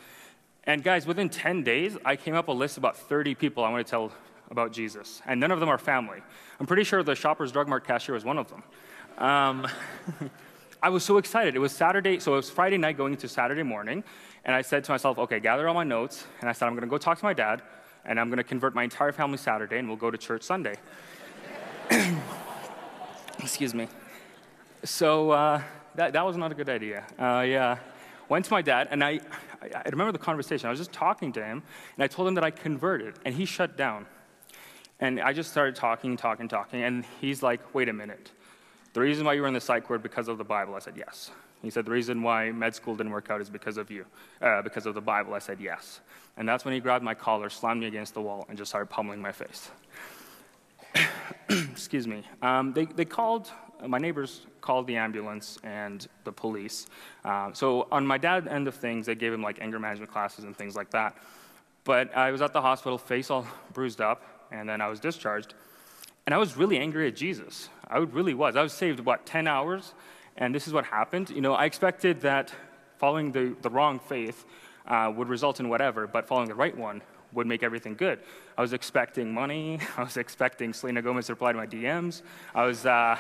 And 0.69 0.85
guys, 0.85 1.07
within 1.07 1.31
10 1.31 1.63
days, 1.63 1.97
I 2.05 2.15
came 2.15 2.35
up 2.35 2.47
with 2.47 2.55
a 2.55 2.59
list 2.59 2.77
of 2.77 2.83
about 2.83 2.95
30 2.95 3.35
people 3.35 3.65
I 3.65 3.71
want 3.71 3.87
to 3.87 3.91
tell 3.91 4.13
about 4.51 4.71
Jesus. 4.71 5.23
And 5.25 5.41
none 5.41 5.51
of 5.51 5.61
them 5.61 5.71
are 5.71 5.79
family. 5.79 6.19
I'm 6.61 6.67
pretty 6.67 6.85
sure 6.85 7.03
the 7.03 7.15
Shoppers 7.15 7.51
Drug 7.51 7.69
Mart 7.69 7.87
cashier 7.87 8.15
was 8.15 8.23
one 8.23 8.37
of 8.37 8.51
them. 8.51 8.63
Um, 9.17 9.67
I 10.83 10.91
was 10.91 11.05
so 11.05 11.17
excited. 11.17 11.57
It 11.57 11.59
was 11.59 11.73
Saturday, 11.73 12.21
so 12.21 12.35
it 12.35 12.37
was 12.37 12.51
Friday 12.51 12.77
night 12.77 12.99
going 12.99 13.15
into 13.15 13.29
Saturday 13.29 13.63
morning, 13.63 14.05
and 14.45 14.55
I 14.55 14.61
said 14.61 14.85
to 14.85 14.93
myself, 14.93 15.19
okay, 15.19 15.41
gather 15.41 15.67
all 15.67 15.75
my 15.75 15.85
notes, 15.85 16.27
and 16.41 16.51
I 16.51 16.53
said, 16.53 16.67
I'm 16.67 16.75
going 16.75 16.83
to 16.83 16.91
go 16.91 16.99
talk 16.99 17.19
to 17.19 17.25
my 17.25 17.33
dad, 17.33 17.63
and 18.05 18.21
I'm 18.21 18.29
going 18.29 18.37
to 18.37 18.45
convert 18.45 18.75
my 18.75 18.85
entire 18.85 19.11
family 19.11 19.39
Saturday, 19.39 19.79
and 19.79 19.89
we'll 19.89 19.97
go 19.97 20.11
to 20.11 20.19
church 20.19 20.43
Sunday. 20.43 20.75
Excuse 23.39 23.73
me. 23.75 23.89
So 24.85 25.31
uh, 25.31 25.63
that, 25.95 26.13
that 26.13 26.27
was 26.27 26.37
not 26.37 26.53
a 26.53 26.55
good 26.55 26.69
idea. 26.69 27.07
Uh, 27.19 27.41
yeah, 27.41 27.79
went 28.29 28.45
to 28.45 28.53
my 28.53 28.61
dad, 28.61 28.89
and 28.91 29.03
I, 29.03 29.21
I, 29.63 29.67
I 29.75 29.89
remember 29.91 30.13
the 30.13 30.19
conversation. 30.19 30.67
I 30.67 30.71
was 30.71 30.79
just 30.79 30.93
talking 30.93 31.33
to 31.33 31.45
him, 31.45 31.63
and 31.97 32.05
I 32.05 32.07
told 32.07 32.29
him 32.29 32.35
that 32.35 32.45
I 32.45 32.51
converted, 32.51 33.15
and 33.25 33.35
he 33.35 33.45
shut 33.45 33.77
down. 33.77 34.07
And 35.01 35.21
I 35.21 35.33
just 35.33 35.51
started 35.51 35.77
talking, 35.77 36.17
talking, 36.17 36.49
talking, 36.49 36.83
and 36.83 37.05
he's 37.21 37.43
like, 37.43 37.75
wait 37.75 37.89
a 37.89 37.93
minute. 37.93 38.33
The 38.95 39.01
reason 39.01 39.25
why 39.25 39.35
you 39.35 39.43
were 39.43 39.49
in 39.49 39.55
the 39.55 39.61
psych 39.61 39.89
ward 39.89 40.03
because 40.03 40.29
of 40.29 40.39
the 40.39 40.45
Bible? 40.45 40.75
I 40.75 40.81
said, 40.81 40.95
yes. 40.97 41.31
He 41.63 41.71
said, 41.71 41.85
the 41.85 41.91
reason 41.91 42.23
why 42.23 42.51
med 42.53 42.75
school 42.75 42.97
didn't 42.97 43.13
work 43.13 43.31
out 43.31 43.41
is 43.41 43.51
because 43.51 43.77
of 43.77 43.91
you, 43.91 44.05
uh, 44.41 44.63
because 44.63 44.87
of 44.87 44.95
the 44.95 45.01
Bible. 45.01 45.35
I 45.35 45.39
said, 45.41 45.59
yes. 45.61 46.01
And 46.37 46.49
that's 46.49 46.65
when 46.65 46.73
he 46.73 46.81
grabbed 46.81 47.05
my 47.05 47.15
collar, 47.15 47.51
slammed 47.51 47.81
me 47.81 47.87
against 47.87 48.15
the 48.15 48.21
wall, 48.21 48.47
and 48.49 48.57
just 48.57 48.71
started 48.71 48.87
pummeling 48.87 49.21
my 49.21 49.33
face. 49.33 49.71
Excuse 51.49 52.07
me. 52.07 52.23
Um, 52.43 52.73
they, 52.73 52.85
they 52.87 53.05
called, 53.05 53.51
my 53.87 53.99
neighbors 53.99 54.43
called 54.61 54.87
the 54.87 54.97
ambulance 54.97 55.59
and 55.63 56.07
the 56.25 56.33
police. 56.33 56.87
Uh, 57.25 57.53
so 57.53 57.87
on 57.93 58.07
my 58.07 58.19
dad's 58.19 58.47
end 58.47 58.69
of 58.69 58.75
things, 58.75 59.07
they 59.07 59.15
gave 59.15 59.33
him 59.33 59.43
like 59.43 59.59
anger 59.61 59.79
management 59.79 60.11
classes 60.11 60.45
and 60.45 60.57
things 60.57 60.77
like 60.77 60.91
that. 60.91 61.17
But 61.85 62.15
I 62.17 62.31
was 62.31 62.43
at 62.43 62.53
the 62.53 62.61
hospital, 62.61 62.99
face 62.99 63.31
all 63.31 63.47
bruised 63.73 64.01
up, 64.01 64.23
and 64.51 64.69
then 64.69 64.81
I 64.81 64.89
was 64.89 65.01
discharged. 65.01 65.55
And 66.27 66.35
I 66.35 66.39
was 66.39 66.57
really 66.57 66.79
angry 66.79 67.09
at 67.09 67.17
Jesus. 67.17 67.71
I 67.89 67.99
really 67.99 68.35
was. 68.35 68.57
I 68.57 68.63
was 68.63 68.73
saved, 68.73 69.01
what, 69.01 69.25
10 69.25 69.47
hours? 69.47 69.95
And 70.37 70.55
this 70.55 70.67
is 70.67 70.73
what 70.75 70.85
happened. 70.85 71.31
You 71.31 71.41
know, 71.41 71.55
I 71.55 71.65
expected 71.65 72.21
that 72.21 72.53
following 72.99 73.33
the, 73.33 73.57
the 73.63 73.71
wrong 73.71 73.99
faith 73.99 74.45
uh, 74.87 75.13
would 75.17 75.29
result 75.29 75.61
in 75.61 75.69
whatever, 75.69 76.07
but 76.07 76.27
following 76.27 76.49
the 76.49 76.55
right 76.55 76.77
one 76.77 77.01
would 77.33 77.47
make 77.47 77.63
everything 77.63 77.95
good. 77.95 78.21
I 78.57 78.61
was 78.61 78.73
expecting 78.73 79.33
money. 79.33 79.81
I 79.97 80.03
was 80.03 80.17
expecting 80.17 80.73
Selena 80.73 81.03
Gomez 81.03 81.27
to 81.27 81.33
reply 81.33 81.53
to 81.53 81.59
my 81.59 81.67
DMs. 81.67 82.23
I 82.55 82.65
was, 82.65 82.87
uh, 82.87 83.17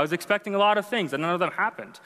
I 0.00 0.02
was 0.02 0.14
expecting 0.14 0.54
a 0.54 0.58
lot 0.58 0.78
of 0.78 0.88
things, 0.88 1.12
and 1.12 1.20
none 1.20 1.34
of 1.34 1.40
them 1.40 1.50
happened. 1.50 2.00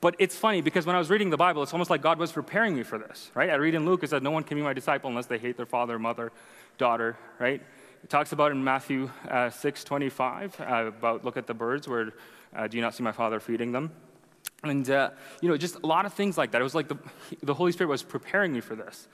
But 0.00 0.16
it's 0.18 0.34
funny 0.34 0.62
because 0.62 0.86
when 0.86 0.96
I 0.96 0.98
was 0.98 1.10
reading 1.10 1.28
the 1.28 1.36
Bible, 1.36 1.62
it's 1.62 1.74
almost 1.74 1.90
like 1.90 2.00
God 2.00 2.18
was 2.18 2.32
preparing 2.32 2.74
me 2.74 2.82
for 2.84 2.96
this, 2.96 3.30
right? 3.34 3.50
I 3.50 3.56
read 3.56 3.74
in 3.74 3.84
Luke, 3.84 4.02
it 4.02 4.08
said, 4.08 4.22
No 4.22 4.30
one 4.30 4.44
can 4.44 4.56
be 4.56 4.62
my 4.62 4.72
disciple 4.72 5.10
unless 5.10 5.26
they 5.26 5.36
hate 5.36 5.58
their 5.58 5.66
father, 5.66 5.98
mother, 5.98 6.32
daughter, 6.78 7.18
right? 7.38 7.60
It 8.02 8.08
talks 8.08 8.32
about 8.32 8.50
in 8.50 8.64
Matthew 8.64 9.10
uh, 9.28 9.50
6 9.50 9.84
25 9.84 10.58
uh, 10.58 10.64
about 10.86 11.22
look 11.22 11.36
at 11.36 11.46
the 11.46 11.52
birds, 11.52 11.86
where 11.86 12.14
uh, 12.56 12.66
do 12.66 12.78
you 12.78 12.82
not 12.82 12.94
see 12.94 13.02
my 13.02 13.12
Father 13.12 13.40
feeding 13.40 13.72
them? 13.72 13.90
And, 14.62 14.88
uh, 14.88 15.10
you 15.42 15.50
know, 15.50 15.58
just 15.58 15.76
a 15.82 15.86
lot 15.86 16.06
of 16.06 16.14
things 16.14 16.38
like 16.38 16.52
that. 16.52 16.62
It 16.62 16.64
was 16.64 16.74
like 16.74 16.88
the, 16.88 16.96
the 17.42 17.52
Holy 17.52 17.72
Spirit 17.72 17.90
was 17.90 18.02
preparing 18.02 18.54
me 18.54 18.60
for 18.60 18.74
this. 18.74 19.06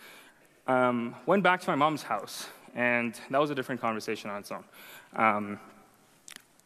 Um, 0.68 1.16
went 1.26 1.42
back 1.42 1.62
to 1.62 1.68
my 1.68 1.74
mom's 1.74 2.04
house, 2.04 2.46
and 2.76 3.18
that 3.30 3.40
was 3.40 3.50
a 3.50 3.56
different 3.56 3.80
conversation 3.80 4.30
on 4.30 4.38
its 4.38 4.52
own. 4.52 4.64
Um, 5.16 5.58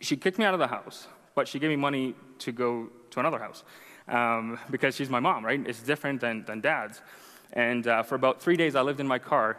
she 0.01 0.17
kicked 0.17 0.39
me 0.39 0.45
out 0.45 0.55
of 0.55 0.61
the 0.61 0.67
house, 0.67 1.09
but 1.39 1.47
she 1.47 1.61
gave 1.61 1.71
me 1.71 1.77
money 1.77 2.17
to 2.41 2.51
go 2.51 2.89
to 3.11 3.21
another 3.21 3.39
house 3.39 3.63
um, 4.09 4.59
because 4.73 4.97
she's 4.97 5.09
my 5.09 5.21
mom, 5.21 5.45
right? 5.45 5.65
It's 5.69 5.81
different 5.81 6.21
than, 6.21 6.45
than 6.47 6.61
dad's. 6.61 7.01
And 7.53 7.87
uh, 7.87 8.03
for 8.03 8.17
about 8.17 8.43
three 8.43 8.57
days, 8.57 8.75
I 8.75 8.83
lived 8.83 8.99
in 8.99 9.07
my 9.07 9.21
car 9.21 9.57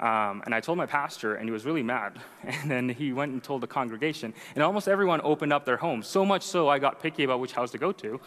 um, 0.00 0.42
and 0.44 0.52
I 0.52 0.58
told 0.58 0.76
my 0.76 0.86
pastor, 0.86 1.36
and 1.36 1.44
he 1.44 1.52
was 1.52 1.64
really 1.64 1.84
mad. 1.84 2.18
And 2.44 2.68
then 2.68 2.88
he 2.88 3.12
went 3.12 3.30
and 3.30 3.40
told 3.40 3.60
the 3.60 3.68
congregation, 3.68 4.34
and 4.56 4.64
almost 4.64 4.88
everyone 4.88 5.20
opened 5.22 5.52
up 5.52 5.64
their 5.64 5.76
homes. 5.76 6.08
So 6.08 6.24
much 6.24 6.42
so, 6.42 6.68
I 6.68 6.80
got 6.80 7.00
picky 7.00 7.22
about 7.22 7.38
which 7.38 7.52
house 7.52 7.70
to 7.70 7.78
go 7.78 7.92
to. 7.92 8.20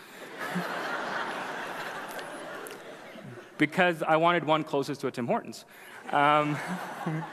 because 3.58 4.02
I 4.02 4.16
wanted 4.16 4.46
one 4.46 4.64
closest 4.64 5.02
to 5.02 5.08
a 5.08 5.12
Tim 5.12 5.28
Hortons. 5.28 5.66
Um, 6.10 6.58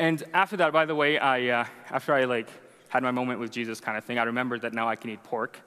and 0.00 0.20
after 0.34 0.56
that, 0.56 0.72
by 0.72 0.84
the 0.84 0.96
way, 0.96 1.16
I, 1.16 1.60
uh, 1.60 1.66
after 1.92 2.12
I 2.12 2.24
like 2.24 2.48
had 2.94 3.02
my 3.02 3.10
moment 3.10 3.40
with 3.40 3.50
Jesus 3.50 3.80
kind 3.80 3.98
of 3.98 4.04
thing, 4.04 4.18
I 4.20 4.22
remembered 4.22 4.62
that 4.62 4.72
now 4.72 4.88
I 4.88 4.94
can 4.94 5.10
eat 5.10 5.20
pork. 5.24 5.58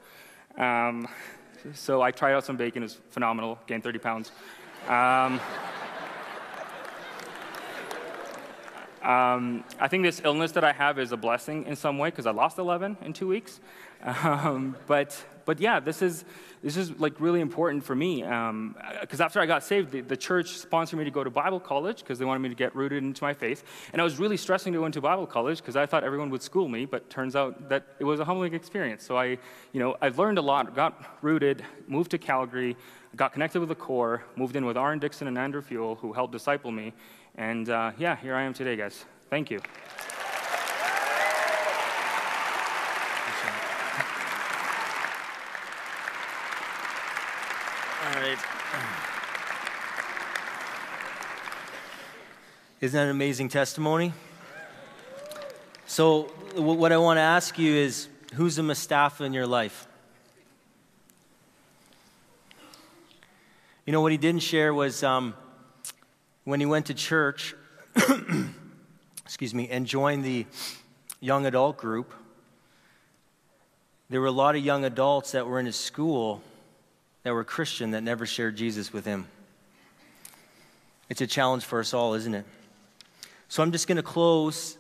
Um, 0.58 1.10
so 1.74 2.02
I 2.02 2.10
tried 2.10 2.34
out 2.34 2.46
some 2.46 2.56
bacon. 2.56 2.84
It 2.84 2.86
was 2.86 3.00
phenomenal. 3.10 3.60
Gained 3.68 3.84
30 3.84 4.00
pounds. 4.00 4.32
Um, 4.88 5.42
um, 9.04 9.66
I 9.78 9.90
think 9.90 10.04
this 10.04 10.22
illness 10.24 10.54
that 10.54 10.64
I 10.64 10.72
have 10.72 10.98
is 11.00 11.12
a 11.12 11.18
blessing 11.18 11.66
in 11.66 11.76
some 11.76 11.98
way 11.98 12.12
because 12.12 12.26
I 12.26 12.32
lost 12.32 12.60
11 12.60 12.96
in 13.02 13.12
two 13.12 13.28
weeks. 13.28 13.60
Um, 14.04 14.76
but, 14.86 15.24
but 15.46 15.60
yeah, 15.60 15.80
this 15.80 16.02
is, 16.02 16.24
this 16.64 16.78
is 16.78 16.92
like 17.00 17.20
really 17.20 17.40
important 17.40 17.84
for 17.84 17.96
me 17.96 18.22
because 18.22 18.30
um, 18.50 18.76
after 19.26 19.40
I 19.40 19.46
got 19.46 19.64
saved, 19.64 19.92
the, 19.92 20.02
the, 20.02 20.18
church 20.18 20.58
sponsored 20.58 20.98
me 21.00 21.06
to 21.06 21.12
go 21.12 21.24
to 21.24 21.30
Bible 21.30 21.60
college 21.60 22.00
because 22.00 22.20
they 22.20 22.26
wanted 22.26 22.40
me 22.40 22.50
to 22.50 22.56
get 22.56 22.76
rooted 22.76 23.04
into 23.04 23.24
my 23.24 23.34
faith. 23.34 23.64
And 23.94 24.02
I 24.02 24.04
was 24.04 24.20
really 24.20 24.38
stressing 24.38 24.74
to 24.74 24.80
go 24.80 24.86
into 24.86 25.02
Bible 25.02 25.28
college 25.28 25.60
because 25.60 25.76
I 25.76 25.86
thought 25.86 26.04
everyone 26.04 26.30
would 26.32 26.42
school 26.42 26.68
me, 26.68 26.86
but 26.86 27.10
turns 27.10 27.36
out 27.36 27.70
that 27.70 27.86
it 28.00 28.04
was 28.04 28.20
a 28.20 28.26
humbling 28.26 28.54
experience. 28.54 29.04
So 29.04 29.18
I, 29.18 29.38
you 29.72 29.80
know, 29.80 29.96
I 30.02 30.10
learned 30.10 30.38
a 30.38 30.42
lot, 30.42 30.76
got 30.76 31.18
rooted, 31.22 31.64
moved 31.88 32.12
to 32.12 32.18
Calgary, 32.18 32.76
got 33.16 33.34
connected 33.34 33.60
with 33.60 33.70
the 33.70 33.76
core, 33.76 34.24
moved 34.36 34.56
in 34.56 34.66
with 34.66 34.78
Aaron 34.78 35.00
Dixon 35.00 35.28
and 35.28 35.38
Andrew 35.38 35.62
Fuel, 35.62 35.96
who 35.96 36.14
helped 36.14 36.34
disciple 36.34 36.72
me. 36.72 36.94
And 37.36 37.70
uh, 37.70 37.92
yeah, 37.98 38.16
here 38.16 38.36
I 38.36 38.44
am 38.44 38.54
today, 38.54 38.76
guys. 38.76 39.06
Thank 39.30 39.52
you. 39.52 39.60
All 48.08 48.24
right. 48.24 48.38
Isn't 52.80 52.96
that 52.96 53.06
an 53.06 53.10
amazing 53.10 53.50
testimony? 53.50 54.14
So, 55.88 56.26
what 56.54 56.92
I 56.92 56.98
want 56.98 57.18
to 57.18 57.22
ask 57.22 57.58
you 57.58 57.74
is 57.74 58.08
who's 58.36 58.60
a 58.60 58.64
Mustafa 58.64 59.24
in 59.24 59.34
your 59.34 59.48
life? 59.48 59.88
You 63.88 63.94
know, 63.94 64.02
what 64.02 64.12
he 64.12 64.20
didn't 64.20 64.44
share 64.44 64.76
was 64.76 65.02
um, 65.02 65.34
when 66.44 66.60
he 66.60 66.68
went 66.68 66.86
to 66.88 66.94
church, 66.94 67.56
excuse 69.26 69.56
me, 69.56 69.70
and 69.70 69.88
joined 69.88 70.24
the 70.24 70.46
young 71.20 71.48
adult 71.48 71.78
group, 71.78 72.14
there 74.12 74.22
were 74.22 74.28
a 74.28 74.32
lot 74.32 74.56
of 74.56 74.64
young 74.64 74.86
adults 74.86 75.32
that 75.32 75.48
were 75.48 75.60
in 75.60 75.66
his 75.66 75.76
school 75.76 76.44
that 77.24 77.34
were 77.34 77.44
Christian 77.44 77.90
that 77.92 78.04
never 78.04 78.28
shared 78.28 78.56
Jesus 78.56 78.94
with 78.94 79.06
him. 79.06 79.28
It's 81.10 81.22
a 81.22 81.28
challenge 81.28 81.66
for 81.66 81.80
us 81.80 81.92
all, 81.96 82.14
isn't 82.14 82.36
it? 82.36 82.46
So 83.50 83.64
I'm 83.64 83.72
just 83.72 83.88
going 83.88 83.98
to 83.98 84.04
close 84.04 84.78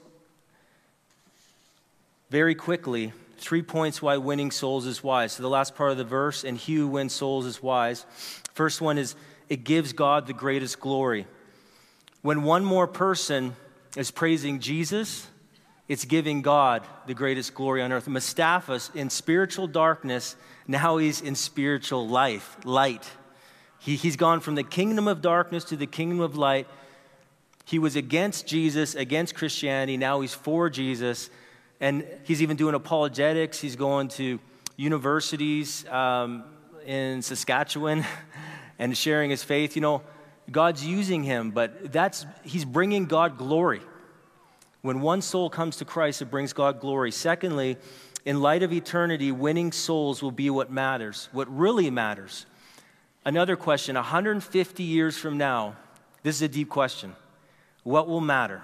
very 2.29 2.55
quickly 2.55 3.13
three 3.37 3.61
points 3.61 4.01
why 4.01 4.17
winning 4.17 4.51
souls 4.51 4.85
is 4.85 5.03
wise. 5.03 5.33
So 5.33 5.43
the 5.43 5.49
last 5.49 5.75
part 5.75 5.91
of 5.91 5.97
the 5.97 6.03
verse, 6.03 6.43
and 6.43 6.57
he 6.57 6.75
who 6.75 6.87
wins 6.87 7.13
souls 7.13 7.45
is 7.45 7.61
wise. 7.61 8.05
First 8.53 8.81
one 8.81 8.97
is 8.97 9.15
it 9.49 9.63
gives 9.63 9.93
God 9.93 10.27
the 10.27 10.33
greatest 10.33 10.79
glory. 10.79 11.27
When 12.21 12.43
one 12.43 12.65
more 12.65 12.87
person 12.87 13.55
is 13.95 14.11
praising 14.11 14.59
Jesus, 14.59 15.27
it's 15.87 16.03
giving 16.03 16.41
God 16.41 16.85
the 17.05 17.13
greatest 17.13 17.53
glory 17.53 17.81
on 17.81 17.93
earth. 17.93 18.07
Mustafa's 18.07 18.91
in 18.93 19.09
spiritual 19.09 19.67
darkness, 19.67 20.35
now 20.67 20.97
he's 20.97 21.21
in 21.21 21.35
spiritual 21.35 22.07
life, 22.07 22.57
light. 22.65 23.09
He, 23.79 23.95
he's 23.95 24.17
gone 24.17 24.41
from 24.41 24.55
the 24.55 24.63
kingdom 24.63 25.07
of 25.07 25.21
darkness 25.21 25.63
to 25.65 25.77
the 25.77 25.87
kingdom 25.87 26.19
of 26.19 26.35
light. 26.35 26.67
He 27.67 27.79
was 27.79 27.97
against 27.97 28.47
Jesus, 28.47 28.95
against 28.95 29.35
Christianity. 29.35 29.97
Now 29.97 30.21
he's 30.21 30.33
for 30.33 30.69
Jesus. 30.69 31.29
And 31.81 32.07
he's 32.23 32.41
even 32.41 32.55
doing 32.55 32.75
apologetics. 32.75 33.59
He's 33.59 33.75
going 33.75 34.07
to 34.09 34.39
universities 34.77 35.85
um, 35.89 36.45
in 36.85 37.21
Saskatchewan 37.21 38.05
and 38.79 38.97
sharing 38.97 39.31
his 39.31 39.43
faith. 39.43 39.75
You 39.75 39.81
know, 39.81 40.01
God's 40.49 40.85
using 40.85 41.23
him, 41.23 41.51
but 41.51 41.91
that's, 41.91 42.25
he's 42.45 42.63
bringing 42.63 43.05
God 43.05 43.37
glory. 43.37 43.81
When 44.81 45.01
one 45.01 45.21
soul 45.21 45.49
comes 45.49 45.75
to 45.77 45.85
Christ, 45.85 46.21
it 46.21 46.31
brings 46.31 46.53
God 46.53 46.79
glory. 46.79 47.11
Secondly, 47.11 47.75
in 48.23 48.39
light 48.41 48.63
of 48.63 48.71
eternity, 48.71 49.33
winning 49.33 49.73
souls 49.73 50.23
will 50.23 50.31
be 50.31 50.49
what 50.49 50.71
matters, 50.71 51.27
what 51.33 51.53
really 51.53 51.89
matters. 51.89 52.45
Another 53.25 53.57
question 53.57 53.95
150 53.95 54.83
years 54.83 55.17
from 55.17 55.37
now, 55.37 55.75
this 56.23 56.37
is 56.37 56.43
a 56.43 56.47
deep 56.47 56.69
question. 56.69 57.13
What 57.87 58.09
will 58.09 58.19
matter? 58.19 58.61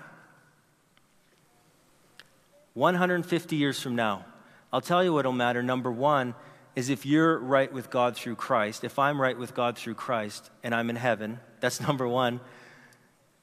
150 2.74 3.56
years 3.56 3.80
from 3.80 3.96
now, 3.96 4.26
I'll 4.74 4.82
tell 4.82 5.02
you 5.02 5.14
what 5.14 5.24
will 5.26 5.32
matter. 5.32 5.64
Number 5.64 5.90
one 5.90 6.36
is 6.76 6.90
if 6.90 7.06
you're 7.06 7.40
right 7.40 7.72
with 7.72 7.90
God 7.90 8.18
through 8.18 8.36
Christ, 8.36 8.84
if 8.84 9.00
I'm 9.00 9.22
right 9.22 9.38
with 9.38 9.56
God 9.56 9.78
through 9.78 9.94
Christ 9.94 10.50
and 10.62 10.76
I'm 10.76 10.90
in 10.90 10.98
heaven, 10.98 11.40
that's 11.62 11.80
number 11.88 12.06
one. 12.06 12.42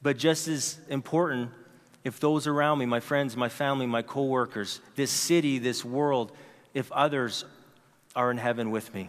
But 0.03 0.19
just 0.19 0.49
as 0.49 0.79
important, 0.91 1.51
if 2.05 2.21
those 2.21 2.47
around 2.47 2.77
me, 2.77 2.85
my 2.85 3.01
friends, 3.01 3.35
my 3.35 3.49
family, 3.49 3.87
my 3.87 4.03
coworkers, 4.03 4.83
this 4.97 5.11
city, 5.11 5.59
this 5.59 5.83
world, 5.83 6.31
if 6.75 6.93
others 6.93 7.47
are 8.15 8.31
in 8.31 8.37
heaven 8.37 8.71
with 8.71 8.93
me. 8.93 9.09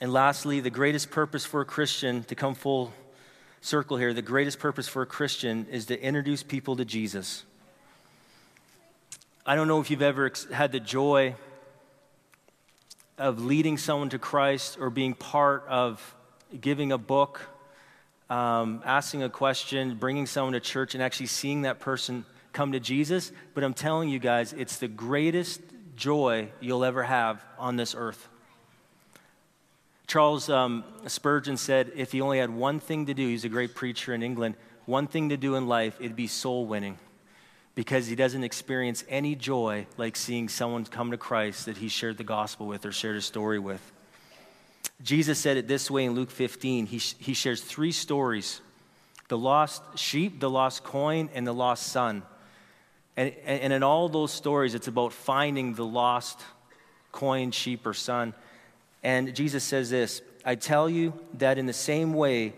And 0.00 0.12
lastly, 0.12 0.58
the 0.58 0.70
greatest 0.70 1.12
purpose 1.12 1.44
for 1.44 1.60
a 1.60 1.64
Christian 1.64 2.24
to 2.24 2.34
come 2.34 2.56
full 2.56 2.92
circle 3.60 3.96
here, 3.96 4.14
the 4.14 4.22
greatest 4.22 4.58
purpose 4.58 4.88
for 4.88 5.02
a 5.02 5.06
Christian 5.06 5.66
is 5.70 5.86
to 5.86 6.00
introduce 6.00 6.42
people 6.42 6.76
to 6.76 6.84
Jesus. 6.84 7.44
I 9.44 9.54
don't 9.54 9.68
know 9.68 9.80
if 9.80 9.90
you've 9.90 10.02
ever 10.02 10.30
had 10.52 10.72
the 10.72 10.80
joy 10.80 11.34
of 13.18 13.44
leading 13.44 13.76
someone 13.76 14.08
to 14.10 14.18
Christ 14.18 14.78
or 14.80 14.88
being 14.88 15.14
part 15.14 15.64
of 15.68 16.14
giving 16.58 16.90
a 16.90 16.98
book, 16.98 17.42
um, 18.30 18.82
asking 18.84 19.22
a 19.22 19.28
question, 19.28 19.96
bringing 19.96 20.26
someone 20.26 20.54
to 20.54 20.60
church, 20.60 20.94
and 20.94 21.02
actually 21.02 21.26
seeing 21.26 21.62
that 21.62 21.80
person 21.80 22.24
come 22.52 22.72
to 22.72 22.80
Jesus. 22.80 23.30
But 23.52 23.62
I'm 23.62 23.74
telling 23.74 24.08
you 24.08 24.18
guys, 24.18 24.54
it's 24.54 24.78
the 24.78 24.88
greatest 24.88 25.60
joy 25.96 26.48
you'll 26.60 26.84
ever 26.84 27.02
have 27.02 27.44
on 27.58 27.76
this 27.76 27.94
earth. 27.94 28.29
Charles 30.10 30.50
um, 30.50 30.82
Spurgeon 31.06 31.56
said 31.56 31.92
if 31.94 32.10
he 32.10 32.20
only 32.20 32.40
had 32.40 32.50
one 32.50 32.80
thing 32.80 33.06
to 33.06 33.14
do, 33.14 33.28
he's 33.28 33.44
a 33.44 33.48
great 33.48 33.76
preacher 33.76 34.12
in 34.12 34.24
England, 34.24 34.56
one 34.84 35.06
thing 35.06 35.28
to 35.28 35.36
do 35.36 35.54
in 35.54 35.68
life, 35.68 35.96
it'd 36.00 36.16
be 36.16 36.26
soul 36.26 36.66
winning. 36.66 36.98
Because 37.76 38.08
he 38.08 38.16
doesn't 38.16 38.42
experience 38.42 39.04
any 39.08 39.36
joy 39.36 39.86
like 39.98 40.16
seeing 40.16 40.48
someone 40.48 40.84
come 40.84 41.12
to 41.12 41.16
Christ 41.16 41.66
that 41.66 41.76
he 41.76 41.86
shared 41.86 42.18
the 42.18 42.24
gospel 42.24 42.66
with 42.66 42.84
or 42.84 42.90
shared 42.90 43.18
a 43.18 43.20
story 43.20 43.60
with. 43.60 43.80
Jesus 45.00 45.38
said 45.38 45.56
it 45.56 45.68
this 45.68 45.88
way 45.88 46.06
in 46.06 46.16
Luke 46.16 46.32
15. 46.32 46.86
He, 46.86 46.98
he 46.98 47.32
shares 47.32 47.62
three 47.62 47.92
stories 47.92 48.60
the 49.28 49.38
lost 49.38 49.80
sheep, 49.96 50.40
the 50.40 50.50
lost 50.50 50.82
coin, 50.82 51.30
and 51.34 51.46
the 51.46 51.54
lost 51.54 51.84
son. 51.84 52.24
And, 53.16 53.32
and 53.46 53.72
in 53.72 53.84
all 53.84 54.08
those 54.08 54.32
stories, 54.32 54.74
it's 54.74 54.88
about 54.88 55.12
finding 55.12 55.74
the 55.74 55.86
lost 55.86 56.40
coin, 57.12 57.52
sheep, 57.52 57.86
or 57.86 57.94
son. 57.94 58.34
And 59.02 59.34
Jesus 59.34 59.64
says 59.64 59.90
this 59.90 60.22
I 60.44 60.54
tell 60.54 60.88
you 60.88 61.14
that 61.34 61.58
in 61.58 61.66
the 61.66 61.72
same 61.72 62.14
way, 62.14 62.54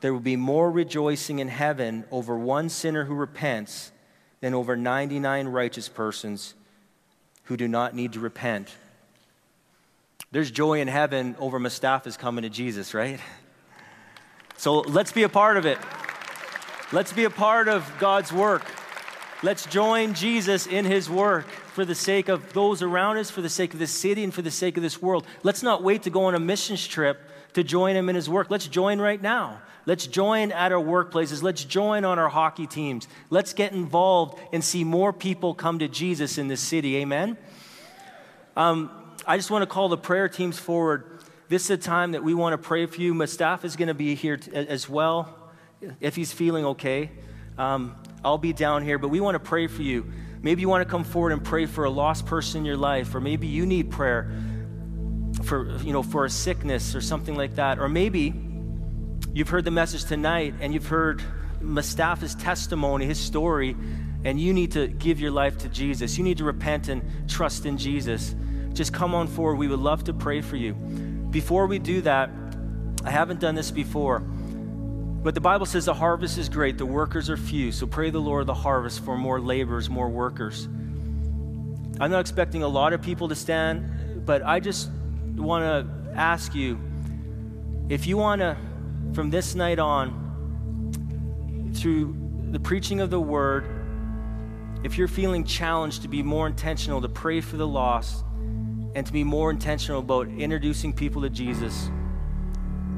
there 0.00 0.12
will 0.12 0.20
be 0.20 0.36
more 0.36 0.70
rejoicing 0.70 1.38
in 1.38 1.48
heaven 1.48 2.04
over 2.10 2.38
one 2.38 2.68
sinner 2.68 3.04
who 3.04 3.14
repents 3.14 3.92
than 4.40 4.54
over 4.54 4.76
99 4.76 5.48
righteous 5.48 5.88
persons 5.88 6.54
who 7.44 7.56
do 7.56 7.68
not 7.68 7.94
need 7.94 8.14
to 8.14 8.20
repent. 8.20 8.70
There's 10.32 10.50
joy 10.50 10.80
in 10.80 10.88
heaven 10.88 11.36
over 11.38 11.58
Mustafa's 11.58 12.16
coming 12.16 12.42
to 12.42 12.48
Jesus, 12.48 12.94
right? 12.94 13.20
So 14.56 14.80
let's 14.80 15.12
be 15.12 15.24
a 15.24 15.28
part 15.28 15.56
of 15.56 15.66
it. 15.66 15.78
Let's 16.92 17.12
be 17.12 17.24
a 17.24 17.30
part 17.30 17.68
of 17.68 17.90
God's 17.98 18.32
work. 18.32 18.64
Let's 19.42 19.66
join 19.66 20.14
Jesus 20.14 20.66
in 20.66 20.84
his 20.84 21.10
work 21.10 21.46
for 21.80 21.86
the 21.86 21.94
sake 21.94 22.28
of 22.28 22.52
those 22.52 22.82
around 22.82 23.16
us, 23.16 23.30
for 23.30 23.40
the 23.40 23.48
sake 23.48 23.72
of 23.72 23.78
this 23.78 23.90
city, 23.90 24.22
and 24.22 24.34
for 24.34 24.42
the 24.42 24.50
sake 24.50 24.76
of 24.76 24.82
this 24.82 25.00
world. 25.00 25.26
Let's 25.42 25.62
not 25.62 25.82
wait 25.82 26.02
to 26.02 26.10
go 26.10 26.24
on 26.24 26.34
a 26.34 26.38
missions 26.38 26.86
trip 26.86 27.18
to 27.54 27.64
join 27.64 27.96
him 27.96 28.10
in 28.10 28.16
his 28.16 28.28
work. 28.28 28.50
Let's 28.50 28.66
join 28.66 29.00
right 29.00 29.20
now. 29.22 29.62
Let's 29.86 30.06
join 30.06 30.52
at 30.52 30.72
our 30.72 30.82
workplaces. 30.82 31.42
Let's 31.42 31.64
join 31.64 32.04
on 32.04 32.18
our 32.18 32.28
hockey 32.28 32.66
teams. 32.66 33.08
Let's 33.30 33.54
get 33.54 33.72
involved 33.72 34.38
and 34.52 34.62
see 34.62 34.84
more 34.84 35.10
people 35.10 35.54
come 35.54 35.78
to 35.78 35.88
Jesus 35.88 36.36
in 36.36 36.48
this 36.48 36.60
city. 36.60 36.96
Amen? 36.96 37.38
Um, 38.54 38.90
I 39.26 39.38
just 39.38 39.50
want 39.50 39.62
to 39.62 39.66
call 39.66 39.88
the 39.88 39.96
prayer 39.96 40.28
teams 40.28 40.58
forward. 40.58 41.22
This 41.48 41.64
is 41.64 41.70
a 41.70 41.78
time 41.78 42.12
that 42.12 42.22
we 42.22 42.34
want 42.34 42.52
to 42.52 42.58
pray 42.58 42.84
for 42.84 43.00
you. 43.00 43.14
Mustafa 43.14 43.66
is 43.66 43.76
going 43.76 43.88
to 43.88 43.94
be 43.94 44.14
here 44.14 44.36
t- 44.36 44.52
as 44.52 44.86
well 44.86 45.34
if 45.98 46.14
he's 46.14 46.30
feeling 46.30 46.66
okay. 46.66 47.10
Um, 47.56 47.96
I'll 48.22 48.36
be 48.36 48.52
down 48.52 48.82
here, 48.82 48.98
but 48.98 49.08
we 49.08 49.20
want 49.20 49.36
to 49.36 49.40
pray 49.40 49.66
for 49.66 49.80
you. 49.80 50.12
Maybe 50.42 50.62
you 50.62 50.68
want 50.68 50.86
to 50.86 50.90
come 50.90 51.04
forward 51.04 51.32
and 51.32 51.44
pray 51.44 51.66
for 51.66 51.84
a 51.84 51.90
lost 51.90 52.26
person 52.26 52.60
in 52.60 52.64
your 52.64 52.76
life, 52.76 53.14
or 53.14 53.20
maybe 53.20 53.46
you 53.46 53.66
need 53.66 53.90
prayer 53.90 54.32
for, 55.44 55.76
you 55.78 55.92
know, 55.92 56.02
for 56.02 56.24
a 56.24 56.30
sickness 56.30 56.94
or 56.94 57.00
something 57.00 57.34
like 57.34 57.56
that. 57.56 57.78
Or 57.78 57.88
maybe 57.88 58.34
you've 59.34 59.48
heard 59.48 59.64
the 59.64 59.70
message 59.70 60.04
tonight 60.04 60.54
and 60.60 60.72
you've 60.72 60.86
heard 60.86 61.22
Mustafa's 61.60 62.34
testimony, 62.34 63.04
his 63.04 63.18
story, 63.18 63.76
and 64.24 64.40
you 64.40 64.52
need 64.52 64.72
to 64.72 64.86
give 64.88 65.20
your 65.20 65.30
life 65.30 65.58
to 65.58 65.68
Jesus, 65.68 66.18
you 66.18 66.24
need 66.24 66.38
to 66.38 66.44
repent 66.44 66.88
and 66.88 67.02
trust 67.28 67.66
in 67.66 67.78
Jesus, 67.78 68.34
just 68.72 68.92
come 68.92 69.14
on 69.14 69.26
forward. 69.26 69.56
We 69.56 69.68
would 69.68 69.78
love 69.78 70.04
to 70.04 70.12
pray 70.12 70.40
for 70.40 70.56
you. 70.56 70.74
Before 71.30 71.66
we 71.66 71.78
do 71.78 72.00
that, 72.02 72.30
I 73.04 73.10
haven't 73.10 73.40
done 73.40 73.54
this 73.54 73.70
before, 73.70 74.22
but 75.22 75.34
the 75.34 75.40
Bible 75.40 75.66
says 75.66 75.84
the 75.84 75.94
harvest 75.94 76.38
is 76.38 76.48
great, 76.48 76.78
the 76.78 76.86
workers 76.86 77.28
are 77.28 77.36
few. 77.36 77.72
So 77.72 77.86
pray 77.86 78.10
the 78.10 78.20
Lord 78.20 78.40
of 78.42 78.46
the 78.46 78.54
harvest 78.54 79.04
for 79.04 79.18
more 79.18 79.40
laborers, 79.40 79.90
more 79.90 80.08
workers. 80.08 80.66
I'm 82.00 82.10
not 82.10 82.20
expecting 82.20 82.62
a 82.62 82.68
lot 82.68 82.94
of 82.94 83.02
people 83.02 83.28
to 83.28 83.34
stand, 83.34 84.24
but 84.24 84.42
I 84.42 84.60
just 84.60 84.90
want 85.36 85.64
to 85.64 86.18
ask 86.18 86.54
you 86.54 86.80
if 87.90 88.06
you 88.06 88.16
want 88.16 88.40
to, 88.40 88.56
from 89.12 89.30
this 89.30 89.54
night 89.54 89.78
on, 89.78 91.72
through 91.74 92.16
the 92.50 92.60
preaching 92.60 93.00
of 93.00 93.10
the 93.10 93.20
word, 93.20 93.66
if 94.82 94.96
you're 94.96 95.08
feeling 95.08 95.44
challenged 95.44 96.02
to 96.02 96.08
be 96.08 96.22
more 96.22 96.46
intentional, 96.46 97.00
to 97.02 97.08
pray 97.08 97.40
for 97.40 97.56
the 97.58 97.66
lost, 97.66 98.24
and 98.94 99.06
to 99.06 99.12
be 99.12 99.22
more 99.22 99.50
intentional 99.50 100.00
about 100.00 100.28
introducing 100.28 100.92
people 100.92 101.20
to 101.22 101.28
Jesus, 101.28 101.90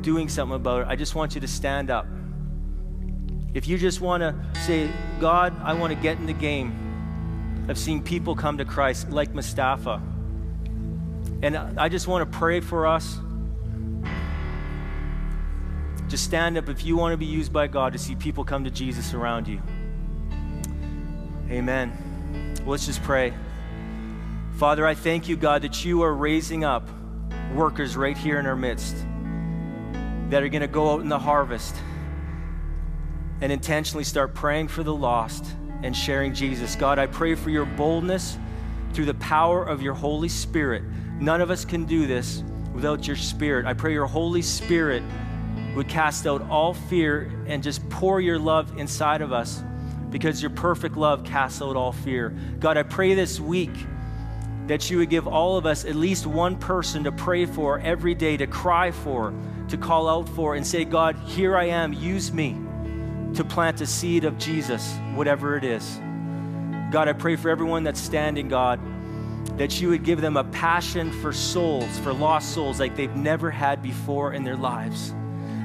doing 0.03 0.29
something 0.29 0.57
about 0.57 0.83
it, 0.83 0.89
I 0.89 0.97
just 0.97 1.15
want 1.15 1.35
you 1.35 1.41
to 1.41 1.49
stand 1.49 1.91
up. 1.91 2.07
If 3.55 3.69
you 3.69 3.79
just 3.79 4.01
want 4.01 4.23
to 4.23 4.35
say, 4.61 4.91
God, 5.21 5.55
I 5.63 5.75
want 5.75 5.93
to 5.93 5.99
get 5.99 6.19
in 6.19 6.27
the 6.27 6.33
game 6.33 7.67
of 7.69 7.79
seeing 7.79 8.03
people 8.03 8.35
come 8.35 8.59
to 8.59 8.65
Christ 8.65 9.11
like 9.11 9.35
Mustafa. 9.35 10.03
And 11.43 11.57
I 11.57 11.89
just 11.89 12.07
want 12.07 12.31
to 12.31 12.39
pray 12.39 12.61
for 12.61 12.87
us. 12.87 13.19
Just 16.09 16.25
stand 16.25 16.59
up 16.59 16.69
if 16.69 16.85
you 16.85 16.97
want 16.97 17.13
to 17.13 17.17
be 17.17 17.27
used 17.27 17.53
by 17.53 17.67
God 17.67 17.93
to 17.93 17.99
see 17.99 18.15
people 18.15 18.45
come 18.45 18.65
to 18.65 18.71
Jesus 18.71 19.15
around 19.15 19.49
you. 19.49 19.61
Amen. 21.51 21.93
let's 22.67 22.87
just 22.87 23.03
pray. 23.03 23.35
Father, 24.57 24.87
I 24.87 24.95
thank 24.95 25.29
you, 25.29 25.37
God, 25.37 25.63
that 25.63 25.85
you 25.85 26.03
are 26.03 26.15
raising 26.15 26.65
up 26.65 26.89
workers 27.55 27.97
right 27.97 28.17
here 28.17 28.39
in 28.39 28.47
our 28.47 28.57
midst 28.57 28.97
that 30.33 30.43
are 30.43 30.49
going 30.49 30.63
to 30.63 30.67
go 30.67 30.95
out 30.95 31.03
in 31.03 31.11
the 31.11 31.19
harvest 31.19 31.77
and 33.43 33.53
intentionally 33.53 34.03
start 34.03 34.33
praying 34.33 34.67
for 34.67 34.83
the 34.83 34.95
lost 34.95 35.45
and 35.83 35.95
sharing 35.95 36.33
Jesus. 36.33 36.75
God, 36.75 36.99
I 36.99 37.07
pray 37.07 37.35
for 37.35 37.51
your 37.51 37.67
boldness 37.67 38.39
through 38.95 39.05
the 39.05 39.15
power 39.15 39.63
of 39.63 39.83
your 39.83 39.93
Holy 39.93 40.31
Spirit. 40.31 40.85
None 41.21 41.43
of 41.43 41.51
us 41.51 41.67
can 41.67 41.85
do 41.85 42.07
this 42.07 42.43
without 42.73 43.07
your 43.07 43.17
Spirit. 43.17 43.67
I 43.67 43.75
pray 43.75 43.93
your 43.93 44.07
Holy 44.07 44.41
Spirit 44.41 45.03
would 45.77 45.87
cast 45.87 46.27
out 46.27 46.41
all 46.49 46.73
fear 46.73 47.31
and 47.47 47.63
just 47.63 47.87
pour 47.91 48.19
your 48.19 48.39
love 48.39 48.79
inside 48.79 49.21
of 49.21 49.35
us 49.35 49.63
because 50.09 50.41
your 50.41 50.53
perfect 50.53 50.97
love 50.97 51.25
casts 51.25 51.61
out 51.61 51.77
all 51.77 51.93
fear. 51.93 52.35
God, 52.59 52.79
I 52.79 52.85
pray 52.85 53.13
this 53.13 53.39
week 53.39 53.75
that 54.67 54.89
you 54.89 54.97
would 54.97 55.11
give 55.11 55.29
all 55.29 55.59
of 55.59 55.67
us 55.67 55.85
at 55.85 55.95
least 55.95 56.27
one 56.27 56.57
person 56.57 57.05
to 57.05 57.13
pray 57.13 57.45
for 57.45 57.81
every 57.81 58.15
day, 58.15 58.39
to 58.39 58.47
cry 58.47 58.93
for, 58.93 59.35
to 59.73 59.79
call 59.79 60.07
out 60.07 60.29
for, 60.29 60.55
and 60.55 60.67
say, 60.67 60.85
God, 60.85 61.17
here 61.27 61.57
I 61.57 61.65
am, 61.65 61.95
use 61.95 62.31
me 62.31 62.59
to 63.35 63.43
plant 63.43 63.81
a 63.81 63.87
seed 63.87 64.25
of 64.25 64.37
Jesus, 64.37 64.95
whatever 65.15 65.57
it 65.57 65.65
is. 65.65 65.99
God, 66.91 67.09
I 67.09 67.15
pray 67.15 67.37
for 67.37 67.49
everyone 67.49 67.83
that's 67.83 68.01
standing, 68.01 68.49
God, 68.49 68.79
that 69.57 69.81
you 69.81 69.89
would 69.89 70.05
give 70.05 70.21
them 70.21 70.37
a 70.37 70.45
passion 70.45 71.11
for 71.11 71.33
souls, 71.33 71.99
for 72.01 72.13
lost 72.13 72.53
souls 72.53 72.79
like 72.79 72.97
they've 72.97 73.17
never 73.17 73.51
had 73.51 73.83
before 73.83 74.35
in 74.35 74.45
their 74.45 74.57
lives. 74.57 75.15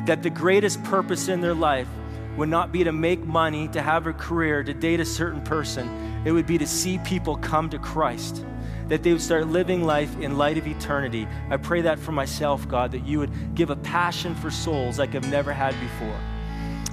That 0.06 0.24
the 0.24 0.30
greatest 0.30 0.82
purpose 0.86 1.28
in 1.28 1.42
their 1.42 1.54
life 1.54 1.90
would 2.38 2.48
not 2.48 2.72
be 2.72 2.86
to 2.86 2.94
make 2.94 3.26
money, 3.26 3.68
to 3.70 3.82
have 3.82 4.08
a 4.08 4.14
career, 4.14 4.64
to 4.64 4.74
date 4.74 5.02
a 5.02 5.06
certain 5.06 5.42
person. 5.42 6.24
It 6.24 6.32
would 6.32 6.48
be 6.48 6.58
to 6.60 6.68
see 6.68 6.98
people 7.00 7.36
come 7.36 7.70
to 7.72 7.80
Christ 7.80 8.46
that 8.90 9.04
they 9.04 9.12
would 9.12 9.22
start 9.22 9.48
living 9.48 9.84
life 9.84 10.18
in 10.20 10.38
light 10.38 10.58
of 10.58 10.68
eternity. 10.68 11.28
I 11.50 11.58
pray 11.58 11.82
that 11.82 12.00
for 12.00 12.12
myself, 12.12 12.68
God, 12.68 12.92
that 12.92 13.06
you 13.06 13.20
would 13.20 13.56
give 13.56 13.70
a 13.70 13.76
passion 13.78 14.36
for 14.36 14.50
souls 14.50 15.00
like 15.00 15.16
I've 15.16 15.30
never 15.30 15.54
had 15.54 15.76
before. 15.80 16.20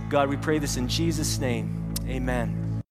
God, 0.09 0.29
we 0.29 0.37
pray 0.37 0.59
this 0.59 0.77
in 0.77 0.89
Jesus' 0.89 1.39
name. 1.39 1.95
Amen. 2.07 2.83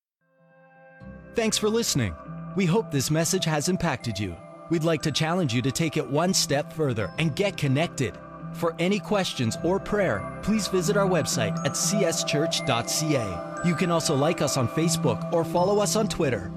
Thanks 1.35 1.57
for 1.57 1.69
listening. 1.69 2.13
We 2.55 2.65
hope 2.65 2.91
this 2.91 3.09
message 3.09 3.45
has 3.45 3.69
impacted 3.69 4.19
you. 4.19 4.35
We'd 4.69 4.83
like 4.83 5.01
to 5.03 5.11
challenge 5.11 5.53
you 5.53 5.61
to 5.63 5.71
take 5.71 5.97
it 5.97 6.07
one 6.07 6.33
step 6.33 6.71
further 6.73 7.11
and 7.17 7.35
get 7.35 7.57
connected. 7.57 8.17
For 8.53 8.75
any 8.77 8.99
questions 8.99 9.57
or 9.63 9.79
prayer, 9.79 10.39
please 10.43 10.67
visit 10.67 10.95
our 10.95 11.07
website 11.07 11.57
at 11.65 11.71
cschurch.ca. 11.73 13.23
You 13.65 13.75
can 13.75 13.91
also 13.91 14.15
like 14.15 14.41
us 14.41 14.57
on 14.57 14.67
Facebook 14.67 15.33
or 15.33 15.43
follow 15.43 15.79
us 15.79 15.95
on 15.95 16.07
Twitter. 16.07 16.51